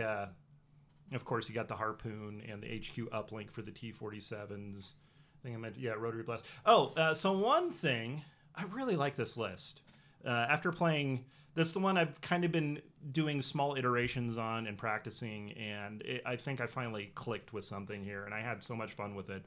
of 1.14 1.26
course, 1.26 1.50
you 1.50 1.56
got 1.56 1.68
the 1.68 1.76
harpoon 1.76 2.42
and 2.48 2.62
the 2.62 2.68
HQ 2.68 3.12
uplink 3.12 3.52
for 3.52 3.62
the 3.62 3.72
T 3.72 3.92
47s. 3.92 4.94
I 5.42 5.44
think 5.44 5.56
I 5.56 5.60
meant 5.60 5.76
yeah, 5.78 5.92
Rotary 5.92 6.24
Blast. 6.24 6.46
Oh, 6.66 6.94
uh, 6.96 7.14
so 7.14 7.34
one 7.34 7.72
thing 7.72 8.22
I 8.56 8.64
really 8.66 8.96
like 8.96 9.16
this 9.16 9.38
list. 9.38 9.82
Uh, 10.26 10.30
after 10.30 10.72
playing, 10.72 11.26
that's 11.56 11.72
the 11.72 11.80
one 11.80 11.98
I've 11.98 12.22
kind 12.22 12.46
of 12.46 12.52
been 12.52 12.82
doing 13.12 13.42
small 13.42 13.76
iterations 13.76 14.38
on 14.38 14.68
and 14.68 14.78
practicing, 14.78 15.52
and 15.54 16.02
it, 16.04 16.22
I 16.26 16.36
think 16.36 16.62
I 16.62 16.68
finally 16.68 17.12
clicked 17.16 17.54
with 17.54 17.66
something 17.66 18.04
here, 18.04 18.24
and 18.24 18.34
I 18.34 18.42
had 18.42 18.64
so 18.64 18.76
much 18.76 18.94
fun 18.94 19.16
with 19.16 19.30
it. 19.30 19.44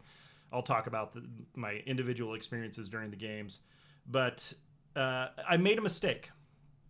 I'll 0.52 0.62
talk 0.62 0.86
about 0.86 1.14
the, 1.14 1.24
my 1.54 1.82
individual 1.86 2.34
experiences 2.34 2.88
during 2.88 3.10
the 3.10 3.16
games, 3.16 3.60
but 4.06 4.52
uh, 4.96 5.28
I 5.48 5.56
made 5.56 5.78
a 5.78 5.82
mistake 5.82 6.30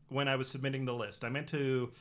when 0.09 0.29
I 0.29 0.37
was 0.37 0.49
submitting 0.49 0.85
the 0.85 0.95
list. 0.95 1.25
I 1.25 1.29
meant 1.29 1.49
to 1.49 1.93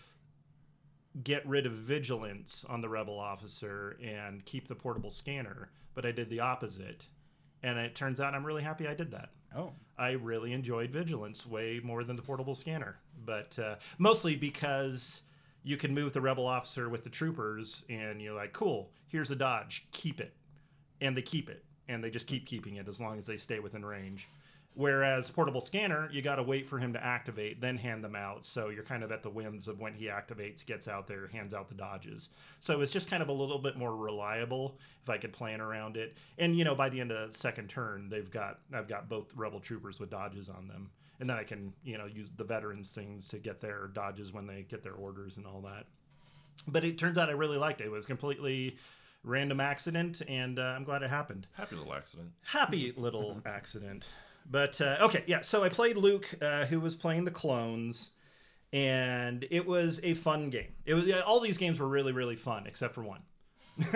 get 1.22 1.48
rid 1.48 1.66
of 1.66 1.74
vigilance 1.74 2.66
on 2.68 2.82
the 2.82 2.90
rebel 2.90 3.20
officer 3.20 3.98
and 4.04 4.44
keep 4.46 4.68
the 4.68 4.76
portable 4.76 5.12
scanner, 5.12 5.70
but 5.94 6.06
I 6.06 6.12
did 6.12 6.30
the 6.30 6.40
opposite. 6.40 7.06
And 7.62 7.78
it 7.78 7.96
turns 7.96 8.20
out 8.20 8.34
I'm 8.34 8.46
really 8.46 8.64
happy 8.64 8.88
I 8.88 8.94
did 8.94 9.12
that. 9.12 9.30
Oh. 9.56 9.74
I 9.98 10.12
really 10.12 10.54
enjoyed 10.54 10.90
vigilance 10.90 11.46
way 11.46 11.80
more 11.84 12.04
than 12.04 12.16
the 12.16 12.24
portable 12.24 12.56
scanner, 12.56 12.98
but 13.26 13.58
uh, 13.60 13.76
mostly 14.00 14.36
because 14.36 15.22
you 15.64 15.78
can 15.78 15.94
move 15.94 16.14
the 16.14 16.22
rebel 16.22 16.48
officer 16.48 16.90
with 16.90 17.04
the 17.04 17.10
troopers, 17.10 17.86
and 17.90 18.22
you're 18.22 18.34
like, 18.34 18.54
cool, 18.54 18.90
here's 19.08 19.32
a 19.32 19.36
dodge, 19.36 19.86
keep 19.92 20.20
it, 20.20 20.34
and 21.00 21.16
they 21.16 21.22
keep 21.22 21.50
it, 21.50 21.64
and 21.88 22.04
they 22.04 22.10
just 22.10 22.28
keep 22.28 22.46
keeping 22.46 22.76
it 22.76 22.88
as 22.88 23.00
long 23.00 23.20
as 23.20 23.28
they 23.28 23.38
stay 23.38 23.60
within 23.60 23.86
range. 23.86 24.28
Whereas 24.76 25.30
portable 25.30 25.62
scanner, 25.62 26.10
you 26.12 26.24
got 26.24 26.38
to 26.38 26.44
wait 26.44 26.66
for 26.66 26.80
him 26.80 26.94
to 26.94 27.04
activate, 27.04 27.62
then 27.62 27.78
hand 27.78 28.04
them 28.04 28.16
out. 28.16 28.44
So 28.44 28.70
you're 28.70 28.84
kind 28.84 29.04
of 29.04 29.12
at 29.12 29.22
the 29.22 29.30
whims 29.30 29.68
of 29.68 29.80
when 29.80 29.94
he 29.94 30.06
activates, 30.06 30.66
gets 30.66 30.88
out 30.88 31.08
there, 31.08 31.28
hands 31.28 31.54
out 31.54 31.70
the 31.70 31.76
dodges. 31.76 32.30
So 32.60 32.82
it's 32.82 32.92
just 32.92 33.08
kind 33.08 33.22
of 33.22 33.30
a 33.30 33.34
little 33.34 33.60
bit 33.60 33.78
more 33.78 33.96
reliable 33.96 34.80
if 35.04 35.10
I 35.12 35.18
could 35.18 35.32
plan 35.32 35.62
around 35.62 35.96
it. 35.96 36.18
And 36.40 36.58
you 36.58 36.64
know, 36.64 36.74
by 36.74 36.90
the 36.90 37.00
end 37.02 37.12
of 37.12 37.32
the 37.32 37.38
second 37.38 37.70
turn, 37.70 38.10
they've 38.10 38.32
got 38.32 38.62
I've 38.74 38.88
got 38.88 39.08
both 39.10 39.36
rebel 39.36 39.60
troopers 39.60 40.00
with 40.00 40.10
dodges 40.10 40.50
on 40.50 40.68
them, 40.68 40.90
and 41.20 41.30
then 41.30 41.38
I 41.38 41.44
can 41.44 41.74
you 41.84 42.00
know 42.00 42.08
use 42.08 42.32
the 42.36 42.44
veterans 42.44 42.92
things 42.96 43.28
to 43.28 43.38
get 43.38 43.60
their 43.60 43.88
dodges 43.94 44.34
when 44.34 44.48
they 44.48 44.66
get 44.68 44.82
their 44.82 44.94
orders 44.94 45.38
and 45.38 45.46
all 45.46 45.62
that. 45.62 45.86
But 46.68 46.84
it 46.84 46.98
turns 46.98 47.20
out 47.20 47.30
I 47.30 47.34
really 47.34 47.58
liked 47.58 47.80
it. 47.82 47.86
It 47.86 47.92
was 47.92 48.08
completely 48.08 48.78
random 49.24 49.60
accident, 49.60 50.22
and 50.28 50.58
uh, 50.58 50.64
I'm 50.64 50.84
glad 50.84 51.02
it 51.04 51.10
happened 51.10 51.48
Happy 51.54 51.76
little 51.76 51.94
accident. 51.94 52.32
happy 52.44 52.92
little 52.98 53.40
accident. 53.46 54.06
But 54.50 54.80
uh, 54.82 54.98
okay, 55.02 55.24
yeah. 55.28 55.42
So 55.42 55.64
I 55.64 55.70
played 55.70 55.98
Luke, 55.98 56.30
uh, 56.42 56.66
who 56.66 56.80
was 56.80 56.96
playing 56.96 57.26
the 57.26 57.32
clones, 57.32 58.12
and 58.72 59.46
it 59.50 59.66
was 59.66 60.00
a 60.04 60.14
fun 60.14 60.50
game. 60.50 60.74
It 60.86 60.94
was 60.94 61.10
all 61.26 61.40
these 61.40 61.58
games 61.58 61.80
were 61.80 61.88
really 61.88 62.12
really 62.12 62.36
fun 62.36 62.68
except 62.68 62.94
for 62.94 63.04
one. 63.04 63.22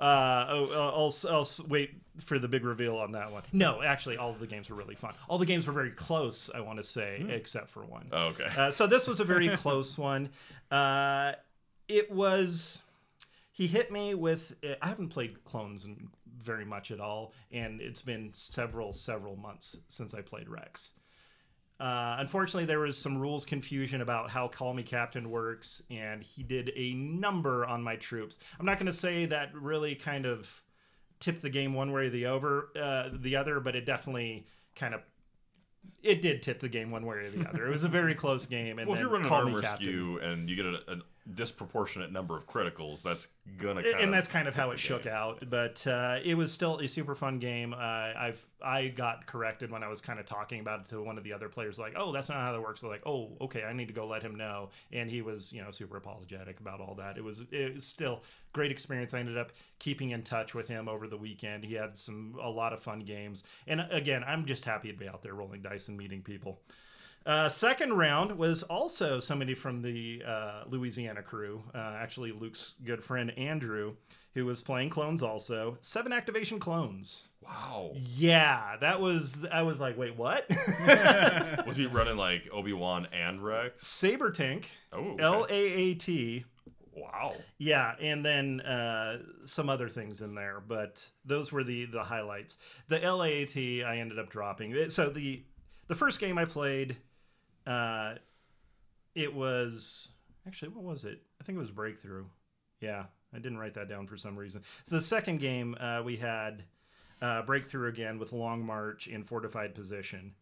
uh, 0.00 0.46
oh, 0.48 0.68
I'll, 0.72 0.72
I'll, 0.72 1.14
I'll 1.28 1.48
wait 1.68 2.00
for 2.24 2.38
the 2.38 2.48
big 2.48 2.64
reveal 2.64 2.96
on 2.96 3.12
that 3.12 3.32
one. 3.32 3.42
No, 3.52 3.82
actually, 3.82 4.16
all 4.16 4.30
of 4.30 4.40
the 4.40 4.46
games 4.46 4.70
were 4.70 4.76
really 4.76 4.94
fun. 4.94 5.14
All 5.28 5.38
the 5.38 5.46
games 5.46 5.66
were 5.66 5.72
very 5.72 5.90
close. 5.90 6.50
I 6.54 6.60
want 6.60 6.78
to 6.78 6.84
say, 6.84 7.24
except 7.28 7.70
for 7.70 7.84
one. 7.84 8.08
Oh, 8.12 8.26
okay. 8.28 8.48
Uh, 8.56 8.70
so 8.70 8.86
this 8.86 9.06
was 9.06 9.20
a 9.20 9.24
very 9.24 9.48
close 9.56 9.98
one. 9.98 10.30
Uh, 10.70 11.32
it 11.88 12.10
was. 12.10 12.82
He 13.52 13.66
hit 13.66 13.92
me 13.92 14.14
with. 14.14 14.54
I 14.80 14.88
haven't 14.88 15.08
played 15.08 15.44
clones 15.44 15.84
in 15.84 16.08
very 16.42 16.64
much 16.64 16.90
at 16.90 17.00
all, 17.00 17.32
and 17.52 17.80
it's 17.80 18.02
been 18.02 18.30
several, 18.32 18.92
several 18.92 19.36
months 19.36 19.76
since 19.88 20.14
I 20.14 20.20
played 20.22 20.48
Rex. 20.48 20.92
Uh, 21.78 22.16
unfortunately, 22.18 22.66
there 22.66 22.80
was 22.80 22.98
some 22.98 23.16
rules 23.16 23.46
confusion 23.46 24.02
about 24.02 24.28
how 24.28 24.48
Call 24.48 24.74
Me 24.74 24.82
Captain 24.82 25.30
works, 25.30 25.82
and 25.90 26.22
he 26.22 26.42
did 26.42 26.70
a 26.76 26.92
number 26.92 27.64
on 27.64 27.82
my 27.82 27.96
troops. 27.96 28.38
I'm 28.58 28.66
not 28.66 28.76
going 28.76 28.86
to 28.86 28.92
say 28.92 29.24
that 29.26 29.54
really 29.54 29.94
kind 29.94 30.26
of 30.26 30.62
tipped 31.20 31.40
the 31.40 31.48
game 31.48 31.72
one 31.72 31.92
way 31.92 32.06
or 32.06 32.10
the 32.10 32.26
over 32.26 32.70
uh, 32.80 33.08
the 33.18 33.36
other, 33.36 33.60
but 33.60 33.76
it 33.76 33.86
definitely 33.86 34.46
kind 34.74 34.92
of 34.94 35.00
it 36.02 36.20
did 36.20 36.42
tip 36.42 36.60
the 36.60 36.68
game 36.68 36.90
one 36.90 37.06
way 37.06 37.16
or 37.16 37.30
the 37.30 37.48
other. 37.48 37.66
It 37.66 37.70
was 37.70 37.84
a 37.84 37.88
very 37.88 38.14
close 38.24 38.44
game. 38.44 38.78
And 38.78 38.88
well, 38.88 38.96
if 38.96 39.00
you're 39.02 39.10
running 39.10 39.28
Call 39.28 39.38
arm 39.38 39.60
Captain- 39.60 39.70
rescue 39.70 40.18
and 40.18 40.48
you 40.50 40.56
get 40.56 40.66
a, 40.66 40.74
a 40.86 40.96
disproportionate 41.34 42.10
number 42.10 42.36
of 42.36 42.46
criticals, 42.46 43.02
that's 43.02 43.28
gonna 43.58 43.82
and 43.98 44.12
that's 44.12 44.26
kind 44.28 44.48
of 44.48 44.56
how 44.56 44.70
it 44.70 44.78
shook 44.78 45.06
out. 45.06 45.48
But 45.48 45.86
uh, 45.86 46.18
it 46.24 46.34
was 46.34 46.52
still 46.52 46.78
a 46.78 46.88
super 46.88 47.14
fun 47.14 47.38
game. 47.38 47.72
Uh, 47.72 47.76
I've 47.76 48.44
I 48.62 48.88
got 48.88 49.26
corrected 49.26 49.70
when 49.70 49.82
I 49.82 49.88
was 49.88 50.00
kind 50.00 50.18
of 50.18 50.26
talking 50.26 50.60
about 50.60 50.80
it 50.80 50.88
to 50.90 51.02
one 51.02 51.18
of 51.18 51.24
the 51.24 51.32
other 51.32 51.48
players, 51.48 51.78
like, 51.78 51.94
"Oh, 51.96 52.12
that's 52.12 52.28
not 52.28 52.38
how 52.38 52.52
that 52.52 52.60
works." 52.60 52.80
They're 52.80 52.90
like, 52.90 53.06
"Oh, 53.06 53.36
okay, 53.42 53.64
I 53.64 53.72
need 53.72 53.88
to 53.88 53.94
go 53.94 54.06
let 54.06 54.22
him 54.22 54.34
know." 54.34 54.70
And 54.92 55.10
he 55.10 55.22
was, 55.22 55.52
you 55.52 55.62
know, 55.62 55.70
super 55.70 55.96
apologetic 55.96 56.60
about 56.60 56.80
all 56.80 56.94
that. 56.96 57.18
It 57.18 57.24
was 57.24 57.42
it 57.50 57.74
was 57.74 57.86
still 57.86 58.22
great 58.52 58.70
experience. 58.70 59.14
I 59.14 59.20
ended 59.20 59.38
up 59.38 59.52
keeping 59.78 60.10
in 60.10 60.22
touch 60.22 60.54
with 60.54 60.68
him 60.68 60.88
over 60.88 61.06
the 61.06 61.16
weekend. 61.16 61.64
He 61.64 61.74
had 61.74 61.96
some 61.96 62.36
a 62.42 62.50
lot 62.50 62.72
of 62.72 62.80
fun 62.80 63.00
games, 63.00 63.44
and 63.66 63.80
again, 63.90 64.24
I'm 64.26 64.46
just 64.46 64.64
happy 64.64 64.90
to 64.90 64.98
be 64.98 65.08
out 65.08 65.22
there 65.22 65.34
rolling 65.34 65.62
dice 65.62 65.88
and 65.88 65.96
meeting 65.96 66.22
people. 66.22 66.60
Uh, 67.26 67.48
second 67.48 67.92
round 67.94 68.38
was 68.38 68.62
also 68.64 69.20
somebody 69.20 69.54
from 69.54 69.82
the 69.82 70.22
uh, 70.26 70.62
Louisiana 70.68 71.22
crew, 71.22 71.62
uh, 71.74 71.96
actually 71.98 72.32
Luke's 72.32 72.74
good 72.84 73.04
friend 73.04 73.30
Andrew, 73.38 73.94
who 74.34 74.46
was 74.46 74.62
playing 74.62 74.88
clones 74.90 75.22
also. 75.22 75.76
Seven 75.82 76.12
activation 76.12 76.58
clones. 76.58 77.24
wow. 77.42 77.92
Yeah, 77.94 78.76
that 78.80 79.00
was. 79.00 79.44
I 79.52 79.62
was 79.62 79.80
like, 79.80 79.98
wait, 79.98 80.16
what? 80.16 80.46
Was 81.66 81.76
he 81.76 81.86
running 81.86 82.16
like 82.16 82.48
Obi 82.52 82.72
Wan 82.72 83.06
and 83.12 83.44
Rex? 83.44 83.86
Saber 83.86 84.30
tank, 84.30 84.70
Oh. 84.92 85.16
L 85.18 85.46
A 85.48 85.52
A 85.54 85.94
T. 85.94 86.44
wow. 86.94 87.34
Yeah, 87.58 87.94
and 88.00 88.24
then 88.24 88.60
uh, 88.62 89.18
some 89.44 89.68
other 89.68 89.88
things 89.88 90.20
in 90.20 90.34
there, 90.34 90.60
but 90.66 91.06
those 91.24 91.52
were 91.52 91.64
the 91.64 91.84
the 91.84 92.02
highlights. 92.04 92.56
The 92.88 92.98
LAAT 92.98 93.84
I 93.84 93.98
ended 93.98 94.18
up 94.18 94.30
dropping. 94.30 94.88
So 94.90 95.10
the 95.10 95.42
the 95.88 95.94
first 95.94 96.18
game 96.20 96.38
I 96.38 96.44
played, 96.44 96.96
uh, 97.70 98.14
it 99.14 99.34
was 99.34 100.08
actually 100.46 100.70
what 100.70 100.84
was 100.84 101.04
it? 101.04 101.22
I 101.40 101.44
think 101.44 101.56
it 101.56 101.60
was 101.60 101.70
Breakthrough. 101.70 102.24
Yeah, 102.80 103.04
I 103.32 103.38
didn't 103.38 103.58
write 103.58 103.74
that 103.74 103.88
down 103.88 104.06
for 104.06 104.16
some 104.16 104.36
reason. 104.36 104.62
So 104.86 104.96
the 104.96 105.02
second 105.02 105.38
game 105.38 105.76
uh, 105.78 106.02
we 106.04 106.16
had 106.16 106.64
uh, 107.22 107.42
Breakthrough 107.42 107.88
again 107.88 108.18
with 108.18 108.32
Long 108.32 108.64
March 108.64 109.06
in 109.06 109.22
fortified 109.22 109.74
position. 109.74 110.32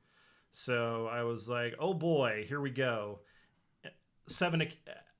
So 0.52 1.08
I 1.12 1.22
was 1.24 1.48
like, 1.48 1.74
oh 1.78 1.92
boy, 1.92 2.46
here 2.48 2.60
we 2.60 2.70
go. 2.70 3.20
Seven. 4.26 4.66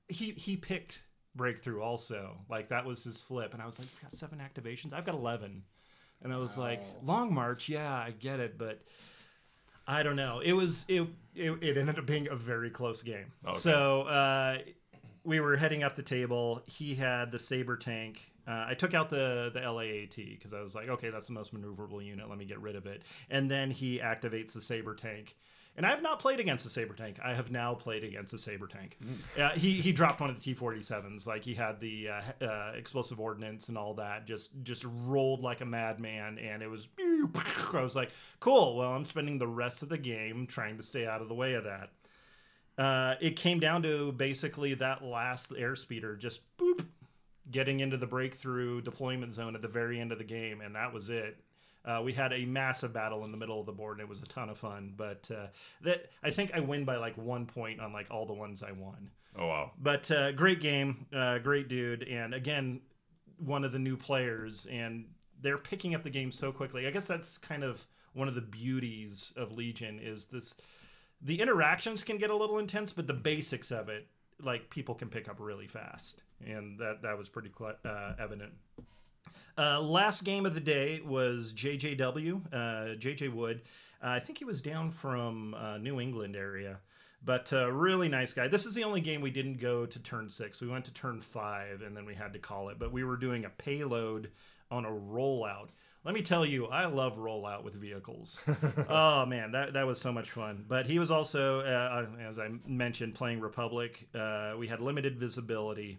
He 0.08 0.30
he 0.32 0.56
picked 0.56 1.02
breakthrough 1.34 1.82
also. 1.82 2.38
Like 2.48 2.70
that 2.70 2.86
was 2.86 3.04
his 3.04 3.20
flip, 3.20 3.52
and 3.52 3.62
I 3.62 3.66
was 3.66 3.78
like, 3.78 3.88
"You've 3.92 4.02
got 4.02 4.12
seven 4.12 4.38
activations. 4.38 4.94
I've 4.94 5.04
got 5.04 5.14
eleven, 5.14 5.62
and 6.22 6.32
I 6.32 6.38
was 6.38 6.56
like, 6.56 6.82
long 7.04 7.32
march, 7.32 7.68
yeah, 7.68 7.92
I 7.92 8.10
get 8.10 8.40
it, 8.40 8.58
but 8.58 8.82
I 9.88 10.02
don't 10.02 10.16
know. 10.16 10.40
It 10.40 10.52
was 10.52 10.84
it 10.86 11.08
it, 11.34 11.50
it 11.62 11.76
ended 11.78 11.98
up 11.98 12.06
being 12.06 12.28
a 12.28 12.36
very 12.36 12.70
close 12.70 13.02
game. 13.02 13.32
Okay. 13.46 13.58
So 13.58 14.02
uh, 14.02 14.58
we 15.24 15.40
were 15.40 15.56
heading 15.56 15.82
up 15.82 15.96
the 15.96 16.02
table. 16.02 16.62
He 16.66 16.94
had 16.94 17.30
the 17.30 17.38
saber 17.38 17.76
tank. 17.76 18.32
Uh, 18.46 18.66
I 18.68 18.74
took 18.74 18.92
out 18.92 19.08
the 19.08 19.50
the 19.52 19.60
LAAT 19.60 20.16
because 20.16 20.52
I 20.52 20.60
was 20.60 20.74
like, 20.74 20.88
okay, 20.88 21.08
that's 21.08 21.26
the 21.26 21.32
most 21.32 21.54
maneuverable 21.54 22.04
unit. 22.04 22.28
Let 22.28 22.38
me 22.38 22.44
get 22.44 22.60
rid 22.60 22.76
of 22.76 22.86
it. 22.86 23.02
And 23.30 23.50
then 23.50 23.70
he 23.70 23.98
activates 23.98 24.52
the 24.52 24.60
saber 24.60 24.94
tank. 24.94 25.36
And 25.78 25.86
I 25.86 25.90
have 25.90 26.02
not 26.02 26.18
played 26.18 26.40
against 26.40 26.64
the 26.64 26.70
saber 26.70 26.92
tank. 26.92 27.20
I 27.24 27.34
have 27.34 27.52
now 27.52 27.72
played 27.72 28.02
against 28.02 28.32
the 28.32 28.38
saber 28.38 28.66
tank. 28.66 28.98
Uh, 29.38 29.50
he 29.50 29.74
he 29.80 29.92
dropped 29.92 30.20
one 30.20 30.28
of 30.28 30.34
the 30.34 30.42
T 30.42 30.52
forty 30.52 30.82
sevens. 30.82 31.24
Like 31.24 31.44
he 31.44 31.54
had 31.54 31.78
the 31.78 32.08
uh, 32.08 32.44
uh, 32.44 32.72
explosive 32.76 33.20
ordnance 33.20 33.68
and 33.68 33.78
all 33.78 33.94
that. 33.94 34.26
Just 34.26 34.50
just 34.64 34.84
rolled 35.06 35.40
like 35.40 35.60
a 35.60 35.64
madman, 35.64 36.36
and 36.38 36.64
it 36.64 36.66
was. 36.66 36.88
I 37.72 37.80
was 37.80 37.94
like, 37.94 38.10
cool. 38.40 38.76
Well, 38.76 38.92
I'm 38.92 39.04
spending 39.04 39.38
the 39.38 39.46
rest 39.46 39.84
of 39.84 39.88
the 39.88 39.98
game 39.98 40.48
trying 40.48 40.78
to 40.78 40.82
stay 40.82 41.06
out 41.06 41.22
of 41.22 41.28
the 41.28 41.34
way 41.34 41.54
of 41.54 41.62
that. 41.62 41.90
Uh, 42.76 43.14
it 43.20 43.36
came 43.36 43.60
down 43.60 43.82
to 43.84 44.10
basically 44.10 44.74
that 44.74 45.04
last 45.04 45.50
airspeeder 45.50 46.18
just 46.18 46.40
boop 46.58 46.86
getting 47.50 47.78
into 47.78 47.96
the 47.96 48.06
breakthrough 48.06 48.80
deployment 48.80 49.32
zone 49.32 49.54
at 49.54 49.62
the 49.62 49.68
very 49.68 50.00
end 50.00 50.10
of 50.10 50.18
the 50.18 50.24
game, 50.24 50.60
and 50.60 50.74
that 50.74 50.92
was 50.92 51.08
it. 51.08 51.38
Uh, 51.84 52.02
we 52.04 52.12
had 52.12 52.32
a 52.32 52.44
massive 52.44 52.92
battle 52.92 53.24
in 53.24 53.30
the 53.30 53.38
middle 53.38 53.60
of 53.60 53.66
the 53.66 53.72
board, 53.72 53.98
and 53.98 54.02
it 54.02 54.08
was 54.08 54.20
a 54.20 54.26
ton 54.26 54.50
of 54.50 54.58
fun. 54.58 54.92
But 54.96 55.28
uh, 55.34 55.46
that 55.82 56.10
I 56.22 56.30
think 56.30 56.52
I 56.54 56.60
win 56.60 56.84
by 56.84 56.96
like 56.96 57.16
one 57.16 57.46
point 57.46 57.80
on 57.80 57.92
like 57.92 58.10
all 58.10 58.26
the 58.26 58.34
ones 58.34 58.62
I 58.62 58.72
won. 58.72 59.10
Oh 59.36 59.46
wow. 59.46 59.70
But 59.80 60.10
uh, 60.10 60.32
great 60.32 60.60
game, 60.60 61.06
uh, 61.14 61.38
great 61.38 61.68
dude, 61.68 62.02
and 62.02 62.34
again, 62.34 62.80
one 63.38 63.64
of 63.64 63.72
the 63.72 63.78
new 63.78 63.96
players, 63.96 64.66
and 64.66 65.06
they're 65.40 65.58
picking 65.58 65.94
up 65.94 66.02
the 66.02 66.10
game 66.10 66.32
so 66.32 66.52
quickly. 66.52 66.86
I 66.86 66.90
guess 66.90 67.06
that's 67.06 67.38
kind 67.38 67.62
of 67.62 67.86
one 68.12 68.28
of 68.28 68.34
the 68.34 68.40
beauties 68.40 69.32
of 69.36 69.52
Legion 69.52 70.00
is 70.02 70.26
this: 70.26 70.54
the 71.22 71.40
interactions 71.40 72.02
can 72.02 72.18
get 72.18 72.30
a 72.30 72.36
little 72.36 72.58
intense, 72.58 72.92
but 72.92 73.06
the 73.06 73.14
basics 73.14 73.70
of 73.70 73.88
it, 73.88 74.08
like 74.42 74.70
people 74.70 74.94
can 74.94 75.08
pick 75.08 75.28
up 75.28 75.36
really 75.38 75.68
fast, 75.68 76.22
and 76.44 76.78
that 76.80 77.02
that 77.02 77.16
was 77.16 77.28
pretty 77.28 77.50
cl- 77.56 77.76
uh, 77.84 78.14
evident. 78.18 78.52
Uh, 79.56 79.80
last 79.80 80.24
game 80.24 80.46
of 80.46 80.54
the 80.54 80.60
day 80.60 81.00
was 81.04 81.52
JJW, 81.52 82.46
uh, 82.52 82.56
JJ 82.96 83.32
Wood. 83.32 83.62
Uh, 84.02 84.10
I 84.10 84.20
think 84.20 84.38
he 84.38 84.44
was 84.44 84.60
down 84.60 84.90
from 84.90 85.54
uh, 85.54 85.78
New 85.78 86.00
England 86.00 86.36
area. 86.36 86.78
But 87.24 87.52
uh, 87.52 87.70
really 87.72 88.08
nice 88.08 88.32
guy. 88.32 88.48
This 88.48 88.64
is 88.64 88.74
the 88.74 88.84
only 88.84 89.00
game 89.00 89.20
we 89.20 89.30
didn't 89.30 89.58
go 89.58 89.86
to 89.86 89.98
turn 89.98 90.28
six. 90.28 90.60
We 90.60 90.68
went 90.68 90.84
to 90.84 90.92
turn 90.92 91.20
five, 91.20 91.82
and 91.82 91.96
then 91.96 92.06
we 92.06 92.14
had 92.14 92.32
to 92.34 92.38
call 92.38 92.68
it. 92.68 92.78
But 92.78 92.92
we 92.92 93.02
were 93.02 93.16
doing 93.16 93.44
a 93.44 93.50
payload 93.50 94.30
on 94.70 94.84
a 94.84 94.90
rollout. 94.90 95.68
Let 96.04 96.14
me 96.14 96.22
tell 96.22 96.46
you, 96.46 96.66
I 96.66 96.86
love 96.86 97.18
rollout 97.18 97.64
with 97.64 97.74
vehicles. 97.74 98.40
oh 98.88 99.26
man, 99.26 99.50
that 99.52 99.72
that 99.72 99.86
was 99.86 100.00
so 100.00 100.12
much 100.12 100.30
fun. 100.30 100.64
But 100.68 100.86
he 100.86 101.00
was 101.00 101.10
also, 101.10 101.60
uh, 101.60 102.06
as 102.20 102.38
I 102.38 102.50
mentioned, 102.66 103.14
playing 103.14 103.40
Republic. 103.40 104.08
Uh, 104.14 104.54
we 104.56 104.68
had 104.68 104.80
limited 104.80 105.18
visibility. 105.18 105.98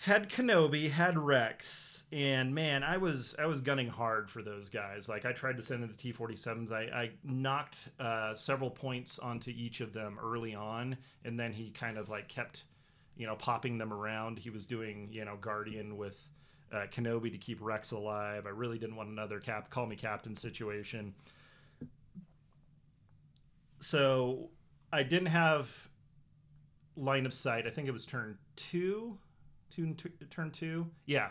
Had 0.00 0.28
Kenobi, 0.28 0.90
had 0.90 1.18
Rex, 1.18 2.04
and 2.12 2.54
man, 2.54 2.82
I 2.82 2.98
was 2.98 3.34
I 3.38 3.46
was 3.46 3.60
gunning 3.60 3.88
hard 3.88 4.28
for 4.28 4.42
those 4.42 4.68
guys. 4.68 5.08
Like 5.08 5.24
I 5.24 5.32
tried 5.32 5.56
to 5.56 5.62
send 5.62 5.82
them 5.82 5.90
to 5.90 5.96
T 5.96 6.12
forty 6.12 6.36
sevens. 6.36 6.70
I 6.70 6.82
I 6.82 7.10
knocked 7.24 7.78
uh, 7.98 8.34
several 8.34 8.70
points 8.70 9.18
onto 9.18 9.50
each 9.50 9.80
of 9.80 9.92
them 9.92 10.18
early 10.22 10.54
on, 10.54 10.98
and 11.24 11.40
then 11.40 11.52
he 11.52 11.70
kind 11.70 11.98
of 11.98 12.08
like 12.08 12.28
kept, 12.28 12.64
you 13.16 13.26
know, 13.26 13.36
popping 13.36 13.78
them 13.78 13.92
around. 13.92 14.38
He 14.38 14.50
was 14.50 14.66
doing 14.66 15.08
you 15.10 15.24
know 15.24 15.36
Guardian 15.40 15.96
with 15.96 16.28
uh, 16.72 16.86
Kenobi 16.92 17.32
to 17.32 17.38
keep 17.38 17.58
Rex 17.60 17.90
alive. 17.90 18.46
I 18.46 18.50
really 18.50 18.78
didn't 18.78 18.96
want 18.96 19.08
another 19.08 19.40
cap 19.40 19.70
call 19.70 19.86
me 19.86 19.96
captain 19.96 20.36
situation. 20.36 21.14
So 23.80 24.50
I 24.92 25.02
didn't 25.02 25.28
have 25.28 25.88
line 26.96 27.26
of 27.26 27.34
sight. 27.34 27.66
I 27.66 27.70
think 27.70 27.88
it 27.88 27.92
was 27.92 28.04
turn 28.04 28.38
two, 28.56 29.18
two, 29.74 29.94
turn 30.30 30.50
two. 30.50 30.86
Yeah. 31.06 31.28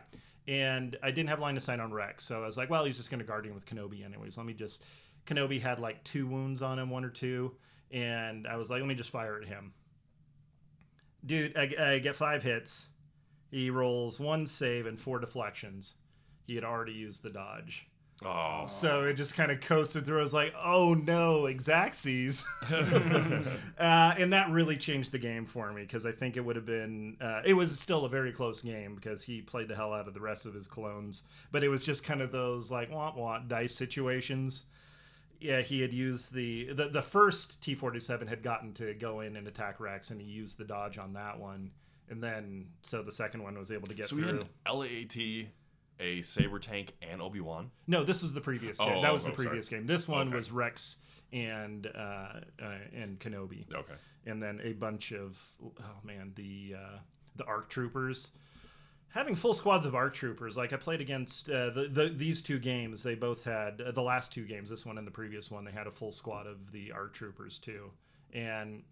And 0.47 0.95
I 1.01 1.11
didn't 1.11 1.29
have 1.29 1.39
line 1.39 1.57
of 1.57 1.63
sight 1.63 1.79
on 1.79 1.91
Rex. 1.91 2.23
So 2.25 2.43
I 2.43 2.45
was 2.45 2.57
like, 2.57 2.69
well, 2.69 2.86
he's 2.86 2.97
just 2.97 3.09
going 3.09 3.19
to 3.19 3.25
Guardian 3.25 3.55
with 3.55 3.65
Kenobi 3.65 4.05
anyways. 4.05 4.38
Let 4.38 4.45
me 4.45 4.53
just. 4.53 4.83
Kenobi 5.25 5.59
had 5.59 5.79
like 5.79 6.03
two 6.03 6.27
wounds 6.27 6.61
on 6.61 6.77
him, 6.77 6.89
one 6.91 7.03
or 7.03 7.09
two. 7.09 7.53
And 7.91 8.47
I 8.47 8.57
was 8.57 8.69
like, 8.69 8.79
let 8.79 8.88
me 8.88 8.95
just 8.95 9.09
fire 9.09 9.39
at 9.41 9.47
him. 9.47 9.73
Dude, 11.25 11.57
I, 11.57 11.93
I 11.93 11.99
get 11.99 12.15
five 12.15 12.43
hits 12.43 12.89
he 13.55 13.69
rolls 13.69 14.19
one 14.19 14.45
save 14.45 14.86
and 14.86 14.99
four 14.99 15.19
deflections. 15.19 15.93
He 16.45 16.55
had 16.55 16.65
already 16.65 16.91
used 16.91 17.23
the 17.23 17.29
dodge. 17.29 17.88
Oh, 18.24 18.63
So 18.66 19.03
it 19.03 19.16
just 19.16 19.36
kind 19.36 19.51
of 19.51 19.59
coasted 19.59 20.05
through. 20.05 20.20
I 20.20 20.22
was 20.22 20.34
like, 20.34 20.53
oh 20.63 20.93
no, 20.93 21.43
Exacxes. 21.43 22.45
uh, 23.78 24.16
and 24.18 24.32
that 24.32 24.49
really 24.51 24.78
changed 24.78 25.11
the 25.11 25.20
game 25.20 25.45
for 25.45 25.72
me 25.74 25.82
because 25.82 26.05
I 26.05 26.11
think 26.11 26.38
it 26.38 26.41
would 26.45 26.55
have 26.55 26.66
been, 26.66 27.18
uh, 27.20 27.41
it 27.45 27.53
was 27.53 27.78
still 27.80 28.05
a 28.05 28.09
very 28.09 28.32
close 28.32 28.61
game 28.61 28.95
because 28.95 29.24
he 29.24 29.41
played 29.41 29.68
the 29.68 29.76
hell 29.76 29.93
out 29.93 30.07
of 30.07 30.13
the 30.13 30.22
rest 30.22 30.45
of 30.45 30.53
his 30.53 30.66
clones. 30.66 31.24
But 31.51 31.63
it 31.63 31.70
was 31.70 31.84
just 31.84 32.03
kind 32.03 32.22
of 32.22 32.32
those 32.32 32.72
like 32.72 32.89
want 32.89 33.18
want 33.18 33.47
dice 33.47 33.76
situations. 33.76 34.66
Yeah, 35.41 35.61
he 35.61 35.82
had 35.82 35.93
used 35.93 36.34
the, 36.34 36.72
the 36.74 36.88
the 36.88 37.01
first 37.01 37.61
T 37.61 37.76
forty 37.76 37.99
seven 37.99 38.28
had 38.30 38.41
gotten 38.41 38.74
to 38.76 38.93
go 38.93 39.20
in 39.20 39.36
and 39.36 39.45
attack 39.47 39.80
Rex, 39.82 40.09
and 40.09 40.22
he 40.22 40.26
used 40.26 40.57
the 40.57 40.63
dodge 40.63 40.97
on 40.97 41.13
that 41.13 41.39
one, 41.39 41.72
and 42.09 42.24
then 42.24 42.68
so 42.82 43.03
the 43.03 43.11
second 43.11 43.43
one 43.43 43.59
was 43.59 43.70
able 43.70 43.86
to 43.88 43.93
get 43.93 44.07
so 44.07 44.16
we 44.16 44.22
through. 44.24 44.32
had 44.32 44.47
an 44.66 44.80
LAAT, 44.80 45.47
a 45.99 46.21
saber 46.21 46.59
tank, 46.59 46.93
and 47.01 47.21
Obi 47.21 47.39
Wan. 47.39 47.71
No, 47.87 48.03
this 48.03 48.21
was 48.21 48.33
the 48.33 48.41
previous 48.41 48.77
game. 48.77 48.93
Oh, 48.97 49.01
that 49.01 49.13
was 49.13 49.23
oh, 49.23 49.29
the 49.29 49.35
sorry. 49.35 49.47
previous 49.47 49.69
game. 49.69 49.85
This 49.85 50.07
one 50.07 50.27
Okay. 50.27 50.35
was 50.35 50.51
Rex 50.51 50.97
and 51.33 51.87
uh, 51.87 51.99
uh, 52.61 52.77
and 52.93 53.19
Kenobi, 53.19 53.65
Okay. 53.73 53.93
and 54.25 54.41
then 54.41 54.61
a 54.63 54.73
bunch 54.73 55.11
of 55.11 55.37
oh 55.63 55.83
man, 56.03 56.33
the 56.35 56.75
uh, 56.77 56.97
the 57.35 57.45
ARC 57.45 57.69
troopers. 57.69 58.29
Having 59.09 59.35
full 59.35 59.53
squads 59.53 59.85
of 59.85 59.95
ARC 59.95 60.13
troopers, 60.13 60.57
like 60.57 60.73
I 60.73 60.75
played 60.75 60.99
against 60.99 61.49
uh, 61.49 61.69
the, 61.69 61.87
the 61.89 62.09
these 62.09 62.41
two 62.41 62.59
games, 62.59 63.01
they 63.03 63.15
both 63.15 63.45
had 63.45 63.79
uh, 63.79 63.91
the 63.91 64.01
last 64.01 64.33
two 64.33 64.43
games. 64.45 64.69
This 64.69 64.85
one 64.85 64.97
and 64.97 65.07
the 65.07 65.11
previous 65.11 65.49
one, 65.49 65.63
they 65.63 65.71
had 65.71 65.87
a 65.87 65.91
full 65.91 66.11
squad 66.11 66.47
of 66.47 66.71
the 66.73 66.91
ARC 66.91 67.13
troopers 67.13 67.57
too, 67.57 67.91
and 68.33 68.83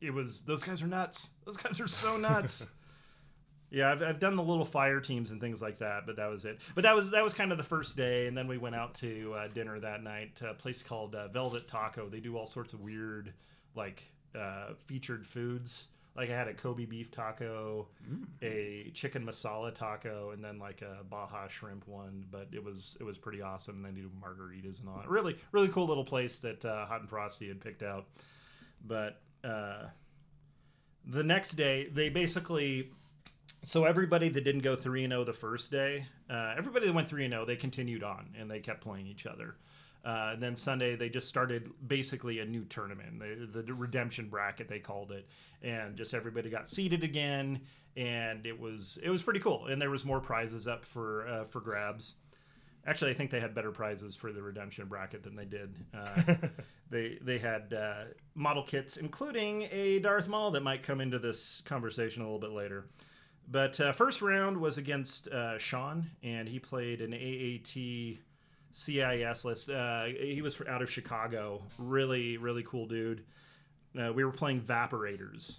it 0.00 0.12
was 0.12 0.42
those 0.42 0.62
guys 0.62 0.82
are 0.82 0.86
nuts. 0.86 1.30
Those 1.46 1.56
guys 1.56 1.80
are 1.80 1.86
so 1.88 2.16
nuts. 2.16 2.66
Yeah, 3.70 3.92
I've, 3.92 4.02
I've 4.02 4.18
done 4.18 4.34
the 4.34 4.42
little 4.42 4.64
fire 4.64 5.00
teams 5.00 5.30
and 5.30 5.40
things 5.40 5.62
like 5.62 5.78
that, 5.78 6.04
but 6.04 6.16
that 6.16 6.28
was 6.28 6.44
it. 6.44 6.58
But 6.74 6.82
that 6.82 6.96
was 6.96 7.10
that 7.12 7.22
was 7.22 7.34
kind 7.34 7.52
of 7.52 7.58
the 7.58 7.64
first 7.64 7.96
day, 7.96 8.26
and 8.26 8.36
then 8.36 8.48
we 8.48 8.58
went 8.58 8.74
out 8.74 8.94
to 8.96 9.34
uh, 9.36 9.48
dinner 9.48 9.78
that 9.78 10.02
night. 10.02 10.36
to 10.36 10.50
A 10.50 10.54
place 10.54 10.82
called 10.82 11.14
uh, 11.14 11.28
Velvet 11.28 11.68
Taco. 11.68 12.08
They 12.08 12.20
do 12.20 12.36
all 12.36 12.46
sorts 12.46 12.72
of 12.72 12.80
weird, 12.80 13.32
like 13.76 14.02
uh, 14.36 14.74
featured 14.86 15.24
foods. 15.26 15.86
Like 16.16 16.28
I 16.30 16.36
had 16.36 16.48
a 16.48 16.54
Kobe 16.54 16.84
beef 16.86 17.12
taco, 17.12 17.86
a 18.42 18.90
chicken 18.92 19.24
masala 19.24 19.72
taco, 19.72 20.32
and 20.32 20.44
then 20.44 20.58
like 20.58 20.82
a 20.82 21.04
Baja 21.04 21.46
shrimp 21.46 21.86
one. 21.86 22.24
But 22.28 22.48
it 22.52 22.62
was 22.64 22.96
it 22.98 23.04
was 23.04 23.16
pretty 23.16 23.40
awesome. 23.40 23.76
And 23.76 23.84
then 23.84 23.94
they 23.94 24.00
do 24.00 24.10
margaritas 24.20 24.80
and 24.80 24.88
all 24.88 24.96
that. 24.96 25.08
Really 25.08 25.36
really 25.52 25.68
cool 25.68 25.86
little 25.86 26.04
place 26.04 26.38
that 26.40 26.64
uh, 26.64 26.86
Hot 26.86 27.00
and 27.00 27.08
Frosty 27.08 27.46
had 27.46 27.60
picked 27.60 27.84
out. 27.84 28.06
But 28.84 29.20
uh, 29.44 29.84
the 31.06 31.22
next 31.22 31.52
day, 31.52 31.88
they 31.92 32.08
basically 32.08 32.90
so 33.62 33.84
everybody 33.84 34.28
that 34.28 34.44
didn't 34.44 34.62
go 34.62 34.76
3 34.76 35.04
and 35.04 35.12
0 35.12 35.24
the 35.24 35.32
first 35.32 35.70
day 35.70 36.06
uh, 36.28 36.54
everybody 36.56 36.86
that 36.86 36.92
went 36.92 37.08
3 37.08 37.24
and 37.24 37.32
0 37.32 37.44
they 37.44 37.56
continued 37.56 38.02
on 38.02 38.30
and 38.38 38.50
they 38.50 38.60
kept 38.60 38.80
playing 38.80 39.06
each 39.06 39.26
other. 39.26 39.56
Uh, 40.02 40.30
and 40.32 40.42
then 40.42 40.56
sunday 40.56 40.96
they 40.96 41.10
just 41.10 41.28
started 41.28 41.70
basically 41.86 42.38
a 42.38 42.44
new 42.44 42.64
tournament. 42.64 43.18
The, 43.52 43.62
the 43.62 43.74
redemption 43.74 44.28
bracket 44.28 44.68
they 44.68 44.78
called 44.78 45.12
it. 45.12 45.26
And 45.62 45.96
just 45.96 46.14
everybody 46.14 46.48
got 46.48 46.68
seated 46.68 47.04
again. 47.04 47.60
And 47.96 48.46
it 48.46 48.58
was 48.58 48.98
it 49.02 49.10
was 49.10 49.22
pretty 49.22 49.40
cool. 49.40 49.66
And 49.66 49.80
there 49.80 49.90
was 49.90 50.04
more 50.04 50.20
prizes 50.20 50.66
up 50.66 50.84
for 50.84 51.28
uh, 51.28 51.44
for 51.44 51.60
grabs. 51.60 52.14
Actually, 52.86 53.10
I 53.10 53.14
think 53.14 53.30
they 53.30 53.40
had 53.40 53.54
better 53.54 53.72
prizes 53.72 54.16
for 54.16 54.32
the 54.32 54.40
redemption 54.40 54.86
bracket 54.88 55.22
than 55.22 55.36
they 55.36 55.44
did. 55.44 55.74
Uh, 55.92 56.34
they 56.90 57.18
they 57.20 57.38
had 57.38 57.74
uh, 57.74 58.04
model 58.34 58.62
kits, 58.62 58.96
including 58.96 59.68
a 59.70 59.98
Darth 59.98 60.28
Maul 60.28 60.50
that 60.52 60.62
might 60.62 60.82
come 60.82 61.00
into 61.00 61.18
this 61.18 61.62
conversation 61.66 62.22
a 62.22 62.24
little 62.24 62.38
bit 62.38 62.52
later. 62.52 62.86
But 63.50 63.80
uh, 63.80 63.92
first 63.92 64.22
round 64.22 64.58
was 64.58 64.78
against 64.78 65.26
uh, 65.28 65.58
Sean, 65.58 66.10
and 66.22 66.48
he 66.48 66.60
played 66.60 67.00
an 67.00 67.12
AAT 67.12 68.18
CIS 68.72 69.44
list. 69.44 69.68
Uh, 69.68 70.04
he 70.04 70.40
was 70.40 70.60
out 70.68 70.82
of 70.82 70.90
Chicago. 70.90 71.62
Really, 71.76 72.36
really 72.36 72.62
cool 72.62 72.86
dude. 72.86 73.24
Uh, 74.00 74.12
we 74.12 74.24
were 74.24 74.30
playing 74.30 74.60
Vaporators. 74.60 75.58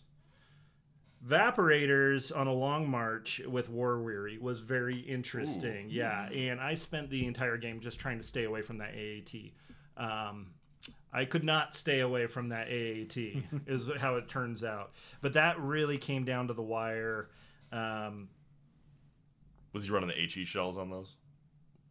Vaporators 1.28 2.36
on 2.36 2.48
a 2.48 2.54
long 2.54 2.90
march 2.90 3.42
with 3.46 3.70
War 3.70 4.02
Weary 4.02 4.38
was 4.40 4.62
very 4.62 4.98
interesting. 5.00 5.88
Yeah, 5.90 6.30
and 6.30 6.60
I 6.60 6.76
spent 6.76 7.10
the 7.10 7.28
entire 7.28 7.58
game 7.58 7.82
just 7.82 8.00
trying 8.00 8.18
to 8.18 8.24
stay 8.24 8.46
away 8.46 8.62
from 8.62 8.78
that 8.78 8.94
AAT. 8.96 9.52
Um, 9.98 10.48
I 11.14 11.26
could 11.26 11.44
not 11.44 11.76
stay 11.76 12.00
away 12.00 12.26
from 12.28 12.50
that 12.50 12.70
AAT, 12.70 13.18
is 13.68 13.90
how 14.00 14.16
it 14.16 14.30
turns 14.30 14.64
out. 14.64 14.94
But 15.22 15.34
that 15.34 15.60
really 15.60 15.98
came 15.98 16.24
down 16.24 16.48
to 16.48 16.54
the 16.54 16.64
wire. 16.64 17.30
Um, 17.72 18.30
Was 19.74 19.86
he 19.86 19.92
running 19.92 20.10
the 20.10 20.16
HE 20.16 20.46
shells 20.46 20.78
on 20.78 20.90
those? 20.90 21.16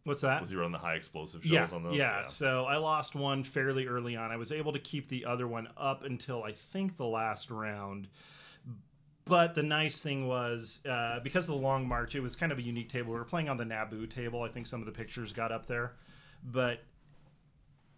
what's 0.03 0.21
that? 0.21 0.41
Was 0.41 0.49
he 0.49 0.55
running 0.55 0.71
the 0.71 0.77
high 0.77 0.95
explosive 0.95 1.45
yeah, 1.45 1.59
shells 1.59 1.73
on 1.73 1.83
those? 1.83 1.95
yeah. 1.95 2.17
yeah, 2.17 2.23
So 2.23 2.65
I 2.65 2.77
lost 2.77 3.15
one 3.15 3.43
fairly 3.43 3.87
early 3.87 4.15
on. 4.15 4.31
I 4.31 4.37
was 4.37 4.51
able 4.51 4.73
to 4.73 4.79
keep 4.79 5.09
the 5.09 5.25
other 5.25 5.47
one 5.47 5.67
up 5.77 6.03
until 6.03 6.43
I 6.43 6.53
think 6.53 6.97
the 6.97 7.05
last 7.05 7.51
round. 7.51 8.07
But 9.25 9.53
the 9.53 9.63
nice 9.63 10.01
thing 10.01 10.27
was, 10.27 10.83
uh, 10.85 11.19
because 11.23 11.47
of 11.47 11.55
the 11.55 11.61
long 11.61 11.87
march, 11.87 12.15
it 12.15 12.21
was 12.21 12.35
kind 12.35 12.51
of 12.51 12.57
a 12.57 12.61
unique 12.61 12.89
table. 12.89 13.13
We 13.13 13.19
were 13.19 13.25
playing 13.25 13.49
on 13.49 13.57
the 13.57 13.63
Naboo 13.63 14.09
table. 14.09 14.41
I 14.41 14.49
think 14.49 14.65
some 14.65 14.79
of 14.79 14.87
the 14.87 14.91
pictures 14.91 15.31
got 15.31 15.51
up 15.51 15.67
there. 15.67 15.93
But 16.43 16.83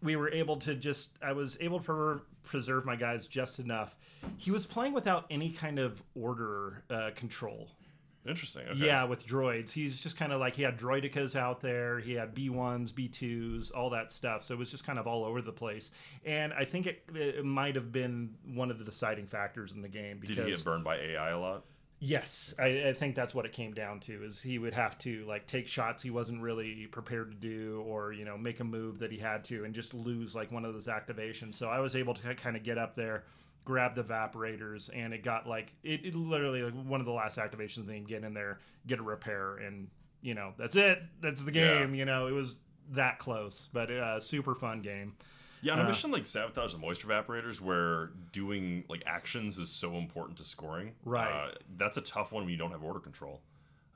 we 0.02 0.18
were 0.18 0.30
able 0.30 0.58
to 0.58 0.76
just, 0.76 1.18
I 1.22 1.32
was 1.32 1.58
able 1.62 1.80
to 1.80 2.22
preserve 2.44 2.86
my 2.86 2.96
guys 2.96 3.28
just 3.28 3.60
enough. 3.60 3.96
He 4.38 4.52
was 4.52 4.66
playing 4.66 4.94
without 4.94 5.26
any 5.30 5.50
kind 5.50 5.80
of 5.80 6.04
order 6.16 6.84
uh, 6.90 7.12
control. 7.16 7.70
Interesting. 8.26 8.64
Okay. 8.70 8.86
Yeah, 8.86 9.04
with 9.04 9.26
droids. 9.26 9.72
He's 9.72 10.02
just 10.02 10.16
kind 10.16 10.32
of 10.32 10.40
like 10.40 10.56
he 10.56 10.64
had 10.64 10.80
droidekas 10.80 11.36
out 11.36 11.60
there. 11.60 12.00
He 12.00 12.14
had 12.14 12.34
B1s, 12.34 12.94
B2s, 12.94 13.76
all 13.76 13.90
that 13.90 14.12
stuff. 14.14 14.46
So 14.46 14.54
it 14.54 14.58
was 14.58 14.72
just 14.72 14.86
kind 14.86 14.98
of 14.98 15.08
all 15.08 15.26
over 15.26 15.42
the 15.42 15.52
place. 15.52 15.92
And 16.26 16.54
I 16.54 16.64
think 16.64 16.88
it, 16.88 17.04
it 17.14 17.44
might 17.44 17.76
have 17.76 17.92
been 17.92 18.36
one 18.46 18.72
of 18.72 18.80
the 18.80 18.86
deciding 18.86 19.28
factors 19.28 19.74
in 19.74 19.82
the 19.82 19.90
game 19.90 20.20
because 20.20 20.38
Did 20.38 20.46
he 20.46 20.52
get 20.52 20.64
burned 20.64 20.86
by 20.86 20.96
AI 20.96 21.32
a 21.32 21.40
lot? 21.40 21.66
Yes, 22.06 22.54
I, 22.60 22.90
I 22.90 22.94
think 22.94 23.16
that's 23.16 23.34
what 23.34 23.46
it 23.46 23.54
came 23.54 23.74
down 23.74 24.02
to. 24.02 24.26
Is 24.26 24.42
he 24.42 24.60
would 24.60 24.74
have 24.74 24.98
to 25.00 25.24
like 25.26 25.48
take 25.48 25.70
shots 25.70 26.04
he 26.04 26.10
wasn't 26.10 26.42
really 26.42 26.86
prepared 26.88 27.32
to 27.32 27.38
do, 27.38 27.82
or 27.88 28.12
you 28.12 28.26
know 28.26 28.38
make 28.38 28.60
a 28.60 28.66
move 28.66 29.00
that 29.00 29.10
he 29.10 29.18
had 29.18 29.46
to, 29.46 29.64
and 29.64 29.74
just 29.74 29.94
lose 29.94 30.36
like 30.36 30.52
one 30.52 30.66
of 30.66 30.74
those 30.74 30.88
activations. 30.88 31.56
So 31.56 31.70
I 31.70 31.80
was 31.80 31.96
able 31.96 32.14
to 32.16 32.36
kind 32.36 32.58
of 32.58 32.64
get 32.64 32.78
up 32.78 32.96
there, 32.98 33.24
grab 33.64 33.96
the 33.96 34.04
evaporators, 34.04 34.90
and 34.94 35.14
it 35.14 35.24
got 35.24 35.48
like 35.48 35.72
it, 35.82 36.06
it 36.06 36.14
literally 36.14 36.62
like 36.64 36.74
one 36.74 37.00
of 37.00 37.06
the 37.06 37.14
last 37.14 37.38
activations. 37.38 37.88
Then 37.88 38.04
get 38.04 38.26
in 38.26 38.34
there, 38.34 38.60
get 38.86 39.00
a 39.00 39.04
repair, 39.04 39.56
and 39.56 39.88
you 40.22 40.34
know 40.34 40.52
that's 40.58 40.76
it. 40.76 41.02
That's 41.22 41.46
the 41.46 41.54
Yeah. 41.54 41.80
game. 41.80 41.96
You 41.96 42.04
know 42.04 42.28
it 42.28 42.34
was 42.34 42.58
that 42.90 43.18
close, 43.18 43.70
but 43.72 43.90
uh, 43.90 44.20
super 44.20 44.56
fun 44.56 44.82
game. 44.82 45.14
Yeah, 45.64 45.74
on 45.74 45.80
a 45.80 45.84
Uh, 45.84 45.88
mission 45.88 46.12
like 46.12 46.26
Sabotage 46.26 46.74
the 46.74 46.78
Moisture 46.78 47.08
Evaporators, 47.08 47.62
where 47.62 48.08
doing 48.32 48.84
like 48.90 49.02
actions 49.06 49.58
is 49.58 49.70
so 49.70 49.96
important 49.96 50.38
to 50.40 50.46
scoring, 50.46 50.94
Right. 51.06 51.32
Uh, 51.32 51.52
that's 51.78 51.98
a 51.98 52.02
tough 52.02 52.32
one 52.32 52.44
when 52.44 52.52
you 52.52 52.58
don't 52.58 52.72
have 52.72 52.84
order 52.84 53.00
control. 53.00 53.42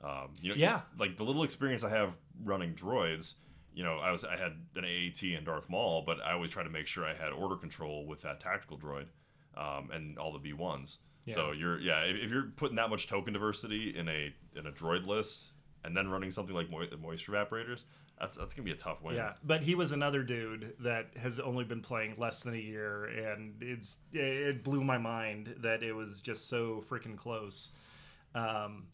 Um, 0.02 0.34
you 0.40 0.50
know, 0.50 0.54
Yeah. 0.56 0.82
like 0.98 1.16
the 1.16 1.24
little 1.24 1.42
experience 1.42 1.84
I 1.84 1.90
have 1.90 2.16
running 2.42 2.74
droids. 2.74 3.34
You 3.74 3.84
know, 3.84 3.98
I 3.98 4.10
was 4.10 4.24
I 4.24 4.36
had 4.36 4.52
an 4.76 4.84
AAT 4.84 5.34
and 5.34 5.44
Darth 5.44 5.68
Maul, 5.68 6.02
but 6.02 6.20
I 6.24 6.32
always 6.32 6.50
try 6.50 6.62
to 6.64 6.70
make 6.70 6.86
sure 6.86 7.04
I 7.04 7.14
had 7.14 7.32
order 7.32 7.56
control 7.56 8.06
with 8.06 8.22
that 8.22 8.40
tactical 8.40 8.78
droid. 8.78 9.06
um, 9.54 9.90
and 9.90 10.18
all 10.18 10.32
the 10.32 10.38
B 10.38 10.52
ones. 10.52 10.98
So 11.26 11.50
you're 11.50 11.78
yeah, 11.80 12.02
if, 12.04 12.16
if, 12.16 12.30
you're 12.30 12.44
putting 12.56 12.76
that 12.76 12.88
much 12.90 13.06
token 13.08 13.32
diversity 13.34 13.94
in 13.94 14.08
a 14.08 14.32
in 14.54 14.66
a 14.66 14.72
droid 14.72 15.04
list 15.06 15.52
and 15.84 15.94
then 15.96 16.08
running 16.08 16.30
something 16.30 16.54
like 16.54 16.70
mo- 16.70 16.86
moisture 17.02 17.32
evaporators, 17.32 17.84
that's 18.20 18.36
that's 18.36 18.54
gonna 18.54 18.64
be 18.64 18.72
a 18.72 18.76
tough 18.76 19.02
win. 19.02 19.16
Yeah, 19.16 19.34
but 19.44 19.62
he 19.62 19.74
was 19.74 19.92
another 19.92 20.22
dude 20.22 20.74
that 20.80 21.06
has 21.16 21.38
only 21.38 21.64
been 21.64 21.80
playing 21.80 22.14
less 22.16 22.42
than 22.42 22.54
a 22.54 22.58
year, 22.58 23.04
and 23.04 23.54
it's 23.60 23.98
it 24.12 24.64
blew 24.64 24.82
my 24.82 24.98
mind 24.98 25.54
that 25.62 25.82
it 25.82 25.92
was 25.92 26.20
just 26.20 26.48
so 26.48 26.84
freaking 26.88 27.16
close. 27.16 27.70
Um, 28.34 28.86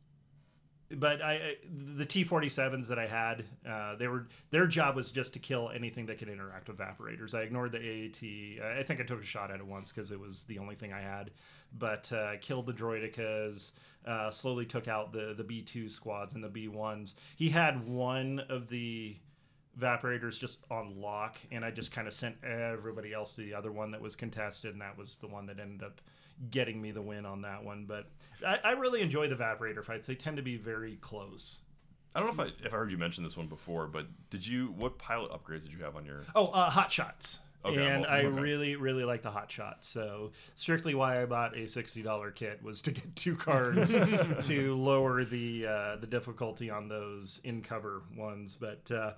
but 0.90 1.22
I, 1.22 1.32
I 1.32 1.54
the 1.96 2.04
T 2.04 2.24
forty 2.24 2.48
sevens 2.48 2.88
that 2.88 2.98
I 2.98 3.06
had, 3.06 3.44
uh, 3.68 3.96
they 3.96 4.08
were 4.08 4.26
their 4.50 4.66
job 4.66 4.96
was 4.96 5.10
just 5.10 5.32
to 5.34 5.38
kill 5.38 5.70
anything 5.74 6.06
that 6.06 6.18
could 6.18 6.28
interact 6.28 6.68
with 6.68 6.78
evaporators. 6.78 7.34
I 7.34 7.42
ignored 7.42 7.72
the 7.72 7.78
AAT. 7.78 8.78
I 8.78 8.82
think 8.82 9.00
I 9.00 9.04
took 9.04 9.20
a 9.22 9.24
shot 9.24 9.50
at 9.50 9.60
it 9.60 9.66
once 9.66 9.92
because 9.92 10.10
it 10.10 10.20
was 10.20 10.44
the 10.44 10.58
only 10.58 10.74
thing 10.74 10.92
I 10.92 11.00
had, 11.00 11.30
but 11.76 12.12
uh, 12.12 12.36
killed 12.40 12.66
the 12.66 12.72
droidekas. 12.72 13.72
Uh, 14.06 14.30
slowly 14.30 14.66
took 14.66 14.86
out 14.88 15.12
the 15.12 15.34
the 15.36 15.44
B 15.44 15.62
two 15.62 15.88
squads 15.88 16.34
and 16.34 16.44
the 16.44 16.48
B 16.48 16.68
ones. 16.68 17.14
He 17.36 17.48
had 17.48 17.86
one 17.86 18.40
of 18.48 18.68
the 18.68 19.16
evaporators 19.78 20.38
just 20.38 20.58
on 20.70 21.00
lock, 21.00 21.38
and 21.50 21.64
I 21.64 21.70
just 21.70 21.90
kind 21.90 22.06
of 22.06 22.14
sent 22.14 22.36
everybody 22.44 23.12
else 23.12 23.34
to 23.34 23.40
the 23.40 23.54
other 23.54 23.72
one 23.72 23.90
that 23.92 24.00
was 24.00 24.14
contested, 24.14 24.72
and 24.72 24.80
that 24.80 24.96
was 24.96 25.16
the 25.16 25.26
one 25.26 25.46
that 25.46 25.58
ended 25.58 25.82
up 25.82 26.00
getting 26.50 26.80
me 26.80 26.90
the 26.90 27.02
win 27.02 27.26
on 27.26 27.42
that 27.42 27.64
one. 27.64 27.86
But 27.86 28.10
I, 28.46 28.58
I 28.64 28.72
really 28.72 29.00
enjoy 29.00 29.28
the 29.28 29.36
evaporator 29.36 29.84
fights; 29.84 30.06
they 30.06 30.14
tend 30.14 30.36
to 30.36 30.42
be 30.42 30.56
very 30.56 30.96
close. 30.96 31.60
I 32.14 32.20
don't 32.20 32.36
know 32.36 32.44
if 32.44 32.50
I 32.50 32.66
if 32.66 32.72
I 32.72 32.76
heard 32.76 32.90
you 32.90 32.98
mention 32.98 33.24
this 33.24 33.36
one 33.36 33.48
before, 33.48 33.86
but 33.86 34.06
did 34.30 34.46
you 34.46 34.74
what 34.78 34.98
pilot 34.98 35.32
upgrades 35.32 35.62
did 35.62 35.72
you 35.72 35.82
have 35.84 35.96
on 35.96 36.04
your? 36.06 36.20
Oh, 36.34 36.46
uh, 36.48 36.70
hot 36.70 36.92
shots. 36.92 37.40
Okay, 37.66 37.86
and 37.86 38.06
I 38.06 38.24
okay. 38.24 38.28
really, 38.28 38.76
really 38.76 39.04
like 39.04 39.22
the 39.22 39.30
hot 39.30 39.50
shot. 39.50 39.78
So 39.84 40.32
strictly 40.54 40.94
why 40.94 41.22
I 41.22 41.24
bought 41.24 41.56
a 41.56 41.66
sixty 41.66 42.02
dollar 42.02 42.30
kit 42.30 42.62
was 42.62 42.82
to 42.82 42.90
get 42.90 43.16
two 43.16 43.36
cards 43.36 43.92
to 44.46 44.76
lower 44.76 45.24
the 45.24 45.66
uh, 45.66 45.96
the 45.96 46.06
difficulty 46.06 46.68
on 46.68 46.88
those 46.88 47.40
in 47.42 47.62
cover 47.62 48.02
ones. 48.16 48.56
But 48.60 48.90
uh, 48.90 49.12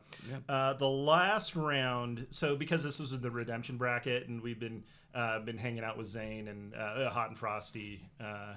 uh, 0.49 0.75
the 0.75 0.89
last 0.89 1.57
round, 1.57 2.29
so 2.31 2.55
because 2.55 2.85
this 2.85 3.01
was 3.01 3.11
the 3.11 3.31
redemption 3.31 3.79
bracket, 3.79 4.29
and 4.29 4.41
we've 4.41 4.61
been 4.61 4.85
uh, 5.17 5.41
been 5.41 5.59
hanging 5.59 5.83
out 5.83 5.97
with 5.97 6.07
Zane 6.07 6.49
and 6.49 6.75
uh, 6.75 7.11
Hot 7.11 7.29
and 7.29 7.39
Frosty. 7.39 8.03
Uh, 8.21 8.55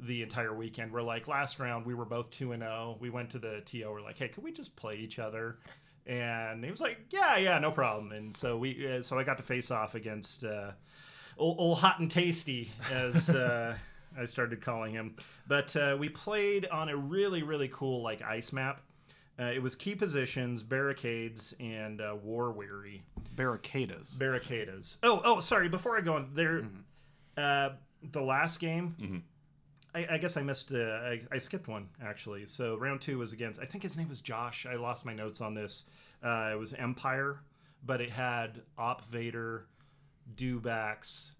the 0.00 0.22
entire 0.22 0.52
weekend. 0.52 0.92
We're 0.92 1.02
like 1.02 1.28
last 1.28 1.58
round 1.58 1.86
we 1.86 1.94
were 1.94 2.04
both 2.04 2.30
two 2.30 2.52
and 2.52 2.62
zero. 2.62 2.96
We 3.00 3.10
went 3.10 3.30
to 3.30 3.38
the 3.38 3.62
TO. 3.64 3.88
We're 3.90 4.00
like, 4.00 4.18
hey, 4.18 4.28
could 4.28 4.44
we 4.44 4.52
just 4.52 4.74
play 4.76 4.96
each 4.96 5.18
other? 5.18 5.58
And 6.06 6.62
he 6.64 6.70
was 6.70 6.80
like, 6.80 6.98
yeah, 7.10 7.36
yeah, 7.36 7.58
no 7.58 7.70
problem. 7.70 8.12
And 8.12 8.34
so 8.34 8.58
we, 8.58 8.92
uh, 8.92 9.02
so 9.02 9.18
I 9.18 9.24
got 9.24 9.38
to 9.38 9.42
face 9.42 9.70
off 9.70 9.94
against 9.94 10.44
uh, 10.44 10.72
old, 11.38 11.58
old 11.58 11.78
hot 11.78 12.00
and 12.00 12.10
tasty 12.10 12.70
as 12.92 13.30
uh, 13.30 13.76
I 14.18 14.24
started 14.26 14.60
calling 14.60 14.92
him. 14.92 15.16
But 15.46 15.74
uh, 15.76 15.96
we 15.98 16.08
played 16.10 16.66
on 16.66 16.88
a 16.88 16.96
really, 16.96 17.42
really 17.42 17.68
cool 17.68 18.02
like 18.02 18.20
ice 18.20 18.52
map. 18.52 18.82
Uh, 19.38 19.44
it 19.44 19.62
was 19.62 19.74
key 19.74 19.94
positions, 19.94 20.62
barricades, 20.62 21.54
and 21.58 22.00
uh, 22.00 22.14
war 22.22 22.52
weary 22.52 23.02
Barricadas. 23.34 24.16
barricadas. 24.18 24.96
Oh, 25.02 25.20
oh, 25.24 25.40
sorry. 25.40 25.68
Before 25.68 25.96
I 25.96 26.00
go 26.00 26.14
on, 26.14 26.30
there, 26.34 26.66
uh, 27.36 27.70
the 28.02 28.22
last 28.22 28.60
game. 28.60 29.24
I, 29.94 30.06
I 30.12 30.18
guess 30.18 30.36
I 30.36 30.42
missed. 30.42 30.72
Uh, 30.72 30.78
I, 30.78 31.22
I 31.30 31.38
skipped 31.38 31.68
one 31.68 31.88
actually. 32.02 32.46
So 32.46 32.76
round 32.76 33.00
two 33.00 33.18
was 33.18 33.32
against. 33.32 33.60
I 33.60 33.64
think 33.64 33.82
his 33.82 33.96
name 33.96 34.08
was 34.08 34.20
Josh. 34.20 34.66
I 34.68 34.74
lost 34.74 35.04
my 35.06 35.14
notes 35.14 35.40
on 35.40 35.54
this. 35.54 35.84
Uh, 36.22 36.50
it 36.52 36.58
was 36.58 36.72
Empire, 36.74 37.40
but 37.84 38.00
it 38.00 38.10
had 38.10 38.62
Op 38.76 39.04
Vader, 39.04 39.66
Dewbacks, 40.34 41.32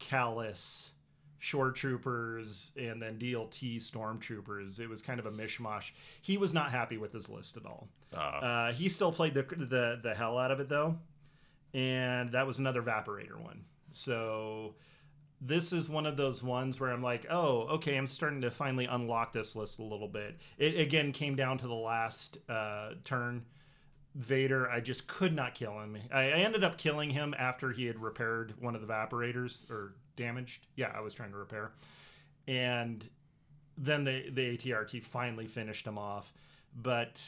Kallus, 0.00 0.90
Shore 1.38 1.70
Troopers, 1.72 2.72
and 2.76 3.00
then 3.02 3.18
DLT 3.18 3.78
Stormtroopers. 3.78 4.78
It 4.78 4.88
was 4.88 5.02
kind 5.02 5.18
of 5.18 5.26
a 5.26 5.30
mishmash. 5.32 5.90
He 6.20 6.36
was 6.38 6.54
not 6.54 6.70
happy 6.70 6.96
with 6.98 7.12
his 7.12 7.28
list 7.28 7.56
at 7.56 7.66
all. 7.66 7.88
Uh, 8.14 8.72
he 8.72 8.88
still 8.88 9.10
played 9.12 9.34
the, 9.34 9.42
the 9.42 9.98
the 10.02 10.14
hell 10.14 10.38
out 10.38 10.50
of 10.50 10.60
it 10.60 10.68
though, 10.68 10.96
and 11.76 12.32
that 12.32 12.46
was 12.46 12.58
another 12.58 12.82
Vaporator 12.82 13.38
one. 13.38 13.66
So 13.90 14.76
this 15.42 15.74
is 15.74 15.90
one 15.90 16.06
of 16.06 16.16
those 16.16 16.42
ones 16.42 16.80
where 16.80 16.90
I'm 16.90 17.02
like, 17.02 17.26
oh, 17.28 17.66
okay, 17.74 17.96
I'm 17.96 18.06
starting 18.06 18.40
to 18.40 18.50
finally 18.50 18.86
unlock 18.86 19.34
this 19.34 19.54
list 19.54 19.78
a 19.78 19.82
little 19.82 20.08
bit. 20.08 20.38
It 20.56 20.80
again 20.80 21.12
came 21.12 21.36
down 21.36 21.58
to 21.58 21.68
the 21.68 21.74
last 21.74 22.38
uh, 22.48 22.92
turn. 23.04 23.44
Vader, 24.14 24.70
I 24.70 24.80
just 24.80 25.06
could 25.06 25.34
not 25.34 25.54
kill 25.54 25.78
him. 25.78 25.98
I, 26.10 26.22
I 26.22 26.38
ended 26.38 26.64
up 26.64 26.78
killing 26.78 27.10
him 27.10 27.34
after 27.38 27.70
he 27.72 27.84
had 27.84 28.00
repaired 28.00 28.54
one 28.58 28.74
of 28.74 28.80
the 28.80 28.86
evaporators 28.86 29.70
or 29.70 29.96
damaged. 30.16 30.66
Yeah, 30.76 30.90
I 30.96 31.00
was 31.00 31.12
trying 31.12 31.32
to 31.32 31.36
repair, 31.36 31.72
and 32.48 33.04
then 33.76 34.04
the 34.04 34.30
the 34.30 34.56
ATRT 34.56 35.02
finally 35.04 35.46
finished 35.46 35.86
him 35.86 35.98
off. 35.98 36.32
But 36.74 37.22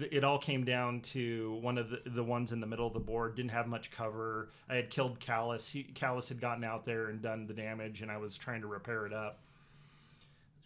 it 0.00 0.24
all 0.24 0.38
came 0.38 0.64
down 0.64 1.00
to 1.00 1.58
one 1.60 1.76
of 1.76 1.90
the, 1.90 2.00
the 2.06 2.24
ones 2.24 2.52
in 2.52 2.60
the 2.60 2.66
middle 2.66 2.86
of 2.86 2.94
the 2.94 3.00
board 3.00 3.34
didn't 3.34 3.50
have 3.50 3.66
much 3.66 3.90
cover. 3.90 4.50
I 4.68 4.76
had 4.76 4.90
killed 4.90 5.20
Kallus. 5.20 5.92
Kallus 5.94 6.28
had 6.28 6.40
gotten 6.40 6.64
out 6.64 6.84
there 6.86 7.08
and 7.08 7.20
done 7.20 7.46
the 7.46 7.54
damage, 7.54 8.00
and 8.00 8.10
I 8.10 8.16
was 8.16 8.36
trying 8.36 8.62
to 8.62 8.66
repair 8.66 9.06
it 9.06 9.12
up. 9.12 9.40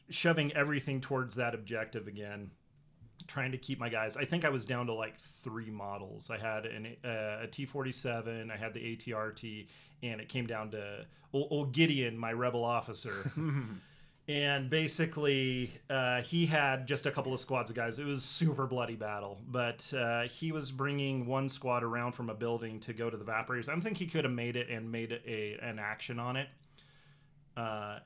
Shoving 0.08 0.52
everything 0.52 1.00
towards 1.00 1.34
that 1.34 1.54
objective 1.54 2.06
again, 2.06 2.50
trying 3.26 3.50
to 3.50 3.58
keep 3.58 3.80
my 3.80 3.88
guys. 3.88 4.16
I 4.16 4.24
think 4.24 4.44
I 4.44 4.50
was 4.50 4.64
down 4.64 4.86
to 4.86 4.92
like 4.92 5.18
three 5.42 5.70
models. 5.70 6.30
I 6.30 6.38
had 6.38 6.64
an, 6.66 6.96
uh, 7.04 7.42
a 7.42 7.48
T 7.50 7.66
forty 7.66 7.90
seven, 7.90 8.52
I 8.52 8.56
had 8.56 8.72
the 8.72 8.80
ATRT, 8.80 9.66
and 10.04 10.20
it 10.20 10.28
came 10.28 10.46
down 10.46 10.70
to 10.70 11.06
old, 11.32 11.48
old 11.50 11.72
Gideon, 11.72 12.16
my 12.16 12.32
rebel 12.32 12.64
officer 12.64 13.32
and 14.28 14.68
basically 14.68 15.72
uh, 15.88 16.20
he 16.22 16.46
had 16.46 16.86
just 16.86 17.06
a 17.06 17.10
couple 17.10 17.32
of 17.32 17.40
squads 17.40 17.70
of 17.70 17.76
guys. 17.76 17.98
It 17.98 18.06
was 18.06 18.24
super 18.24 18.66
bloody 18.66 18.96
battle 18.96 19.38
but 19.46 19.92
uh, 19.96 20.22
he 20.22 20.52
was 20.52 20.70
bringing 20.70 21.26
one 21.26 21.48
squad 21.48 21.82
around 21.82 22.12
from 22.12 22.30
a 22.30 22.34
building 22.34 22.80
to 22.80 22.92
go 22.92 23.08
to 23.08 23.16
the 23.16 23.24
evaporators 23.24 23.68
i 23.68 23.72
don't 23.72 23.82
think 23.82 23.96
he 23.98 24.06
could 24.06 24.24
have 24.24 24.32
made 24.32 24.56
it 24.56 24.68
and 24.68 24.90
made 24.90 25.20
a, 25.26 25.58
an 25.62 25.78
action 25.78 26.18
on 26.18 26.36
it. 26.36 26.48
Uh, 27.56 27.98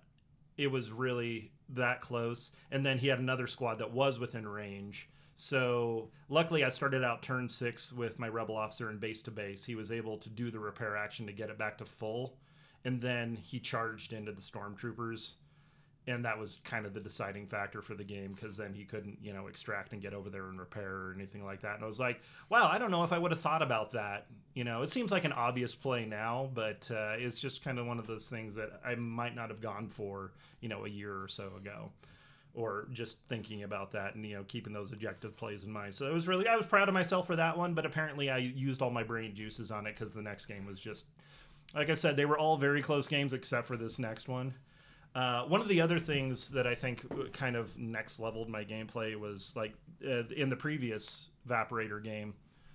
it 0.56 0.70
was 0.70 0.92
really 0.92 1.52
that 1.70 2.00
close. 2.00 2.52
And 2.70 2.84
then 2.84 2.98
he 2.98 3.08
had 3.08 3.18
another 3.18 3.46
squad 3.46 3.78
that 3.78 3.92
was 3.92 4.18
within 4.18 4.46
range. 4.46 5.08
So 5.36 6.10
luckily 6.28 6.64
i 6.64 6.68
started 6.68 7.02
out 7.02 7.22
turn 7.22 7.48
six 7.48 7.92
with 7.92 8.18
my 8.18 8.28
rebel 8.28 8.56
officer 8.56 8.90
in 8.90 8.98
base 8.98 9.22
to 9.22 9.30
base. 9.30 9.64
He 9.64 9.74
was 9.74 9.90
able 9.90 10.18
to 10.18 10.28
do 10.28 10.50
the 10.50 10.58
repair 10.58 10.96
action 10.96 11.26
to 11.26 11.32
get 11.32 11.50
it 11.50 11.58
back 11.58 11.78
to 11.78 11.84
full. 11.84 12.36
And 12.84 13.00
then 13.00 13.36
he 13.36 13.58
charged 13.58 14.12
into 14.12 14.32
the 14.32 14.42
stormtroopers 14.42 15.34
and 16.10 16.24
that 16.24 16.38
was 16.38 16.58
kind 16.64 16.86
of 16.86 16.94
the 16.94 17.00
deciding 17.00 17.46
factor 17.46 17.82
for 17.82 17.94
the 17.94 18.04
game 18.04 18.32
because 18.34 18.56
then 18.56 18.74
he 18.74 18.84
couldn't 18.84 19.18
you 19.22 19.32
know 19.32 19.46
extract 19.46 19.92
and 19.92 20.02
get 20.02 20.12
over 20.12 20.30
there 20.30 20.48
and 20.48 20.58
repair 20.58 20.90
or 20.90 21.12
anything 21.14 21.44
like 21.44 21.62
that. 21.62 21.76
And 21.76 21.84
i 21.84 21.86
was 21.86 22.00
like 22.00 22.20
wow 22.48 22.68
i 22.70 22.78
don't 22.78 22.90
know 22.90 23.04
if 23.04 23.12
i 23.12 23.18
would 23.18 23.30
have 23.30 23.40
thought 23.40 23.62
about 23.62 23.92
that. 23.92 24.26
You 24.54 24.64
know 24.64 24.82
it 24.82 24.90
seems 24.90 25.10
like 25.10 25.24
an 25.24 25.32
obvious 25.32 25.74
play 25.74 26.04
now 26.04 26.50
but 26.52 26.90
uh, 26.90 27.14
it's 27.16 27.38
just 27.38 27.64
kind 27.64 27.78
of 27.78 27.86
one 27.86 27.98
of 27.98 28.06
those 28.06 28.28
things 28.28 28.54
that 28.56 28.80
i 28.84 28.94
might 28.94 29.34
not 29.34 29.48
have 29.48 29.60
gone 29.60 29.88
for 29.88 30.32
you 30.60 30.68
know 30.68 30.84
a 30.84 30.88
year 30.88 31.22
or 31.22 31.28
so 31.28 31.52
ago 31.56 31.90
or 32.54 32.88
just 32.92 33.18
thinking 33.28 33.62
about 33.62 33.92
that 33.92 34.14
and 34.14 34.26
you 34.26 34.36
know 34.36 34.44
keeping 34.44 34.72
those 34.72 34.92
objective 34.92 35.36
plays 35.36 35.64
in 35.64 35.70
mind. 35.70 35.94
So 35.94 36.06
it 36.08 36.12
was 36.12 36.26
really 36.26 36.48
i 36.48 36.56
was 36.56 36.66
proud 36.66 36.88
of 36.88 36.94
myself 36.94 37.26
for 37.26 37.36
that 37.36 37.56
one 37.56 37.74
but 37.74 37.86
apparently 37.86 38.30
i 38.30 38.38
used 38.38 38.82
all 38.82 38.90
my 38.90 39.02
brain 39.02 39.34
juices 39.34 39.70
on 39.70 39.86
it 39.86 39.94
because 39.94 40.10
the 40.12 40.22
next 40.22 40.46
game 40.46 40.66
was 40.66 40.80
just 40.80 41.06
like 41.74 41.90
i 41.90 41.94
said 41.94 42.16
they 42.16 42.24
were 42.24 42.38
all 42.38 42.56
very 42.56 42.82
close 42.82 43.06
games 43.06 43.32
except 43.32 43.66
for 43.66 43.76
this 43.76 43.98
next 43.98 44.28
one 44.28 44.54
uh, 45.14 45.42
one 45.44 45.60
of 45.60 45.68
the 45.68 45.80
other 45.80 45.98
things 45.98 46.50
that 46.50 46.66
I 46.66 46.74
think 46.74 47.32
kind 47.32 47.56
of 47.56 47.76
next 47.76 48.20
leveled 48.20 48.48
my 48.48 48.64
gameplay 48.64 49.18
was 49.18 49.54
like 49.56 49.72
uh, 50.06 50.24
in 50.36 50.50
the 50.50 50.56
previous 50.56 51.28
Vaporator 51.48 52.02
game, 52.02 52.34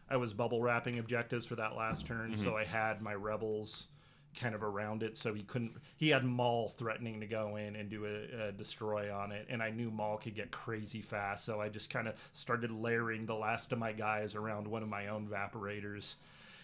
I 0.09 0.17
was 0.17 0.33
bubble 0.33 0.61
wrapping 0.61 0.99
objectives 0.99 1.45
for 1.45 1.55
that 1.55 1.75
last 1.75 2.05
turn, 2.05 2.35
so 2.35 2.55
I 2.57 2.65
had 2.65 3.01
my 3.01 3.13
rebels 3.15 3.87
kind 4.35 4.53
of 4.53 4.63
around 4.63 5.01
it, 5.01 5.15
so 5.17 5.33
he 5.33 5.43
couldn't. 5.43 5.71
He 5.95 6.09
had 6.09 6.25
Maul 6.25 6.69
threatening 6.77 7.21
to 7.21 7.25
go 7.25 7.55
in 7.55 7.75
and 7.77 7.89
do 7.89 8.05
a, 8.05 8.47
a 8.47 8.51
destroy 8.51 9.13
on 9.13 9.31
it, 9.31 9.47
and 9.49 9.63
I 9.63 9.69
knew 9.69 9.89
Maul 9.89 10.17
could 10.17 10.35
get 10.35 10.51
crazy 10.51 11.01
fast, 11.01 11.45
so 11.45 11.61
I 11.61 11.69
just 11.69 11.89
kind 11.89 12.07
of 12.07 12.15
started 12.33 12.69
layering 12.69 13.25
the 13.25 13.33
last 13.33 13.71
of 13.71 13.79
my 13.79 13.93
guys 13.93 14.35
around 14.35 14.67
one 14.67 14.83
of 14.83 14.89
my 14.89 15.07
own 15.07 15.27
Vaporators, 15.27 16.15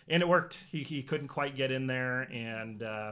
and 0.10 0.22
it 0.22 0.28
worked. 0.28 0.58
He 0.70 0.84
he 0.84 1.02
couldn't 1.02 1.30
quite 1.30 1.56
get 1.56 1.72
in 1.72 1.88
there, 1.88 2.24
and. 2.24 2.84
Uh, 2.84 3.12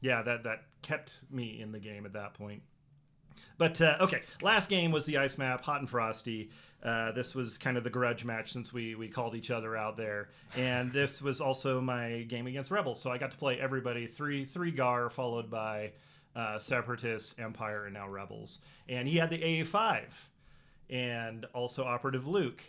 yeah, 0.00 0.22
that 0.22 0.44
that 0.44 0.64
kept 0.82 1.20
me 1.30 1.60
in 1.60 1.72
the 1.72 1.78
game 1.78 2.06
at 2.06 2.12
that 2.12 2.34
point. 2.34 2.62
But 3.56 3.80
uh, 3.80 3.96
okay, 4.00 4.22
last 4.40 4.70
game 4.70 4.92
was 4.92 5.06
the 5.06 5.18
ice 5.18 5.36
map, 5.38 5.62
hot 5.62 5.80
and 5.80 5.90
frosty. 5.90 6.50
Uh, 6.82 7.10
this 7.10 7.34
was 7.34 7.58
kind 7.58 7.76
of 7.76 7.82
the 7.82 7.90
grudge 7.90 8.24
match 8.24 8.52
since 8.52 8.72
we 8.72 8.94
we 8.94 9.08
called 9.08 9.34
each 9.34 9.50
other 9.50 9.76
out 9.76 9.96
there, 9.96 10.30
and 10.56 10.92
this 10.92 11.20
was 11.28 11.40
also 11.40 11.80
my 11.80 12.22
game 12.28 12.46
against 12.46 12.70
rebels. 12.70 13.00
So 13.00 13.10
I 13.10 13.18
got 13.18 13.32
to 13.32 13.36
play 13.36 13.60
everybody 13.60 14.06
three 14.06 14.44
three 14.44 14.70
gar 14.70 15.10
followed 15.10 15.50
by 15.50 15.92
uh, 16.36 16.58
separatists, 16.58 17.34
empire, 17.38 17.84
and 17.84 17.94
now 17.94 18.08
rebels. 18.08 18.60
And 18.88 19.08
he 19.08 19.16
had 19.16 19.30
the 19.30 19.62
AA 19.62 19.64
five, 19.64 20.30
and 20.88 21.46
also 21.52 21.84
operative 21.84 22.26
Luke. 22.26 22.62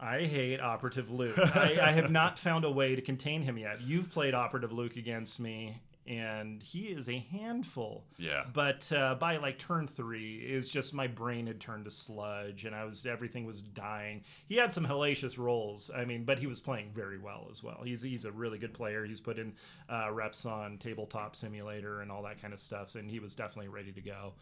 I 0.00 0.24
hate 0.24 0.60
Operative 0.60 1.10
Luke. 1.10 1.36
I, 1.38 1.78
I 1.82 1.90
have 1.90 2.10
not 2.10 2.38
found 2.38 2.64
a 2.64 2.70
way 2.70 2.94
to 2.94 3.02
contain 3.02 3.42
him 3.42 3.58
yet. 3.58 3.80
You've 3.80 4.10
played 4.10 4.32
Operative 4.32 4.70
Luke 4.70 4.94
against 4.96 5.40
me, 5.40 5.80
and 6.08 6.62
he 6.62 6.84
is 6.84 7.06
a 7.08 7.18
handful. 7.18 8.02
Yeah. 8.16 8.44
But 8.52 8.90
uh, 8.90 9.16
by 9.16 9.36
like 9.36 9.58
turn 9.58 9.86
three, 9.86 10.46
it 10.50 10.54
was 10.56 10.70
just 10.70 10.94
my 10.94 11.06
brain 11.06 11.46
had 11.46 11.60
turned 11.60 11.84
to 11.84 11.90
sludge, 11.90 12.64
and 12.64 12.74
I 12.74 12.84
was 12.84 13.04
everything 13.04 13.44
was 13.44 13.60
dying. 13.60 14.22
He 14.48 14.56
had 14.56 14.72
some 14.72 14.86
hellacious 14.86 15.36
rolls, 15.36 15.90
I 15.94 16.06
mean, 16.06 16.24
but 16.24 16.38
he 16.38 16.46
was 16.46 16.60
playing 16.60 16.92
very 16.94 17.18
well 17.18 17.46
as 17.50 17.62
well. 17.62 17.82
He's 17.84 18.00
he's 18.00 18.24
a 18.24 18.32
really 18.32 18.58
good 18.58 18.72
player. 18.72 19.04
He's 19.04 19.20
put 19.20 19.38
in 19.38 19.52
uh, 19.90 20.10
reps 20.10 20.46
on 20.46 20.78
tabletop 20.78 21.36
simulator 21.36 22.00
and 22.00 22.10
all 22.10 22.22
that 22.22 22.40
kind 22.40 22.54
of 22.54 22.60
stuff, 22.60 22.94
and 22.94 23.10
he 23.10 23.20
was 23.20 23.34
definitely 23.34 23.68
ready 23.68 23.92
to 23.92 24.00
go. 24.00 24.32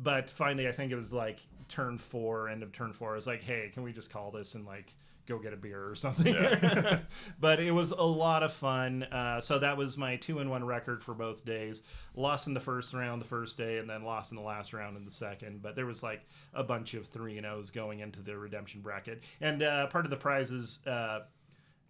But 0.00 0.30
finally, 0.30 0.68
I 0.68 0.72
think 0.72 0.92
it 0.92 0.96
was 0.96 1.12
like 1.12 1.40
turn 1.68 1.98
four, 1.98 2.48
end 2.48 2.62
of 2.62 2.72
turn 2.72 2.92
four. 2.92 3.12
I 3.12 3.16
was 3.16 3.26
like, 3.26 3.42
hey, 3.42 3.70
can 3.74 3.82
we 3.82 3.92
just 3.92 4.12
call 4.12 4.30
this 4.30 4.54
and 4.54 4.64
like 4.64 4.94
go 5.30 5.38
get 5.38 5.52
a 5.52 5.56
beer 5.56 5.88
or 5.88 5.94
something? 5.94 6.34
but 7.40 7.60
it 7.60 7.70
was 7.72 7.90
a 7.92 8.02
lot 8.02 8.42
of 8.42 8.52
fun. 8.52 9.04
Uh, 9.04 9.40
so 9.40 9.58
that 9.58 9.76
was 9.76 9.96
my 9.96 10.16
two 10.16 10.38
and 10.40 10.50
one 10.50 10.64
record 10.64 11.02
for 11.02 11.14
both 11.14 11.44
days. 11.44 11.82
Lost 12.14 12.46
in 12.46 12.54
the 12.54 12.60
first 12.60 12.92
round 12.92 13.22
the 13.22 13.26
first 13.26 13.56
day, 13.56 13.78
and 13.78 13.88
then 13.88 14.02
lost 14.04 14.32
in 14.32 14.36
the 14.36 14.42
last 14.42 14.72
round 14.72 14.96
in 14.96 15.04
the 15.04 15.10
second. 15.10 15.62
But 15.62 15.76
there 15.76 15.86
was 15.86 16.02
like 16.02 16.20
a 16.52 16.62
bunch 16.62 16.94
of 16.94 17.06
three 17.06 17.38
and 17.38 17.46
O's 17.46 17.70
going 17.70 18.00
into 18.00 18.20
the 18.20 18.36
redemption 18.36 18.80
bracket, 18.82 19.22
and 19.40 19.62
uh, 19.62 19.86
part 19.86 20.04
of 20.04 20.10
the 20.10 20.16
prizes. 20.16 20.80
Uh, 20.86 21.20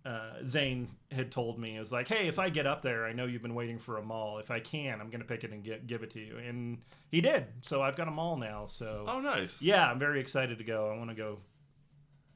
uh, 0.03 0.31
Zane 0.47 0.89
had 1.13 1.31
told 1.31 1.59
me 1.59 1.77
it 1.77 1.81
was 1.81 1.93
like, 1.93 2.09
hey, 2.09 2.27
if 2.27 2.39
I 2.39 2.49
get 2.49 2.67
up 2.67 2.81
there, 2.81 3.05
I 3.05 3.13
know 3.13 3.27
you've 3.27 3.43
been 3.43 3.55
waiting 3.55 3.79
for 3.79 3.99
a 3.99 4.03
Maul. 4.03 4.39
If 4.39 4.51
I 4.51 4.59
can, 4.59 4.99
I'm 4.99 5.11
gonna 5.11 5.25
pick 5.25 5.45
it 5.45 5.53
and 5.53 5.63
get, 5.63 5.87
give 5.87 6.03
it 6.03 6.11
to 6.13 6.21
you, 6.21 6.39
and 6.39 6.79
he 7.11 7.21
did. 7.21 7.45
So 7.61 7.83
I've 7.83 7.97
got 7.97 8.09
a 8.09 8.11
Maul 8.11 8.39
now. 8.39 8.65
So 8.67 9.05
Oh, 9.07 9.21
nice. 9.21 9.61
yeah, 9.61 9.91
I'm 9.91 9.99
very 9.99 10.19
excited 10.21 10.57
to 10.57 10.65
go. 10.65 10.91
I 10.91 10.97
want 10.97 11.11
to 11.11 11.15
go 11.17 11.41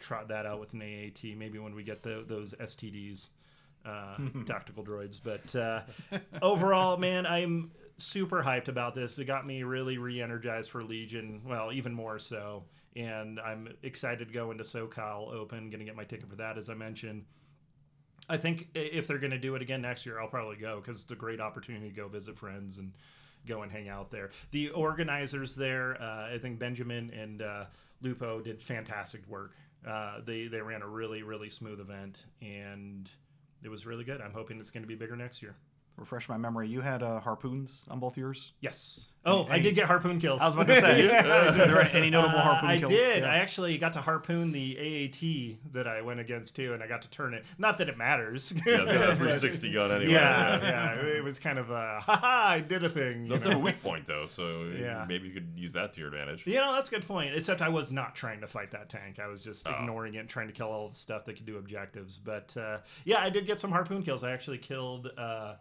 trot 0.05 0.29
that 0.29 0.47
out 0.47 0.61
with 0.61 0.73
an 0.75 0.83
AAT. 0.83 1.37
Maybe 1.37 1.59
when 1.59 1.75
we 1.75 1.83
get 1.83 2.03
the, 2.03 2.25
those 2.27 2.55
STDs, 2.55 3.29
uh, 3.85 4.17
tactical 4.47 4.85
droids. 4.85 5.21
But 5.23 5.55
uh, 5.57 5.83
overall, 6.43 6.97
man, 6.97 7.27
I'm 7.27 7.73
super 7.97 8.43
hyped 8.43 8.69
about 8.69 8.95
this. 8.95 9.19
It 9.19 9.25
got 9.25 9.47
me 9.47 9.63
really 9.63 9.99
re-energized 9.99 10.71
for 10.71 10.83
Legion. 10.83 11.43
Well, 11.45 11.73
even 11.73 11.95
more 11.95 12.19
so. 12.19 12.65
And 12.97 13.41
I'm 13.41 13.75
excited 13.83 14.29
to 14.29 14.35
go 14.35 14.51
into 14.51 14.63
SoCal 14.63 15.33
Open. 15.33 15.71
Going 15.71 15.81
to 15.81 15.85
get 15.85 15.97
my 15.97 16.05
ticket 16.05 16.29
for 16.29 16.37
that, 16.37 16.59
as 16.59 16.69
I 16.69 16.75
mentioned. 16.75 17.25
I 18.29 18.37
think 18.37 18.69
if 18.75 19.07
they're 19.07 19.19
going 19.19 19.33
to 19.33 19.39
do 19.39 19.55
it 19.55 19.63
again 19.63 19.83
next 19.83 20.07
year, 20.07 20.21
I'll 20.21 20.29
probably 20.29 20.57
go 20.57 20.81
because 20.81 21.03
it's 21.03 21.11
a 21.11 21.17
great 21.17 21.41
opportunity 21.41 21.91
to 21.91 21.95
go 21.95 22.09
visit 22.09 22.39
friends 22.39 22.79
and 22.79 22.93
go 23.47 23.63
and 23.63 23.71
hang 23.71 23.89
out 23.89 24.11
there. 24.11 24.31
The 24.51 24.71
organizers 24.71 25.55
there, 25.55 26.01
uh, 26.01 26.35
I 26.35 26.39
think 26.41 26.59
Benjamin 26.59 27.11
and 27.11 27.43
uh, 27.43 27.65
Lupo 28.01 28.41
did 28.41 28.63
fantastic 28.63 29.27
work. 29.29 29.53
Uh, 29.87 30.21
they 30.25 30.47
they 30.47 30.61
ran 30.61 30.83
a 30.83 30.89
really 30.89 31.23
really 31.23 31.51
smooth 31.51 31.79
event 31.79 32.25
and 32.41 33.11
it 33.63 33.69
was 33.69 33.87
really 33.87 34.05
good. 34.05 34.21
I'm 34.21 34.33
hoping 34.33 34.59
it's 34.61 34.71
going 34.71 34.83
to 34.83 34.89
be 34.89 34.95
bigger 34.95 35.17
next 35.17 35.43
year. 35.43 35.57
Refresh 35.97 36.29
my 36.29 36.37
memory. 36.37 36.67
You 36.69 36.81
had 36.81 37.05
uh, 37.05 37.21
harpoons 37.21 37.85
on 37.89 38.01
both 38.01 38.17
yours. 38.17 38.53
Yes. 38.61 39.07
Oh, 39.27 39.47
I 39.49 39.59
did 39.59 39.75
get 39.75 39.87
harpoon 39.87 40.21
kills. 40.21 40.43
I 40.43 40.47
was 40.47 40.55
about 40.55 40.67
to 40.67 40.81
say. 40.81 41.07
Yeah. 41.07 41.49
Are 41.49 41.53
there 41.53 41.81
any 41.97 42.11
notable 42.11 42.37
Uh, 42.37 42.43
harpoon 42.43 42.69
I 42.71 42.79
kills? 42.81 42.93
did. 42.93 43.23
Yeah. 43.23 43.31
I 43.31 43.37
actually 43.37 43.79
got 43.79 43.93
to 43.95 44.03
harpoon 44.03 44.51
the 44.53 44.77
AAT 44.77 45.73
that 45.73 45.87
I 45.87 46.03
went 46.03 46.19
against 46.21 46.57
too, 46.57 46.75
and 46.75 46.83
I 46.83 46.89
got 46.89 47.03
to 47.03 47.11
turn 47.11 47.33
it. 47.33 47.45
Not 47.57 47.79
that 47.79 47.89
it 47.89 47.97
matters. 47.97 48.53
Yeah, 48.67 48.83
it's 48.83 48.93
got 48.93 49.03
a 49.11 49.17
360 49.17 49.73
gun 49.73 49.93
anyway. 49.93 50.13
Yeah, 50.13 50.61
yeah. 50.61 50.95
It 51.07 51.23
was 51.25 51.39
kind 51.39 51.59
of 51.59 51.71
a, 51.71 52.01
haha, 52.01 52.27
I 52.49 52.61
did 52.61 52.83
a 52.85 52.91
thing. 52.91 53.23
you 53.25 53.29
Doesn't 53.31 53.45
know? 53.49 53.53
have 53.57 53.63
a 53.63 53.65
weak 53.65 53.83
point 53.83 54.07
though, 54.09 54.27
so 54.27 54.65
Yeah. 54.79 55.07
maybe 55.09 55.29
you 55.29 55.33
could 55.35 55.53
use 55.57 55.73
that 55.73 55.95
to 55.95 56.01
your 56.01 56.09
advantage. 56.09 56.45
You 56.47 56.57
know, 56.57 56.73
that's 56.75 56.89
a 56.89 56.91
good 56.91 57.07
point. 57.07 57.35
Except 57.35 57.63
I 57.63 57.69
was 57.71 57.93
not 57.93 58.17
trying 58.17 58.41
to 58.41 58.47
fight 58.49 58.73
that 58.73 58.89
tank. 58.91 59.21
I 59.21 59.29
was 59.29 59.43
just 59.45 59.67
Oh. 59.67 59.75
ignoring 59.79 60.15
it 60.17 60.19
and 60.19 60.29
trying 60.29 60.49
to 60.49 60.53
kill 60.53 60.67
all 60.69 60.89
the 60.89 60.97
stuff 60.97 61.25
that 61.27 61.37
could 61.37 61.47
do 61.47 61.57
objectives. 61.57 62.19
But 62.19 62.55
uh, 62.59 62.79
yeah, 63.05 63.21
I 63.21 63.31
did 63.31 63.47
get 63.47 63.59
some 63.61 63.71
harpoon 63.71 64.03
kills. 64.03 64.23
I 64.25 64.33
actually 64.33 64.59
killed 64.59 65.09
uh, 65.17 65.55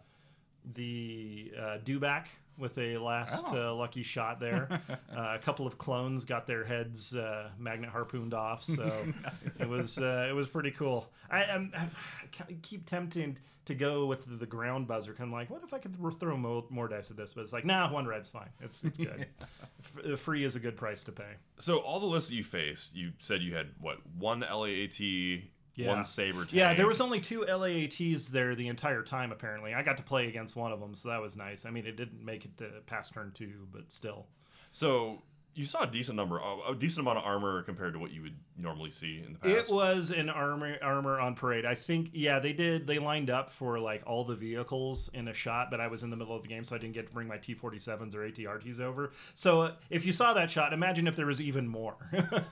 the 0.74 1.52
uh, 1.58 1.78
Dewback 1.84 2.26
with 2.56 2.78
a 2.78 2.96
last 2.98 3.44
Oh. 3.48 3.70
uh, 3.70 3.74
lucky 3.74 4.02
shot 4.02 4.38
there. 4.40 4.68
uh, 5.16 5.34
a 5.34 5.38
couple 5.38 5.66
of 5.66 5.76
clones 5.76 6.24
got 6.24 6.46
their 6.46 6.64
heads 6.64 7.14
uh, 7.14 7.50
magnet 7.58 7.90
harpooned 7.90 8.32
off, 8.34 8.62
so 8.62 8.92
it 9.60 9.68
was 9.68 9.98
uh, 9.98 10.26
it 10.28 10.32
was 10.32 10.48
pretty 10.48 10.70
cool. 10.70 11.08
I, 11.30 11.44
I'm, 11.44 11.72
I 11.74 12.52
keep 12.62 12.86
tempting 12.86 13.38
to 13.66 13.74
go 13.74 14.04
with 14.06 14.26
the, 14.26 14.36
the 14.36 14.46
ground 14.46 14.86
buzzer, 14.86 15.16
I'm 15.18 15.32
like, 15.32 15.48
what 15.48 15.62
if 15.64 15.72
I 15.72 15.78
could 15.78 15.96
throw 16.20 16.36
more, 16.36 16.64
more 16.68 16.86
dice 16.86 17.10
at 17.10 17.16
this? 17.16 17.32
But 17.32 17.42
it's 17.44 17.52
like, 17.52 17.64
nah, 17.64 17.90
one 17.90 18.06
red's 18.06 18.28
fine. 18.28 18.50
It's 18.60 18.84
it's 18.84 18.98
good. 18.98 19.26
F- 19.40 20.12
uh, 20.12 20.16
free 20.16 20.44
is 20.44 20.54
a 20.54 20.60
good 20.60 20.76
price 20.76 21.02
to 21.04 21.12
pay. 21.12 21.32
So 21.58 21.78
all 21.78 21.98
the 21.98 22.04
lists 22.06 22.28
that 22.28 22.36
you 22.36 22.44
faced, 22.44 22.94
you 22.94 23.12
said 23.20 23.40
you 23.42 23.54
had 23.54 23.68
what 23.80 23.98
one 24.18 24.40
LAAT, 24.40 25.44
Yeah. 25.76 25.88
one 25.88 26.04
saber. 26.04 26.46
Yeah, 26.50 26.74
there 26.74 26.86
was 26.86 27.00
only 27.00 27.20
two 27.20 27.40
LAATs 27.40 28.28
there 28.28 28.54
the 28.54 28.68
entire 28.68 29.02
time. 29.02 29.32
Apparently, 29.32 29.74
I 29.74 29.82
got 29.82 29.96
to 29.96 30.02
play 30.02 30.28
against 30.28 30.54
one 30.56 30.72
of 30.72 30.80
them, 30.80 30.94
so 30.94 31.08
that 31.08 31.20
was 31.20 31.36
nice. 31.36 31.66
I 31.66 31.70
mean, 31.70 31.86
it 31.86 31.96
didn't 31.96 32.24
make 32.24 32.44
it 32.44 32.56
to 32.58 32.70
past 32.86 33.12
turn 33.12 33.32
two, 33.34 33.66
but 33.72 33.90
still. 33.90 34.26
So 34.70 35.22
you 35.54 35.64
saw 35.64 35.82
a 35.82 35.86
decent 35.86 36.16
number, 36.16 36.40
a 36.68 36.74
decent 36.74 37.00
amount 37.00 37.18
of 37.18 37.24
armor 37.24 37.62
compared 37.62 37.92
to 37.92 37.98
what 37.98 38.10
you 38.10 38.22
would 38.22 38.36
normally 38.58 38.90
see 38.90 39.22
in 39.24 39.34
the 39.34 39.38
past. 39.38 39.68
It 39.68 39.74
was 39.74 40.10
an 40.10 40.28
armor 40.28 40.76
armor 40.82 41.20
on 41.20 41.34
parade. 41.34 41.64
I 41.64 41.74
think 41.74 42.10
yeah, 42.12 42.40
they 42.40 42.52
did. 42.52 42.86
They 42.86 42.98
lined 42.98 43.30
up 43.30 43.50
for 43.50 43.78
like 43.78 44.02
all 44.06 44.24
the 44.24 44.34
vehicles 44.34 45.10
in 45.14 45.28
a 45.28 45.34
shot, 45.34 45.70
but 45.70 45.80
I 45.80 45.86
was 45.86 46.02
in 46.02 46.10
the 46.10 46.16
middle 46.16 46.34
of 46.34 46.42
the 46.42 46.48
game, 46.48 46.64
so 46.64 46.74
I 46.74 46.78
didn't 46.78 46.94
get 46.94 47.06
to 47.06 47.12
bring 47.12 47.28
my 47.28 47.38
T47s 47.38 48.14
or 48.14 48.28
ATRTs 48.28 48.80
over. 48.80 49.12
So 49.34 49.62
uh, 49.62 49.72
if 49.90 50.04
you 50.04 50.12
saw 50.12 50.34
that 50.34 50.50
shot, 50.50 50.72
imagine 50.72 51.06
if 51.06 51.14
there 51.16 51.26
was 51.26 51.40
even 51.40 51.68
more. 51.68 51.96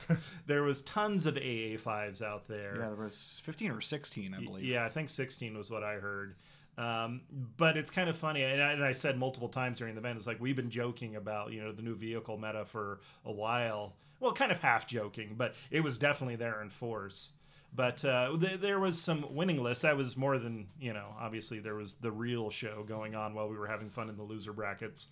there 0.47 0.63
was 0.63 0.83
tons 0.83 1.27
of 1.27 1.35
AA5s 1.35 2.23
out 2.23 2.47
there. 2.47 2.77
Yeah, 2.79 2.89
there 2.89 3.05
was 3.05 3.41
15 3.45 3.71
or 3.73 3.81
16, 3.81 4.35
I 4.35 4.45
believe. 4.45 4.65
Yeah, 4.65 4.85
I 4.85 4.89
think 4.89 5.09
16 5.09 5.57
was 5.57 5.71
what 5.71 5.83
I 5.83 5.95
heard. 5.95 6.37
Um, 6.79 7.23
but 7.57 7.77
it's 7.77 7.91
kind 7.91 8.09
of 8.09 8.17
funny, 8.17 8.43
and 8.43 8.63
I, 8.63 8.73
and 8.73 8.85
I 8.85 8.93
said 8.93 9.19
multiple 9.19 9.49
times 9.49 9.79
during 9.79 9.95
the 9.95 10.01
event, 10.01 10.17
it's 10.17 10.27
like 10.27 10.41
we've 10.41 10.57
been 10.57 10.71
joking 10.71 11.17
about 11.17 11.53
you 11.53 11.63
know 11.63 11.73
the 11.73 11.83
new 11.83 11.95
vehicle 11.95 12.39
meta 12.39 12.65
for 12.65 13.01
a 13.25 13.33
while. 13.33 13.95
Well, 14.21 14.33
kind 14.33 14.51
of 14.53 14.59
half 14.59 14.87
joking, 14.87 15.35
but 15.37 15.55
it 15.71 15.81
was 15.81 15.99
definitely 15.99 16.37
there 16.37 16.63
in 16.63 16.71
force. 16.71 17.33
But 17.75 18.05
uh, 18.05 18.37
th- 18.39 18.61
there 18.61 18.79
was 18.79 19.01
some 19.01 19.35
winning 19.35 19.63
list. 19.63 19.83
That 19.83 19.97
was 19.97 20.17
more 20.17 20.39
than 20.39 20.69
you 20.81 20.93
know. 20.93 21.07
Obviously, 21.21 21.59
there 21.59 21.75
was 21.75 21.95
the 21.95 22.11
real 22.13 22.51
show 22.51 22.85
going 22.87 23.15
on 23.15 23.35
while 23.35 23.49
we 23.49 23.57
were 23.57 23.67
having 23.67 23.91
fun 23.91 24.09
in 24.09 24.17
the 24.17 24.23
loser 24.23 24.53
brackets. 24.53 25.09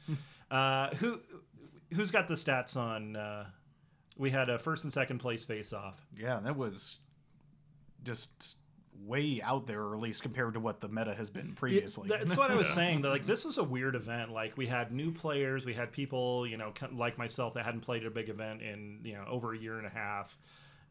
uh, 0.50 0.94
who 0.96 1.20
who's 1.92 2.10
got 2.10 2.28
the 2.28 2.34
stats 2.34 2.76
on? 2.76 3.16
Uh, 3.16 3.46
we 4.16 4.30
had 4.30 4.48
a 4.50 4.58
first 4.58 4.84
and 4.84 4.92
second 4.92 5.18
place 5.18 5.44
face 5.44 5.72
off. 5.72 6.06
Yeah, 6.14 6.40
that 6.40 6.56
was 6.56 6.98
just 8.04 8.56
way 9.06 9.40
out 9.42 9.66
there, 9.66 9.82
or 9.82 9.94
at 9.94 10.00
least 10.00 10.22
compared 10.22 10.54
to 10.54 10.60
what 10.60 10.80
the 10.80 10.88
meta 10.88 11.14
has 11.14 11.30
been 11.30 11.54
previously. 11.54 12.08
That's 12.08 12.36
what 12.36 12.50
I 12.50 12.54
was 12.54 12.68
saying. 12.74 13.02
That 13.02 13.10
like 13.10 13.26
this 13.26 13.44
was 13.44 13.58
a 13.58 13.64
weird 13.64 13.94
event. 13.94 14.32
Like 14.32 14.56
we 14.56 14.66
had 14.66 14.92
new 14.92 15.12
players, 15.12 15.64
we 15.64 15.74
had 15.74 15.92
people, 15.92 16.46
you 16.46 16.56
know, 16.56 16.72
like 16.92 17.18
myself 17.18 17.54
that 17.54 17.64
hadn't 17.64 17.80
played 17.80 18.04
a 18.06 18.10
big 18.10 18.28
event 18.28 18.62
in 18.62 19.00
you 19.04 19.14
know 19.14 19.24
over 19.28 19.54
a 19.54 19.58
year 19.58 19.78
and 19.78 19.86
a 19.86 19.90
half, 19.90 20.36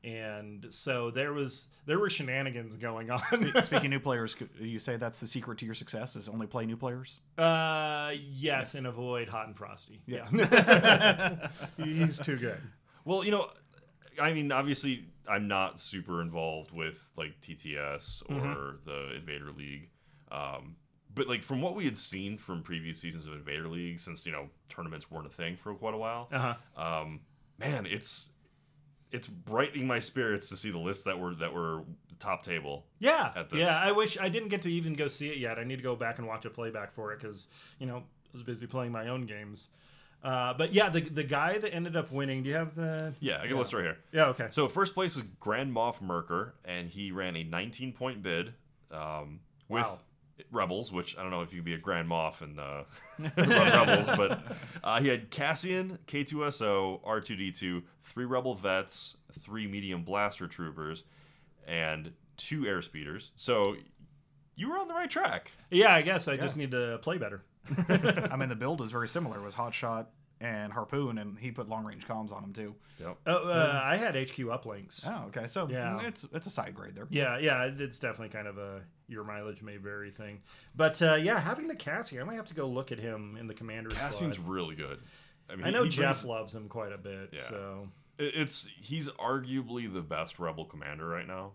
and 0.03 0.68
so 0.70 1.12
there 1.12 1.34
was 1.34 1.68
there 1.86 1.99
were 1.99 2.10
shenanigans 2.10 2.76
going 2.76 3.12
on. 3.12 3.22
Speaking 3.64 3.89
new 3.89 3.99
players, 3.99 4.36
you 4.60 4.80
say 4.80 4.95
that's 4.95 5.20
the 5.20 5.28
secret 5.28 5.60
to 5.60 5.66
your 5.66 5.76
success 5.76 6.16
is 6.16 6.30
only 6.30 6.47
play 6.47 6.66
new 6.66 6.78
players? 6.78 7.20
uh, 7.38 8.12
yes, 8.32 8.76
and 8.76 8.88
avoid 8.88 9.28
hot 9.28 9.47
and 9.47 9.57
frosty. 9.57 10.01
Yes. 10.05 10.32
Yeah, 10.34 11.49
he's 11.78 12.20
too 12.20 12.38
good. 12.38 12.62
Well, 13.05 13.24
you 13.24 13.32
know, 13.32 13.49
I 14.22 14.34
mean, 14.34 14.51
obviously, 14.51 15.05
I'm 15.30 15.47
not 15.47 15.80
super 15.80 16.21
involved 16.21 16.71
with 16.71 17.11
like 17.15 17.39
TTS 17.41 18.23
or 18.30 18.34
Mm-hmm. 18.36 18.89
the 18.89 19.15
Invader 19.15 19.51
League, 19.51 19.89
um, 20.32 20.75
but 21.13 21.27
like 21.27 21.43
from 21.43 21.61
what 21.61 21.75
we 21.75 21.86
had 21.86 21.97
seen 21.97 22.38
from 22.38 22.61
previous 22.63 22.99
seasons 22.99 23.25
of 23.27 23.34
Invader 23.34 23.67
League, 23.67 23.99
since 23.99 24.25
you 24.25 24.32
know 24.32 24.49
tournaments 24.69 25.09
weren't 25.11 25.27
a 25.27 25.30
thing 25.30 25.55
for 25.55 25.73
quite 25.73 25.93
a 25.93 25.97
while, 25.97 26.27
Uh 26.32 26.55
huh. 26.75 26.82
um, 26.82 27.21
man, 27.57 27.86
it's 27.86 28.32
it's 29.11 29.27
brightening 29.27 29.88
my 29.88 29.99
spirits 29.99 30.49
to 30.49 30.55
see 30.55 30.69
the 30.71 30.77
list 30.77 31.05
that 31.05 31.19
were 31.19 31.34
that 31.36 31.53
were 31.53 31.84
the 32.09 32.15
top 32.19 32.43
table. 32.43 32.86
Yeah, 32.99 33.45
yeah. 33.53 33.80
I 33.84 33.91
wish 33.91 34.17
I 34.19 34.30
didn't 34.30 34.49
get 34.49 34.61
to 34.63 34.71
even 34.71 34.93
go 34.93 35.07
see 35.07 35.30
it 35.30 35.38
yet. 35.38 35.57
I 35.57 35.63
need 35.63 35.77
to 35.77 35.84
go 35.84 35.95
back 35.95 36.19
and 36.19 36.27
watch 36.27 36.45
a 36.45 36.49
playback 36.49 36.93
for 36.93 37.11
it 37.13 37.19
because 37.21 37.47
you 37.80 37.88
know 37.88 37.97
I 37.97 38.30
was 38.34 38.43
busy 38.43 38.67
playing 38.67 38.91
my 38.91 39.07
own 39.07 39.25
games. 39.25 39.69
Uh, 40.24 40.53
but 40.53 40.74
yeah, 40.74 40.89
the 40.89 41.01
the 41.01 41.24
guy 41.24 41.57
that 41.57 41.74
ended 41.74 41.95
up 41.95 42.11
winning. 42.11 42.43
Do 42.43 42.49
you 42.49 42.55
have 42.55 42.76
the? 42.76 43.13
Yeah, 43.20 43.39
I 43.41 43.47
got 43.47 43.55
a 43.55 43.59
list 43.59 43.74
right 43.74 43.84
here. 43.84 43.97
Yeah. 44.11 44.28
Okay. 44.28 44.47
So 44.49 44.67
first 44.67 44.93
place 44.93 45.15
was 45.15 45.24
Grand 45.39 45.74
Moff 45.74 46.01
Merker, 46.01 46.55
and 46.65 46.89
he 46.89 47.11
ran 47.11 47.36
a 47.38 47.43
19 47.43 47.93
point 47.93 48.22
bid 48.22 48.53
um, 48.91 49.39
with 49.70 49.84
Wow. 49.84 49.99
Rebels, 50.51 50.91
which 50.91 51.17
I 51.17 51.22
don't 51.22 51.32
know 51.32 51.41
if 51.41 51.53
you 51.53 51.59
can 51.59 51.65
be 51.65 51.74
a 51.74 51.78
Grand 51.78 52.09
Moff 52.09 52.41
and 52.41 52.59
uh, 52.59 52.84
run 53.38 53.88
Rebels, 53.88 54.07
but 54.07 54.41
uh, 54.84 54.99
he 55.01 55.07
had 55.07 55.30
Cassian, 55.30 55.99
K2SO, 56.07 57.01
R2D2, 57.03 57.84
three 58.03 58.26
Rebel 58.26 58.55
vets, 58.55 59.15
three 59.39 59.67
medium 59.67 60.03
blaster 60.03 60.47
troopers, 60.47 61.03
and 61.67 62.11
two 62.38 62.61
airspeeders. 62.61 63.32
So 63.36 63.76
you 64.55 64.70
were 64.70 64.78
on 64.78 64.88
the 64.88 64.93
right 64.93 65.09
track. 65.09 65.51
Yeah, 65.72 65.93
I 65.93 66.01
guess 66.01 66.28
I 66.28 66.36
just 66.38 66.57
need 66.57 66.72
to 66.72 66.99
play 67.01 67.17
better. 67.17 67.41
I 67.88 68.36
mean, 68.38 68.49
the 68.49 68.55
build 68.55 68.82
is 68.82 68.91
very 68.91 69.07
similar. 69.07 69.38
It 69.39 69.43
was 69.43 69.55
Hotshot, 69.55 70.07
and 70.41 70.72
Harpoon, 70.72 71.17
and 71.17 71.38
he 71.38 71.51
put 71.51 71.67
long 71.67 71.84
range 71.86 72.07
comms 72.07 72.32
on 72.32 72.43
him 72.43 72.53
too. 72.53 72.76
Yep. 72.99 73.17
Oh, 73.28 73.49
uh, 73.49 73.82
I 73.84 73.97
had 73.97 74.15
HQ 74.15 74.36
uplinks. 74.38 75.05
Oh, 75.05 75.26
okay. 75.28 75.47
So 75.47 75.67
Yeah. 75.70 75.99
it's 76.01 76.26
it's 76.34 76.47
a 76.47 76.49
side 76.49 76.74
grade 76.76 76.95
there. 76.95 77.07
Yeah, 77.09 77.38
yeah, 77.39 77.63
it's 77.78 77.99
definitely 77.99 78.30
kind 78.30 78.47
of 78.47 78.57
a 78.57 78.82
your 79.07 79.24
mileage 79.24 79.61
may 79.61 79.78
vary 79.78 80.11
thing. 80.11 80.41
But 80.76 81.01
uh, 81.01 81.15
yeah, 81.15 81.39
having 81.39 81.67
the 81.67 81.76
Cassie, 81.76 82.20
I 82.20 82.24
might 82.24 82.36
have 82.36 82.45
to 82.47 82.53
go 82.53 82.67
look 82.67 82.91
at 82.91 82.99
him 82.99 83.36
in 83.39 83.47
the 83.47 83.53
commander 83.53 83.89
Cassian's 83.89 84.36
slot. 84.36 84.47
really 84.47 84.76
good. 84.76 84.99
I 85.49 85.55
mean, 85.55 85.65
I 85.65 85.72
know 85.72 85.86
Jeff 85.88 86.22
brings- 86.22 86.26
loves 86.26 86.53
him 86.53 86.70
quite 86.70 86.93
a 86.93 86.97
bit. 86.97 87.30
Yeah. 87.34 87.41
So 87.41 87.88
it's 88.17 88.65
he's 88.80 89.09
arguably 89.09 89.91
the 89.91 90.01
best 90.01 90.39
rebel 90.39 90.65
commander 90.65 91.07
right 91.07 91.28
now. 91.28 91.53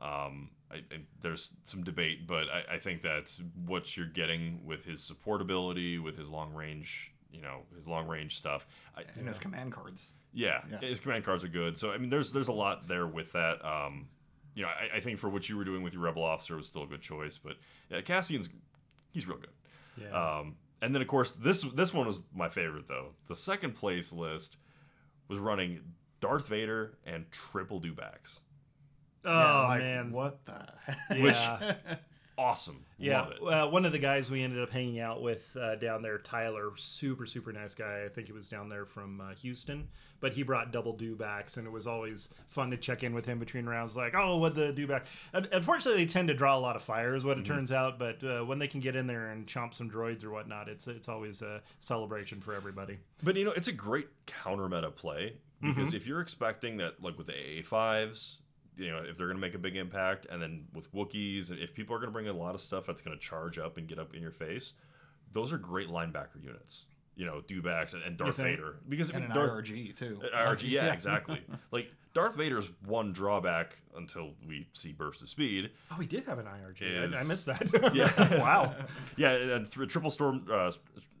Um, 0.00 0.50
I, 0.70 0.76
I, 0.76 1.00
there's 1.20 1.54
some 1.64 1.82
debate, 1.82 2.26
but 2.26 2.48
I, 2.48 2.74
I 2.74 2.78
think 2.78 3.02
that's 3.02 3.42
what 3.66 3.96
you're 3.96 4.06
getting 4.06 4.60
with 4.64 4.84
his 4.84 5.02
support 5.02 5.40
ability, 5.40 5.98
with 5.98 6.16
his 6.16 6.30
long 6.30 6.54
range, 6.54 7.12
you 7.32 7.40
know, 7.42 7.62
his 7.74 7.88
long 7.88 8.06
range 8.06 8.36
stuff. 8.36 8.66
I, 8.96 9.02
And 9.18 9.26
his 9.26 9.38
command 9.38 9.72
cards. 9.72 10.12
yeah, 10.32 10.60
Yeah. 10.70 10.78
his 10.78 11.00
command 11.00 11.24
cards 11.24 11.42
are 11.44 11.48
good. 11.48 11.76
So 11.76 11.90
I 11.90 11.98
mean, 11.98 12.08
there's 12.10 12.32
there's 12.32 12.48
a 12.48 12.52
lot 12.52 12.86
there 12.86 13.06
with 13.06 13.32
that. 13.32 13.64
Um, 13.64 14.06
you 14.54 14.62
know, 14.62 14.68
I, 14.68 14.96
I 14.96 15.00
think 15.00 15.18
for 15.18 15.28
what 15.28 15.48
you 15.48 15.56
were 15.56 15.64
doing 15.64 15.82
with 15.82 15.92
your 15.92 16.02
rebel 16.02 16.22
officer 16.24 16.56
was 16.56 16.66
still 16.66 16.82
a 16.82 16.86
good 16.86 17.00
choice, 17.02 17.38
but 17.38 17.56
yeah, 17.88 18.00
Cassian's 18.00 18.48
he's 19.12 19.26
real 19.26 19.38
good. 19.38 19.50
yeah, 20.00 20.38
Um, 20.38 20.56
and 20.82 20.94
then 20.94 21.02
of 21.02 21.08
course 21.08 21.32
this 21.32 21.62
this 21.62 21.92
one 21.92 22.06
was 22.06 22.20
my 22.34 22.48
favorite 22.48 22.86
though. 22.88 23.08
The 23.28 23.36
second 23.36 23.74
place 23.74 24.12
list 24.12 24.56
was 25.28 25.38
running 25.38 25.80
Darth 26.20 26.48
Vader 26.48 26.98
and 27.04 27.30
triple 27.30 27.80
dewbacks. 27.80 28.40
Oh 29.24 29.30
Yeah, 29.30 29.62
like, 29.68 29.80
man, 29.80 30.12
what 30.12 30.44
the? 30.46 30.68
yeah. 31.16 31.74
Awesome. 32.38 32.86
Yeah, 32.96 33.20
Love 33.20 33.32
it. 33.32 33.42
uh, 33.42 33.68
one 33.68 33.84
of 33.84 33.92
the 33.92 33.98
guys 33.98 34.30
we 34.30 34.42
ended 34.42 34.62
up 34.62 34.70
hanging 34.70 34.98
out 34.98 35.20
with 35.20 35.54
uh, 35.60 35.74
down 35.76 36.00
there, 36.00 36.16
Tyler, 36.16 36.70
super 36.74 37.26
super 37.26 37.52
nice 37.52 37.74
guy. 37.74 38.04
I 38.06 38.08
think 38.08 38.28
he 38.28 38.32
was 38.32 38.48
down 38.48 38.70
there 38.70 38.86
from 38.86 39.20
uh, 39.20 39.34
Houston, 39.42 39.88
but 40.20 40.32
he 40.32 40.42
brought 40.42 40.72
double 40.72 40.94
dewbacks, 40.96 41.58
and 41.58 41.66
it 41.66 41.70
was 41.70 41.86
always 41.86 42.30
fun 42.48 42.70
to 42.70 42.78
check 42.78 43.02
in 43.02 43.12
with 43.12 43.26
him 43.26 43.38
between 43.38 43.66
rounds. 43.66 43.94
Like, 43.94 44.14
oh, 44.16 44.38
what 44.38 44.54
the 44.54 44.72
dewback? 44.72 45.04
Un- 45.34 45.48
Unfortunately, 45.52 46.02
they 46.06 46.10
tend 46.10 46.28
to 46.28 46.34
draw 46.34 46.56
a 46.56 46.60
lot 46.60 46.76
of 46.76 46.82
fire, 46.82 47.14
is 47.14 47.26
what 47.26 47.36
Mm-hmm. 47.36 47.44
it 47.44 47.54
turns 47.54 47.72
out. 47.72 47.98
But 47.98 48.24
uh, 48.24 48.40
when 48.46 48.58
they 48.58 48.68
can 48.68 48.80
get 48.80 48.96
in 48.96 49.06
there 49.06 49.28
and 49.32 49.46
chomp 49.46 49.74
some 49.74 49.90
droids 49.90 50.24
or 50.24 50.30
whatnot, 50.30 50.66
it's 50.70 50.86
it's 50.86 51.08
always 51.10 51.42
a 51.42 51.60
celebration 51.78 52.40
for 52.40 52.54
everybody. 52.54 52.96
But 53.22 53.36
you 53.36 53.44
know, 53.44 53.52
it's 53.52 53.68
a 53.68 53.72
great 53.72 54.08
counter 54.26 54.66
meta 54.68 54.90
play 54.90 55.34
Mm-hmm. 55.62 55.74
because 55.74 55.92
if 55.92 56.06
you're 56.06 56.22
expecting 56.22 56.78
that, 56.78 57.02
like 57.02 57.18
with 57.18 57.26
the 57.26 57.34
AA5s, 57.34 58.36
you 58.80 58.90
know, 58.90 58.98
if 58.98 59.16
they're 59.16 59.26
going 59.26 59.36
to 59.36 59.40
make 59.40 59.54
a 59.54 59.58
big 59.58 59.76
impact, 59.76 60.26
and 60.30 60.40
then 60.42 60.64
with 60.74 60.92
Wookiees, 60.94 61.50
and 61.50 61.58
if 61.58 61.74
people 61.74 61.94
are 61.94 61.98
going 61.98 62.08
to 62.08 62.12
bring 62.12 62.28
a 62.28 62.32
lot 62.32 62.54
of 62.54 62.60
stuff 62.60 62.86
that's 62.86 63.02
going 63.02 63.16
to 63.16 63.22
charge 63.22 63.58
up 63.58 63.76
and 63.76 63.86
get 63.86 63.98
up 63.98 64.14
in 64.14 64.22
your 64.22 64.30
face, 64.30 64.72
those 65.32 65.52
are 65.52 65.58
great 65.58 65.88
linebacker 65.88 66.42
units. 66.42 66.86
You 67.16 67.26
know, 67.26 67.42
dewbacks 67.46 67.92
and, 67.92 68.02
and 68.02 68.16
Darth 68.16 68.36
think? 68.36 68.48
Vader 68.56 68.76
because 68.88 69.10
I 69.10 69.14
and 69.14 69.22
mean, 69.28 69.32
an 69.32 69.36
Darth, 69.36 69.50
IRG 69.64 69.96
too. 69.96 70.22
Uh, 70.32 70.36
RG, 70.38 70.62
yeah, 70.70 70.92
exactly. 70.92 71.42
like 71.70 71.92
Darth 72.14 72.34
Vader's 72.36 72.70
one 72.86 73.12
drawback 73.12 73.76
until 73.94 74.30
we 74.48 74.66
see 74.72 74.92
burst 74.92 75.20
of 75.20 75.28
speed. 75.28 75.70
Oh, 75.90 75.96
he 75.96 76.06
did 76.06 76.24
have 76.24 76.38
an 76.38 76.46
IRG. 76.46 76.80
Is- 76.80 77.14
I, 77.14 77.20
I 77.20 77.24
missed 77.24 77.44
that. 77.46 77.92
Yeah. 77.94 78.40
wow. 78.40 78.74
Yeah, 79.16 79.32
and 79.32 79.70
th- 79.70 79.88
triple 79.90 80.10
storm, 80.10 80.46
uh, 80.50 80.72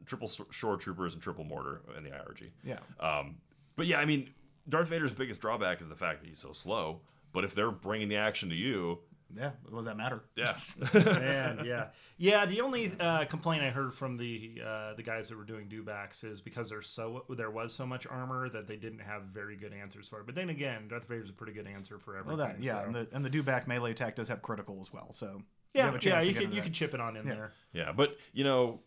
triple 0.06 0.28
s- 0.28 0.40
shore 0.50 0.76
troopers 0.78 1.12
and 1.12 1.22
triple 1.22 1.44
mortar 1.44 1.82
in 1.98 2.04
the 2.04 2.10
IRG. 2.10 2.48
Yeah. 2.64 2.78
Um, 2.98 3.36
but 3.76 3.86
yeah, 3.86 3.98
I 4.00 4.06
mean, 4.06 4.30
Darth 4.70 4.88
Vader's 4.88 5.12
biggest 5.12 5.40
drawback 5.42 5.82
is 5.82 5.88
the 5.88 5.96
fact 5.96 6.20
that 6.22 6.28
he's 6.28 6.38
so 6.38 6.52
slow. 6.52 7.00
But 7.32 7.44
if 7.44 7.54
they're 7.54 7.70
bringing 7.70 8.08
the 8.08 8.16
action 8.16 8.48
to 8.50 8.54
you, 8.56 8.98
Yeah. 9.36 9.50
What 9.68 9.76
does 9.76 9.84
that 9.84 9.96
matter? 9.96 10.22
yeah, 10.34 10.56
Man, 10.94 11.62
yeah, 11.64 11.86
yeah. 12.18 12.46
The 12.46 12.60
only 12.62 12.92
uh, 12.98 13.24
complaint 13.26 13.62
I 13.62 13.70
heard 13.70 13.94
from 13.94 14.16
the 14.16 14.60
uh, 14.64 14.94
the 14.94 15.02
guys 15.04 15.28
that 15.28 15.38
were 15.38 15.44
doing 15.44 15.68
dewbacks 15.68 16.24
is 16.24 16.40
because 16.40 16.68
there's 16.70 16.88
so 16.88 17.24
there 17.28 17.50
was 17.50 17.72
so 17.72 17.86
much 17.86 18.06
armor 18.08 18.48
that 18.48 18.66
they 18.66 18.74
didn't 18.76 18.98
have 19.00 19.22
very 19.32 19.56
good 19.56 19.72
answers 19.72 20.08
for 20.08 20.18
it. 20.20 20.26
But 20.26 20.34
then 20.34 20.50
again, 20.50 20.88
Darth 20.88 21.06
Vader's 21.06 21.30
a 21.30 21.32
pretty 21.32 21.52
good 21.52 21.68
answer 21.68 21.98
for 22.00 22.16
everything. 22.16 22.38
Well, 22.38 22.48
that 22.48 22.60
yeah, 22.62 22.80
so- 22.80 22.86
and 22.86 22.94
the 22.96 23.06
and 23.12 23.24
the 23.24 23.30
dewback 23.30 23.68
melee 23.68 23.92
attack 23.92 24.16
does 24.16 24.26
have 24.28 24.42
critical 24.42 24.78
as 24.80 24.92
well. 24.92 25.12
So 25.12 25.42
yeah, 25.74 25.84
have 25.86 25.94
a 25.94 25.98
yeah. 26.02 26.20
You 26.22 26.32
get 26.32 26.42
can 26.42 26.50
you 26.50 26.56
that. 26.56 26.64
can 26.64 26.72
chip 26.72 26.94
it 26.94 27.00
on 27.00 27.16
in 27.16 27.24
Yeah. 27.26 27.34
there. 27.34 27.52
yeah. 27.72 27.92
But 27.92 28.16
you 28.32 28.42
know, 28.42 28.80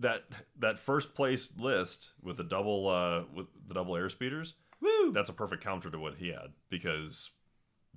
that 0.00 0.24
that 0.58 0.78
first 0.78 1.14
place 1.14 1.50
list 1.58 2.10
with 2.22 2.36
the 2.36 2.44
double 2.44 2.88
uh, 2.88 3.22
with 3.34 3.46
the 3.66 3.72
double 3.72 3.96
air 3.96 4.10
speeders, 4.10 4.54
Woo! 4.82 5.12
that's 5.12 5.30
a 5.30 5.32
perfect 5.32 5.64
counter 5.64 5.90
to 5.90 5.98
what 5.98 6.16
he 6.16 6.28
had 6.28 6.52
because 6.68 7.30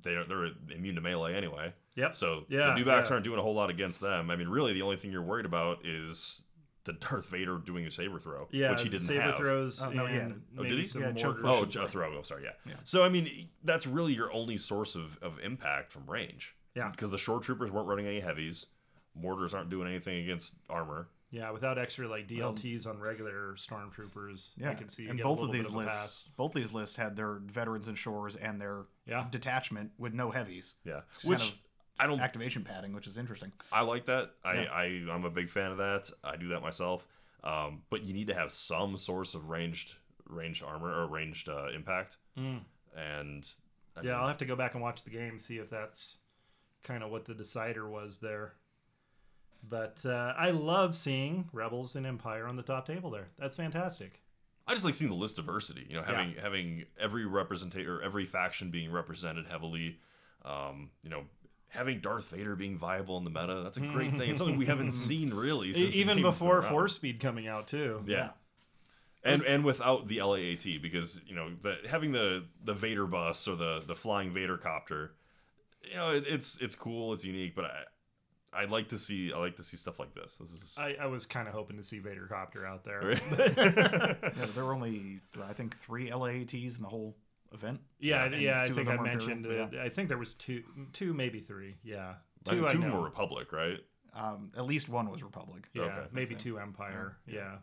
they 0.04 0.16
are 0.16 0.24
they're 0.26 0.50
immune 0.76 0.96
to 0.96 1.02
melee 1.02 1.36
anyway. 1.36 1.74
Yep. 1.96 2.16
So 2.16 2.46
Yeah, 2.50 2.74
the 2.76 2.82
dewbacks 2.84 3.08
yeah. 3.08 3.14
aren't 3.14 3.24
doing 3.24 3.40
a 3.40 3.42
whole 3.42 3.56
lot 3.56 3.70
against 3.70 4.02
them. 4.02 4.30
I 4.30 4.36
mean, 4.36 4.48
really, 4.48 4.74
the 4.74 4.82
only 4.84 4.98
thing 4.98 5.12
you're 5.12 5.22
worried 5.24 5.46
about 5.46 5.86
is 5.86 6.44
the 6.84 6.94
Darth 6.94 7.26
Vader 7.26 7.58
doing 7.58 7.86
a 7.86 7.92
saber 7.92 8.20
throw, 8.20 8.48
yeah, 8.52 8.72
which 8.72 8.84
he 8.84 8.90
didn't 8.90 9.08
saber 9.08 9.22
have. 9.22 9.36
throws. 9.38 9.82
Oh, 9.84 9.90
no, 9.90 10.06
he 10.06 10.14
had 10.16 10.24
and. 10.24 10.42
Oh, 10.58 10.64
did 10.64 10.78
he? 10.78 10.86
some 10.86 11.02
Yeah, 11.02 11.12
choke 11.12 11.42
mortars. 11.42 11.76
Oh, 11.76 11.84
a 11.84 11.88
throw. 11.88 12.18
Oh, 12.18 12.22
sorry, 12.22 12.44
yeah. 12.44 12.52
Yeah. 12.66 12.76
So 12.84 13.04
I 13.04 13.10
mean, 13.10 13.50
that's 13.64 13.86
really 13.88 14.14
your 14.14 14.32
only 14.32 14.58
source 14.58 14.96
of, 14.96 15.18
of 15.22 15.40
impact 15.40 15.92
from 15.92 16.06
range. 16.06 16.56
Yeah. 16.76 16.90
Because 16.92 17.10
the 17.10 17.18
shore 17.18 17.40
troopers 17.40 17.72
weren't 17.72 17.88
running 17.88 18.06
any 18.08 18.20
heavies, 18.20 18.68
mortars 19.16 19.54
aren't 19.54 19.70
doing 19.70 19.88
anything 19.88 20.20
against 20.24 20.54
armor. 20.70 21.08
Yeah, 21.30 21.52
without 21.52 21.78
extra 21.78 22.08
like 22.08 22.28
DLTs 22.30 22.88
on 22.88 23.00
regular 23.00 23.56
stormtroopers, 23.58 24.52
yeah, 24.56 24.70
I 24.70 24.76
can 24.76 24.88
see 24.88 25.04
you 25.04 25.10
and 25.10 25.18
get 25.18 25.26
both 25.26 25.40
a 25.42 25.44
of 25.44 25.52
these 25.52 25.64
bit 25.66 25.70
of 25.72 25.74
a 25.76 25.78
lists, 25.80 25.98
pass. 25.98 26.24
both 26.38 26.54
these 26.54 26.72
lists 26.72 26.96
had 26.96 27.18
their 27.18 27.40
veterans 27.46 27.90
and 27.90 27.98
shores 27.98 28.38
and 28.38 28.62
their 28.62 28.86
Yeah. 29.08 29.26
detachment 29.32 29.92
with 29.98 30.14
no 30.14 30.32
heavies 30.32 30.76
Yeah, 30.84 31.02
which 31.24 31.40
kind 31.40 31.52
of 31.52 31.58
I 32.00 32.08
don't. 32.08 32.20
activation 32.20 32.64
padding, 32.64 32.94
which 32.94 33.08
is 33.08 33.18
interesting. 33.18 33.52
I 33.72 33.82
like 33.82 34.06
that. 34.06 34.32
I, 34.46 34.54
Yeah. 34.54 34.72
I 34.72 34.84
I'm 35.12 35.26
a 35.26 35.30
big 35.32 35.50
fan 35.50 35.72
of 35.72 35.78
that. 35.78 36.10
I 36.24 36.36
do 36.36 36.50
that 36.50 36.62
myself. 36.62 37.08
Um, 37.44 37.84
but 37.90 38.04
you 38.04 38.14
need 38.14 38.28
to 38.28 38.34
have 38.34 38.52
some 38.52 38.98
source 38.98 39.34
of 39.34 39.50
ranged 39.50 39.96
ranged 40.28 40.62
armor 40.64 40.92
or 40.94 41.08
ranged 41.08 41.48
uh, 41.50 41.68
impact. 41.74 42.18
Mm. 42.38 42.62
And 42.96 43.48
I 43.96 44.02
Yeah, 44.02 44.12
mean, 44.12 44.20
I'll 44.22 44.28
have 44.28 44.38
to 44.40 44.46
go 44.46 44.56
back 44.56 44.74
and 44.74 44.84
watch 44.84 45.04
the 45.04 45.10
game 45.10 45.40
see 45.40 45.58
if 45.58 45.70
that's 45.70 46.18
kind 46.84 47.02
of 47.04 47.10
what 47.12 47.26
the 47.26 47.34
decider 47.34 47.88
was 47.90 48.20
there. 48.20 48.54
But 49.68 50.06
uh, 50.06 50.34
I 50.38 50.52
love 50.52 50.96
seeing 50.96 51.50
Rebels 51.52 51.96
and 51.96 52.06
Empire 52.06 52.46
on 52.48 52.56
the 52.58 52.64
top 52.64 52.86
table 52.86 53.10
there. 53.10 53.30
That's 53.40 53.56
fantastic. 53.56 54.22
I 54.68 54.74
just 54.74 54.84
like 54.84 54.96
seeing 54.96 55.10
the 55.10 55.16
list 55.16 55.38
diversity. 55.38 55.86
You 55.90 55.96
know, 55.96 56.04
having 56.04 56.36
having 56.42 56.86
every 57.00 57.26
representation 57.26 57.90
or 57.90 58.02
every 58.02 58.26
faction 58.26 58.70
being 58.70 58.92
represented 58.92 59.48
heavily. 59.48 60.00
Um, 60.44 60.92
you 61.04 61.10
know, 61.10 61.24
having 61.70 62.00
Darth 62.00 62.30
Vader 62.30 62.56
being 62.56 62.78
viable 62.78 63.18
in 63.18 63.24
the 63.24 63.30
meta. 63.30 63.62
That's 63.64 63.78
a 63.78 63.82
great 63.82 64.18
thing. 64.18 64.30
It's 64.30 64.40
something 64.40 64.58
we 64.58 64.66
haven't 64.66 64.92
seen 64.94 65.34
really 65.34 65.74
since 65.74 65.96
Even 65.96 66.22
before. 66.22 66.62
Force 66.62 66.96
Speed 66.96 67.20
coming 67.20 67.48
out 67.48 67.68
too. 67.68 68.04
Yeah. 68.06 68.30
And 69.24 69.44
and 69.44 69.66
without 69.66 70.08
the 70.08 70.20
LAAT 70.20 70.82
because 70.82 71.22
you 71.26 71.36
know 71.36 71.52
the 71.62 71.78
having 71.90 72.12
the 72.12 72.46
the 72.64 72.74
Vader 72.74 73.08
bus 73.08 73.48
or 73.48 73.56
the 73.56 73.84
the 73.86 73.96
flying 73.96 74.34
Vader 74.34 74.58
copter, 74.58 75.12
you 75.84 75.96
know 75.96 76.12
it, 76.12 76.24
it's 76.28 76.58
it's 76.62 76.76
cool, 76.76 77.14
it's 77.14 77.26
unique, 77.26 77.56
but 77.56 77.66
I 77.66 77.84
I 78.58 78.66
like 78.66 78.90
to 78.90 78.98
see 78.98 79.32
I 79.34 79.38
like 79.38 79.56
to 79.58 79.64
see 79.64 79.78
stuff 79.78 80.00
like 80.00 80.14
this. 80.16 80.36
This 80.36 80.50
is 80.52 80.76
I, 80.78 80.96
I 81.00 81.06
was 81.06 81.26
kind 81.26 81.48
of 81.48 81.54
hoping 81.54 81.78
to 81.78 81.84
see 81.84 82.00
Vader 82.00 82.26
Copter 82.28 82.66
out 82.66 82.84
there. 82.84 83.12
Yeah, 83.32 84.46
there 84.56 84.64
were 84.66 84.74
only 84.74 85.20
I 85.48 85.54
think 85.54 85.78
three 85.80 86.10
LAATs 86.10 86.78
in 86.78 86.82
the 86.84 86.90
whole 86.90 87.16
event. 87.54 87.80
Yeah, 88.00 88.26
And 88.26 88.42
yeah. 88.42 88.62
I 88.62 88.70
think 88.70 88.90
I 88.90 88.96
were 88.96 89.04
mentioned. 89.04 89.46
Imperial, 89.46 89.70
Uh, 89.80 89.84
I 89.84 89.90
think 89.90 90.10
there 90.10 90.18
was 90.18 90.34
two, 90.34 90.64
two 90.94 91.14
maybe 91.14 91.40
three. 91.40 91.76
Yeah, 91.84 92.16
I 92.46 92.50
think 92.50 92.62
two. 92.62 92.68
I 92.68 92.72
two 92.74 92.80
know. 92.80 92.96
were 92.98 93.04
Republic, 93.06 93.52
right? 93.52 93.80
Um, 94.14 94.52
at 94.58 94.66
least 94.66 94.90
one 94.90 95.10
was 95.12 95.22
Republic. 95.24 95.68
Yeah, 95.74 95.84
Okay. 95.84 96.08
maybe 96.12 96.36
Okay. 96.36 96.44
two 96.44 96.60
Empire. 96.60 97.18
Yeah. 97.28 97.58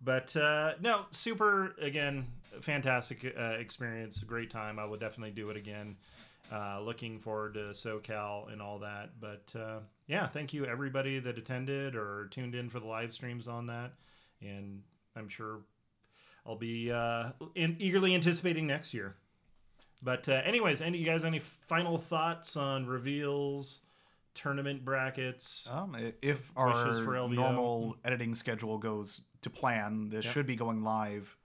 But 0.00 0.36
uh, 0.36 0.74
no, 0.80 1.06
super 1.10 1.74
again, 1.80 2.26
fantastic 2.60 3.34
uh, 3.38 3.42
experience, 3.58 4.22
great 4.22 4.50
time. 4.50 4.78
I 4.78 4.84
would 4.84 5.00
definitely 5.00 5.32
do 5.32 5.50
it 5.50 5.56
again. 5.56 5.96
Uh, 6.52 6.80
looking 6.82 7.18
forward 7.20 7.54
to 7.54 7.60
SoCal 7.70 8.52
and 8.52 8.60
all 8.60 8.80
that. 8.80 9.18
But 9.18 9.50
uh, 9.58 9.78
yeah, 10.06 10.26
thank 10.28 10.52
you 10.52 10.66
everybody 10.66 11.18
that 11.18 11.38
attended 11.38 11.94
or 11.96 12.28
tuned 12.30 12.54
in 12.54 12.68
for 12.68 12.80
the 12.80 12.86
live 12.86 13.12
streams 13.12 13.46
on 13.48 13.66
that, 13.66 13.92
and 14.42 14.82
I'm 15.16 15.28
sure 15.28 15.60
I'll 16.46 16.56
be 16.56 16.90
uh, 16.92 17.30
in, 17.54 17.76
eagerly 17.78 18.14
anticipating 18.14 18.66
next 18.66 18.92
year. 18.94 19.16
But 20.02 20.28
uh, 20.28 20.32
anyways, 20.44 20.80
any 20.82 20.98
you 20.98 21.06
guys 21.06 21.24
any 21.24 21.38
final 21.38 21.96
thoughts 21.96 22.56
on 22.56 22.84
reveals, 22.86 23.80
tournament 24.34 24.84
brackets? 24.84 25.66
Um, 25.70 25.96
if 26.20 26.52
our 26.56 26.92
normal 27.28 27.96
editing 28.04 28.34
schedule 28.34 28.76
goes 28.78 29.22
to 29.42 29.48
plan, 29.50 30.10
this 30.10 30.26
Yep. 30.26 30.34
should 30.34 30.46
be 30.46 30.56
going 30.56 30.82
live 30.84 31.36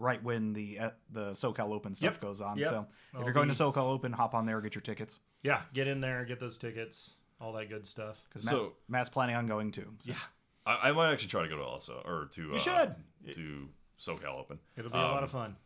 right 0.00 0.22
when 0.22 0.52
the 0.52 0.78
uh, 0.80 0.90
the 1.10 1.30
SoCal 1.32 1.72
Open 1.72 1.94
stuff 1.94 2.14
Yep. 2.14 2.20
goes 2.20 2.40
on. 2.40 2.58
Yep. 2.58 2.68
So 2.68 2.86
if 3.12 3.18
I'll 3.18 3.24
you're 3.24 3.32
going 3.32 3.48
be- 3.48 3.54
to 3.54 3.62
SoCal 3.62 3.84
Open, 3.88 4.12
hop 4.12 4.34
on 4.34 4.46
there, 4.46 4.60
get 4.60 4.74
your 4.74 4.82
tickets. 4.82 5.20
Yeah, 5.44 5.62
get 5.72 5.86
in 5.86 6.00
there, 6.00 6.24
get 6.24 6.40
those 6.40 6.56
tickets, 6.56 7.14
all 7.40 7.52
that 7.54 7.68
good 7.68 7.86
stuff. 7.86 8.20
Because 8.28 8.46
So- 8.48 8.74
Matt's 8.88 9.08
planning 9.08 9.36
on 9.36 9.46
going 9.46 9.70
too. 9.72 9.92
So. 10.00 10.10
Yeah, 10.12 10.18
I, 10.66 10.88
I 10.88 10.92
might 10.92 11.12
actually 11.12 11.28
try 11.28 11.42
to 11.42 11.48
go 11.48 11.56
to 11.56 11.62
also 11.62 12.02
or 12.04 12.28
to 12.32 12.42
you 12.48 12.54
uh, 12.54 12.58
should. 12.58 12.94
to 13.34 13.68
SoCal 14.00 14.38
Open. 14.40 14.58
It'll 14.76 14.90
be 14.90 14.96
a 14.98 15.00
lot 15.00 15.18
Um, 15.18 15.24
of 15.24 15.30
fun. 15.30 15.56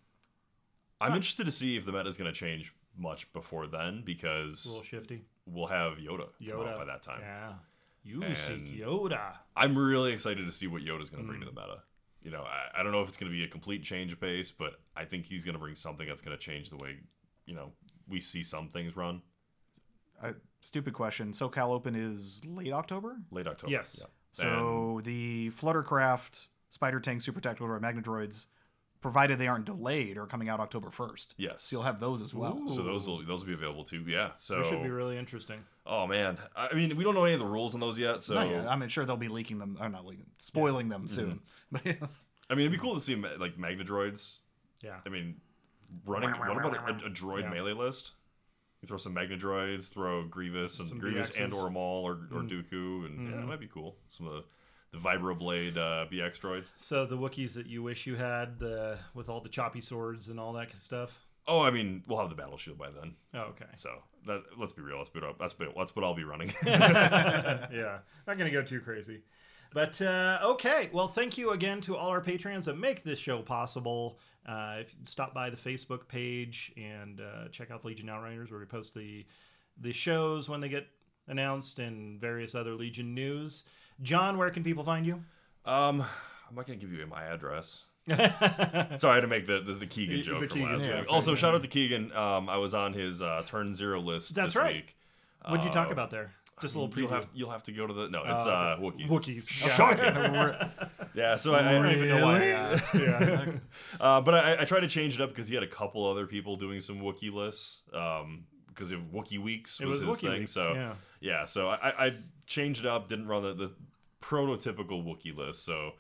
I'm 1.01 1.15
interested 1.15 1.45
to 1.47 1.53
see 1.53 1.77
if 1.77 1.85
the 1.85 1.93
meta 1.93 2.09
is 2.09 2.17
going 2.17 2.33
to 2.33 2.39
change 2.39 2.73
much 2.97 3.33
before 3.33 3.67
then 3.67 4.03
because 4.05 4.65
A 4.67 4.69
little 4.69 4.85
shifty. 4.85 5.25
we'll 5.47 5.67
have 5.67 5.95
Yoda, 5.99 6.29
Yoda 6.41 6.77
by 6.77 6.85
that 6.85 7.03
time. 7.03 7.21
Yeah, 7.23 7.55
you 8.05 8.23
And- 8.23 8.37
seek 8.37 8.67
Yoda. 8.81 9.37
I'm 9.57 9.77
really 9.77 10.13
excited 10.13 10.45
to 10.47 10.53
see 10.53 10.67
what 10.69 10.83
Yoda's 10.83 11.11
going 11.11 11.23
to 11.25 11.29
bring 11.29 11.41
to 11.41 11.47
the 11.47 11.53
meta. 11.53 11.83
you 12.23 12.31
know, 12.31 12.43
I, 12.43 12.69
I 12.79 12.83
don't 12.85 12.93
know 12.93 13.03
if 13.03 13.09
it's 13.09 13.17
going 13.17 13.33
to 13.33 13.37
be 13.37 13.43
a 13.43 13.49
complete 13.49 13.83
change 13.83 14.13
of 14.13 14.21
pace, 14.21 14.53
but 14.53 14.75
I 14.95 15.05
think 15.05 15.25
he's 15.25 15.45
going 15.45 15.55
to 15.55 15.59
bring 15.59 15.75
something 15.75 16.07
that's 16.07 16.21
going 16.23 16.37
to 16.39 16.41
change 16.41 16.71
the 16.71 16.77
way, 16.77 16.99
you 17.47 17.55
know, 17.57 17.73
we 18.07 18.21
see 18.21 18.45
some 18.45 18.69
things 18.69 18.95
run. 18.95 19.23
Uh, 20.23 20.33
stupid 20.63 20.95
question. 20.95 21.33
SoCal 21.33 21.69
Open 21.69 21.95
is 21.95 22.43
late 22.47 22.73
October. 22.73 23.17
Late 23.31 23.47
October. 23.47 23.71
Yes. 23.71 23.99
Yeah. 24.01 24.07
So 24.33 25.01
the 25.05 25.51
Fluttercraft, 25.51 26.49
Spider 26.71 27.01
Tank, 27.01 27.21
Super 27.23 27.41
Tactical 27.41 27.69
Droid, 27.69 27.83
Magnadroids, 27.83 28.47
provided 29.03 29.39
they 29.39 29.49
aren't 29.49 29.67
delayed, 29.67 30.17
are 30.17 30.27
coming 30.27 30.49
out 30.49 30.61
October 30.61 30.91
first. 30.91 31.35
Yes. 31.37 31.63
So 31.63 31.77
you'll 31.77 31.83
have 31.83 32.01
those 32.01 32.23
as 32.23 32.33
well. 32.33 32.63
so 32.69 32.83
those 32.83 33.07
will 33.07 33.25
those 33.27 33.41
will 33.41 33.49
be 33.49 33.53
available 33.55 33.85
too. 33.85 34.05
Yeah. 34.07 34.31
So 34.39 34.61
It 34.61 34.67
should 34.67 34.83
be 34.83 34.89
really 34.91 35.19
interesting. 35.19 35.61
oh 35.85 36.07
man, 36.07 36.39
I 36.57 36.73
mean 36.75 36.97
we 36.97 37.05
don't 37.05 37.15
know 37.15 37.25
any 37.25 37.35
of 37.35 37.41
the 37.41 37.47
rules 37.47 37.75
on 37.75 37.81
those 37.81 37.99
yet. 37.99 38.23
So 38.23 38.35
Not 38.35 38.49
yet. 38.49 38.67
I'm 38.69 38.87
sure 38.89 39.05
they'll 39.05 39.17
be 39.17 39.29
leaking 39.29 39.59
them. 39.59 39.77
Or 39.81 39.89
not 39.89 40.07
leaking, 40.07 40.27
spoiling 40.39 40.89
them 40.89 41.03
Mm-hmm. 41.07 41.15
soon. 41.15 41.41
But 41.73 41.85
yes. 41.85 42.21
I 42.49 42.55
mean 42.55 42.67
it'd 42.67 42.73
be 42.73 42.79
cool 42.79 42.95
to 42.95 43.01
see 43.01 43.17
ma- 43.17 43.29
like 43.39 43.57
Magnadroids. 43.59 44.37
Yeah. 44.83 44.97
I 45.05 45.09
mean, 45.11 45.37
running. 46.07 46.31
What 46.31 46.57
about 46.57 47.03
a, 47.03 47.07
a 47.07 47.11
droid 47.11 47.43
Yeah. 47.43 47.51
melee 47.51 47.73
list? 47.73 48.13
You 48.83 48.89
throw 48.89 48.99
some 48.99 49.15
Magnadroids, 49.15 49.89
throw 49.89 50.25
Grievous 50.25 50.79
and 50.81 50.89
Some 50.89 50.99
Grievous 50.99 51.31
BXs. 51.31 51.45
and 51.45 51.55
or 51.55 51.71
Maul 51.71 52.05
or, 52.05 52.13
or 52.13 52.43
Mm. 52.43 52.51
Dooku, 52.51 53.07
and 53.07 53.29
yeah, 53.31 53.37
Mhm. 53.37 53.43
it 53.45 53.47
might 53.47 53.61
be 53.61 53.69
cool. 53.69 53.97
Some 54.09 54.27
of 54.27 54.33
the 54.35 54.45
the 54.91 54.99
Vibroblade 54.99 55.79
uh, 55.79 56.05
BX 56.11 56.39
droids. 56.39 56.73
So 56.79 57.07
the 57.07 57.17
Wookiees 57.17 57.55
that 57.55 57.67
you 57.67 57.83
wish 57.83 58.07
you 58.07 58.17
had, 58.17 58.59
the 58.59 58.99
with 59.15 59.31
all 59.31 59.41
the 59.41 59.49
choppy 59.49 59.81
swords 59.81 60.29
and 60.29 60.39
all 60.39 60.53
that 60.53 60.67
kind 60.67 60.75
of 60.75 60.81
stuff. 60.81 61.25
Oh, 61.49 61.63
I 61.63 61.71
mean, 61.71 62.03
we'll 62.07 62.19
have 62.21 62.29
the 62.29 62.35
battle 62.37 62.59
shield 62.59 62.77
by 62.77 62.91
then. 62.91 63.15
Oh, 63.33 63.41
okay. 63.53 63.65
So 63.75 63.91
that, 64.27 64.43
let's 64.59 64.73
be 64.75 64.83
real. 64.83 64.99
Let's 64.99 65.09
put 65.09 65.25
up. 65.25 65.39
That's 65.39 65.59
what- 65.59 65.75
that's 65.75 65.97
what 65.97 66.05
I'll 66.05 66.15
be 66.15 66.25
running. 66.25 66.53
yeah, 66.67 67.99
not 68.27 68.37
gonna 68.39 68.51
go 68.51 68.63
too 68.63 68.81
crazy. 68.81 69.23
But 69.75 70.01
uh, 70.03 70.39
okay, 70.43 70.91
well, 70.93 71.09
thank 71.09 71.39
you 71.39 71.51
again 71.51 71.81
to 71.83 71.97
all 71.97 72.11
our 72.11 72.21
patrons 72.21 72.67
that 72.67 72.77
make 72.79 73.03
this 73.03 73.19
show 73.19 73.41
possible. 73.43 74.19
Uh, 74.47 74.77
if 74.81 74.93
you 74.93 75.01
stop 75.07 75.33
by 75.33 75.51
the 75.51 75.57
Facebook 75.57 76.09
page 76.09 76.73
and 76.77 77.21
uh, 77.21 77.49
check 77.51 77.71
out 77.71 77.83
the 77.83 77.89
Legion 77.89 78.09
Outriders, 78.09 78.51
where 78.51 78.61
we 78.61 78.67
post 78.67 78.95
the 78.95 79.25
the 79.81 79.93
shows 79.93 80.49
when 80.49 80.61
they 80.61 80.69
get 80.69 80.87
announced 81.29 81.79
and 81.79 82.21
various 82.21 82.55
other 82.55 82.75
Legion 82.75 83.15
news. 83.15 83.65
John, 84.03 84.37
where 84.37 84.51
can 84.51 84.63
people 84.65 84.85
find 84.85 85.07
you? 85.07 85.23
um, 85.65 86.03
I'm 86.49 86.57
not 86.57 86.67
gonna 86.67 86.79
give 86.79 86.93
you 86.93 87.07
my 87.07 87.23
address. 87.25 87.85
Sorry 88.97 89.21
to 89.23 89.27
make 89.29 89.47
the 89.47 89.61
the, 89.61 89.75
the 89.75 89.87
Keegan 89.87 90.17
The- 90.17 90.23
joke 90.23 90.41
the 90.41 90.49
from 90.49 90.59
Keegan, 90.59 90.73
last 90.75 90.85
yeah, 90.87 91.01
week. 91.01 91.13
Also, 91.13 91.35
shout 91.35 91.55
out 91.55 91.63
to 91.63 91.69
Keegan. 91.69 92.13
Um, 92.15 92.49
I 92.49 92.57
was 92.57 92.75
on 92.75 92.93
his 92.93 93.23
uh, 93.23 93.43
turn 93.47 93.75
zero 93.75 94.01
list. 94.01 94.35
That's 94.35 94.57
right. 94.57 94.75
Week. 94.75 94.97
What'd 95.49 95.65
you 95.65 95.71
talk 95.73 95.89
Uh, 95.89 95.93
about 95.93 96.11
there? 96.11 96.33
Just 96.63 96.77
a 96.77 96.81
little 96.81 96.95
preview. 96.95 97.01
You'll 97.03 97.11
have 97.11 97.29
you'll 97.35 97.51
have 97.51 97.63
to 97.65 97.73
go 97.73 97.87
to 97.87 97.93
the 97.93 98.09
no. 98.09 98.23
It's 98.25 98.47
uh, 98.47 98.77
okay. 98.81 99.05
Wookiees. 99.05 99.09
Wookiees. 99.09 99.49
Shocking. 99.77 100.81
yeah. 101.15 101.37
So 101.37 101.53
I, 101.55 101.69
I 101.69 101.73
don't 101.73 101.91
even 101.91 102.09
know 102.09 102.25
why 102.25 102.39
I 102.43 102.47
asked. 102.47 102.95
Yeah. 102.95 103.47
uh, 104.01 104.21
but 104.23 104.35
I, 104.35 104.63
I 104.63 104.65
tried 104.65 104.81
to 104.81 104.89
change 104.89 105.17
it 105.17 105.21
up 105.21 105.29
because 105.31 105.49
he 105.49 105.55
had 105.55 105.65
a 105.65 105.69
couple 105.69 106.07
other 106.09 106.27
people 106.27 106.57
doing 106.57 106.81
some 106.81 107.01
Wookiee 107.01 107.33
lists. 107.33 107.83
Um, 107.93 108.45
because 108.69 108.91
of 108.91 109.01
Wookiee 109.13 109.39
Weeks 109.39 109.81
was, 109.81 109.89
was 109.89 110.01
his 110.01 110.11
Wookiee 110.11 110.31
thing. 110.31 110.39
Weeks, 110.41 110.53
So 110.53 110.73
yeah. 110.73 110.95
yeah, 111.21 111.45
so 111.45 111.69
I, 111.69 112.07
I- 112.07 112.17
changed 112.47 112.81
it 112.81 112.87
up. 112.87 113.07
Didn't 113.07 113.27
run 113.29 113.43
the, 113.43 113.53
the 113.53 113.73
prototypical 114.23 115.05
Wookiee 115.05 115.37
list. 115.37 115.65
So 115.65 115.91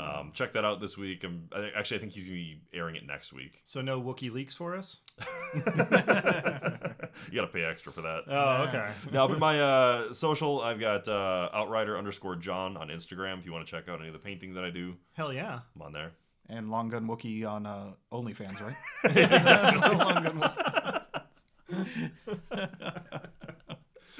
Oh. 0.00 0.20
um, 0.20 0.30
check 0.32 0.54
that 0.54 0.64
out 0.64 0.80
this 0.80 0.96
week. 0.96 1.22
I'm, 1.24 1.48
I, 1.54 1.70
actually, 1.76 1.98
I 1.98 2.00
think 2.00 2.12
he's 2.12 2.24
gonna 2.24 2.36
be 2.36 2.62
airing 2.72 2.96
it 2.96 3.06
next 3.06 3.34
week. 3.34 3.60
So 3.64 3.82
no 3.82 4.00
Wookiee 4.00 4.30
leaks 4.32 4.54
for 4.56 4.74
us. 4.74 5.00
you 7.30 7.34
got 7.34 7.42
to 7.42 7.52
pay 7.52 7.64
extra 7.64 7.92
for 7.92 8.02
that. 8.02 8.22
Oh, 8.28 8.64
okay. 8.68 8.90
now, 9.12 9.28
but 9.28 9.38
my 9.38 9.60
uh, 9.60 10.12
social, 10.12 10.60
I've 10.60 10.80
got 10.80 11.08
uh, 11.08 11.48
Outrider 11.52 11.96
underscore 11.96 12.36
John 12.36 12.76
on 12.76 12.88
Instagram. 12.88 13.38
If 13.38 13.46
you 13.46 13.52
want 13.52 13.66
to 13.66 13.70
check 13.70 13.88
out 13.88 14.00
any 14.00 14.08
of 14.08 14.12
the 14.12 14.18
painting 14.18 14.54
that 14.54 14.64
I 14.64 14.70
do, 14.70 14.96
Hell 15.14 15.32
yeah. 15.32 15.60
I'm 15.74 15.82
on 15.82 15.92
there. 15.92 16.12
And 16.48 16.70
Long 16.70 16.88
Gun 16.88 17.06
Wookie 17.06 17.48
on 17.48 17.66
uh, 17.66 17.92
OnlyFans, 18.12 18.60
right? 18.60 18.76
exactly. 19.04 19.96
Long 19.96 20.22
Gun 20.22 20.40
Wookie. 21.70 23.38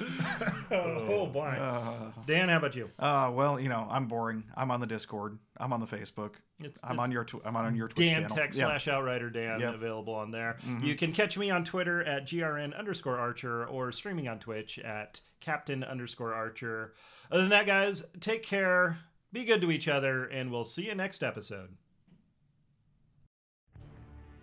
Oh, 0.71 1.27
boy. 1.27 1.41
Uh, 1.59 2.11
Dan, 2.25 2.49
how 2.49 2.57
about 2.57 2.75
you? 2.75 2.89
uh, 2.99 3.31
well, 3.33 3.59
you 3.59 3.69
know, 3.69 3.87
I'm 3.89 4.07
boring. 4.07 4.43
I'm 4.57 4.71
on 4.71 4.79
the 4.79 4.87
Discord. 4.87 5.37
I'm 5.57 5.71
on 5.71 5.79
the 5.79 5.85
Facebook. 5.85 6.31
It's, 6.59 6.79
I'm 6.83 6.91
it's 6.93 6.99
on 6.99 7.11
your. 7.11 7.23
Tw- 7.25 7.41
I'm 7.45 7.55
on 7.55 7.75
your 7.75 7.87
Twitch 7.89 8.07
Dan 8.07 8.21
channel. 8.23 8.35
Tech 8.35 8.53
Yeah. 8.55 8.65
slash 8.65 8.87
Outrider 8.87 9.29
Dan 9.29 9.59
Yep. 9.59 9.75
available 9.75 10.13
on 10.15 10.31
there. 10.31 10.57
Mm-hmm. 10.65 10.85
You 10.85 10.95
can 10.95 11.11
catch 11.11 11.37
me 11.37 11.49
on 11.51 11.63
Twitter 11.63 12.03
at 12.03 12.27
grn 12.29 12.73
underscore 12.73 13.17
Archer 13.17 13.65
or 13.65 13.91
streaming 13.91 14.27
on 14.27 14.39
Twitch 14.39 14.79
at 14.79 15.21
Captain 15.41 15.83
underscore 15.83 16.33
Archer. 16.33 16.93
Other 17.31 17.41
than 17.41 17.49
that, 17.51 17.65
guys, 17.65 18.05
take 18.19 18.43
care, 18.43 18.97
be 19.31 19.43
good 19.45 19.61
to 19.61 19.71
each 19.71 19.87
other, 19.87 20.25
and 20.25 20.51
we'll 20.51 20.63
see 20.63 20.85
you 20.87 20.95
next 20.95 21.21
episode. 21.23 21.75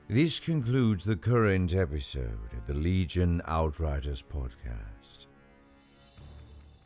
This 0.09 0.41
concludes 0.41 1.05
the 1.05 1.17
current 1.17 1.73
episode 1.75 2.39
of 2.57 2.67
the 2.67 2.75
Legion 2.75 3.41
Outriders 3.47 4.23
podcast. 4.23 5.00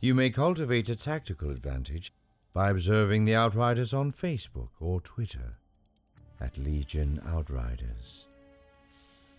You 0.05 0.15
may 0.15 0.29
cultivate 0.29 0.91
a 0.91 0.97
tactical 0.97 1.49
advantage 1.49 2.13
by 2.53 2.69
observing 2.69 3.25
the 3.25 3.37
Outriders 3.37 3.95
on 3.95 4.13
Facebook 4.13 4.69
or 4.79 5.01
Twitter 5.01 5.55
at 6.43 6.59
Legion 6.59 7.23
Outriders. 7.27 8.27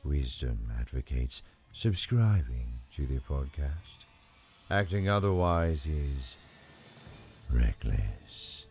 Wisdom 0.04 0.72
advocates 0.80 1.44
subscribing 1.72 2.80
to 2.96 3.06
the 3.06 3.20
podcast. 3.20 4.08
Acting 4.72 5.08
otherwise 5.08 5.86
is 5.86 6.36
reckless. 7.52 8.65